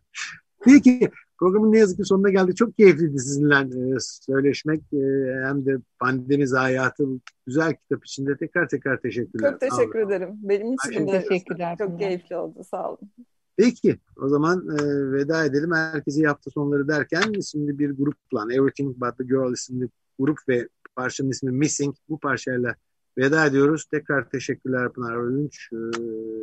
Peki 0.64 1.10
programın 1.38 1.72
ne 1.72 1.78
yazık 1.78 1.98
ki 1.98 2.04
sonuna 2.04 2.30
geldi. 2.30 2.54
Çok 2.54 2.76
keyifliydi 2.76 3.18
sizinle 3.18 3.54
e, 3.54 3.96
söyleşmek 4.00 4.80
e, 4.92 4.98
hem 5.44 5.66
de 5.66 5.78
pandemi 5.98 6.48
zayiatı 6.48 7.04
güzel 7.46 7.74
kitap 7.74 8.04
içinde 8.04 8.36
tekrar 8.36 8.68
tekrar 8.68 9.00
teşekkürler. 9.00 9.50
Çok 9.50 9.60
teşekkür 9.60 9.98
ederim. 9.98 10.30
Benim 10.32 10.74
için 10.74 11.08
de 11.08 11.24
teşekkürler. 11.24 11.76
Çok 11.78 11.98
keyifli 11.98 12.36
oldu. 12.36 12.64
Sağ 12.70 12.90
olun. 12.90 13.10
Peki 13.56 13.98
o 14.22 14.28
zaman 14.28 14.68
e, 14.68 15.12
veda 15.12 15.44
edelim. 15.44 15.72
Herkese 15.72 16.20
iyi 16.20 16.26
hafta 16.26 16.50
sonları 16.50 16.88
derken 16.88 17.40
şimdi 17.40 17.78
bir 17.78 17.90
grup 17.90 18.30
plan 18.30 18.50
Everything 18.50 18.96
But 18.96 19.18
The 19.18 19.24
Girl 19.24 19.52
isimli 19.52 19.88
grup 20.18 20.38
ve 20.48 20.68
parçanın 20.96 21.30
ismi 21.30 21.50
Missing 21.50 21.94
bu 22.08 22.18
parçayla 22.18 22.74
veda 23.18 23.46
ediyoruz. 23.46 23.84
Tekrar 23.84 24.30
teşekkürler 24.30 24.92
Pınar 24.92 25.16
Ölünç. 25.16 25.68
E, 25.72 25.76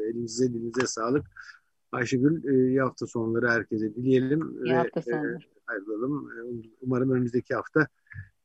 elinize 0.09 0.53
dilinize 0.53 0.87
sağlık. 0.87 1.25
Ayşegül 1.91 2.43
e, 2.47 2.67
iyi 2.67 2.81
hafta 2.81 3.07
sonları 3.07 3.49
herkese 3.49 3.95
dileyelim. 3.95 4.65
İyi 4.65 4.75
hafta 4.75 4.99
e, 4.99 5.03
sonları. 5.03 5.33
E, 5.33 5.39
ayrılalım. 5.67 6.29
Umarım 6.81 7.11
önümüzdeki 7.11 7.55
hafta 7.55 7.87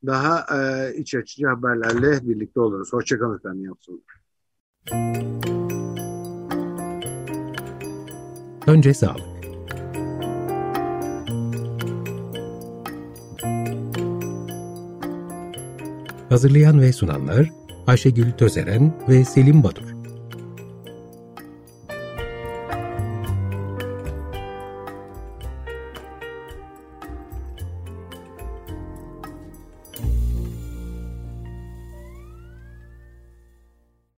daha 0.05 0.45
e, 0.57 0.93
iç 0.95 1.15
açıcı 1.15 1.47
haberlerle 1.47 2.19
birlikte 2.29 2.59
oluruz. 2.59 2.93
Hoşçakalın 2.93 3.37
efendim. 3.37 3.59
İyi 3.59 3.67
hafta 3.67 3.83
sonları. 3.83 4.19
Önce 8.67 8.93
sağlık. 8.93 9.39
Hazırlayan 16.29 16.81
ve 16.81 16.93
sunanlar 16.93 17.58
Ayşegül 17.89 18.31
Tözeren 18.31 18.93
ve 19.09 19.25
Selim 19.25 19.63
Badur. 19.63 19.98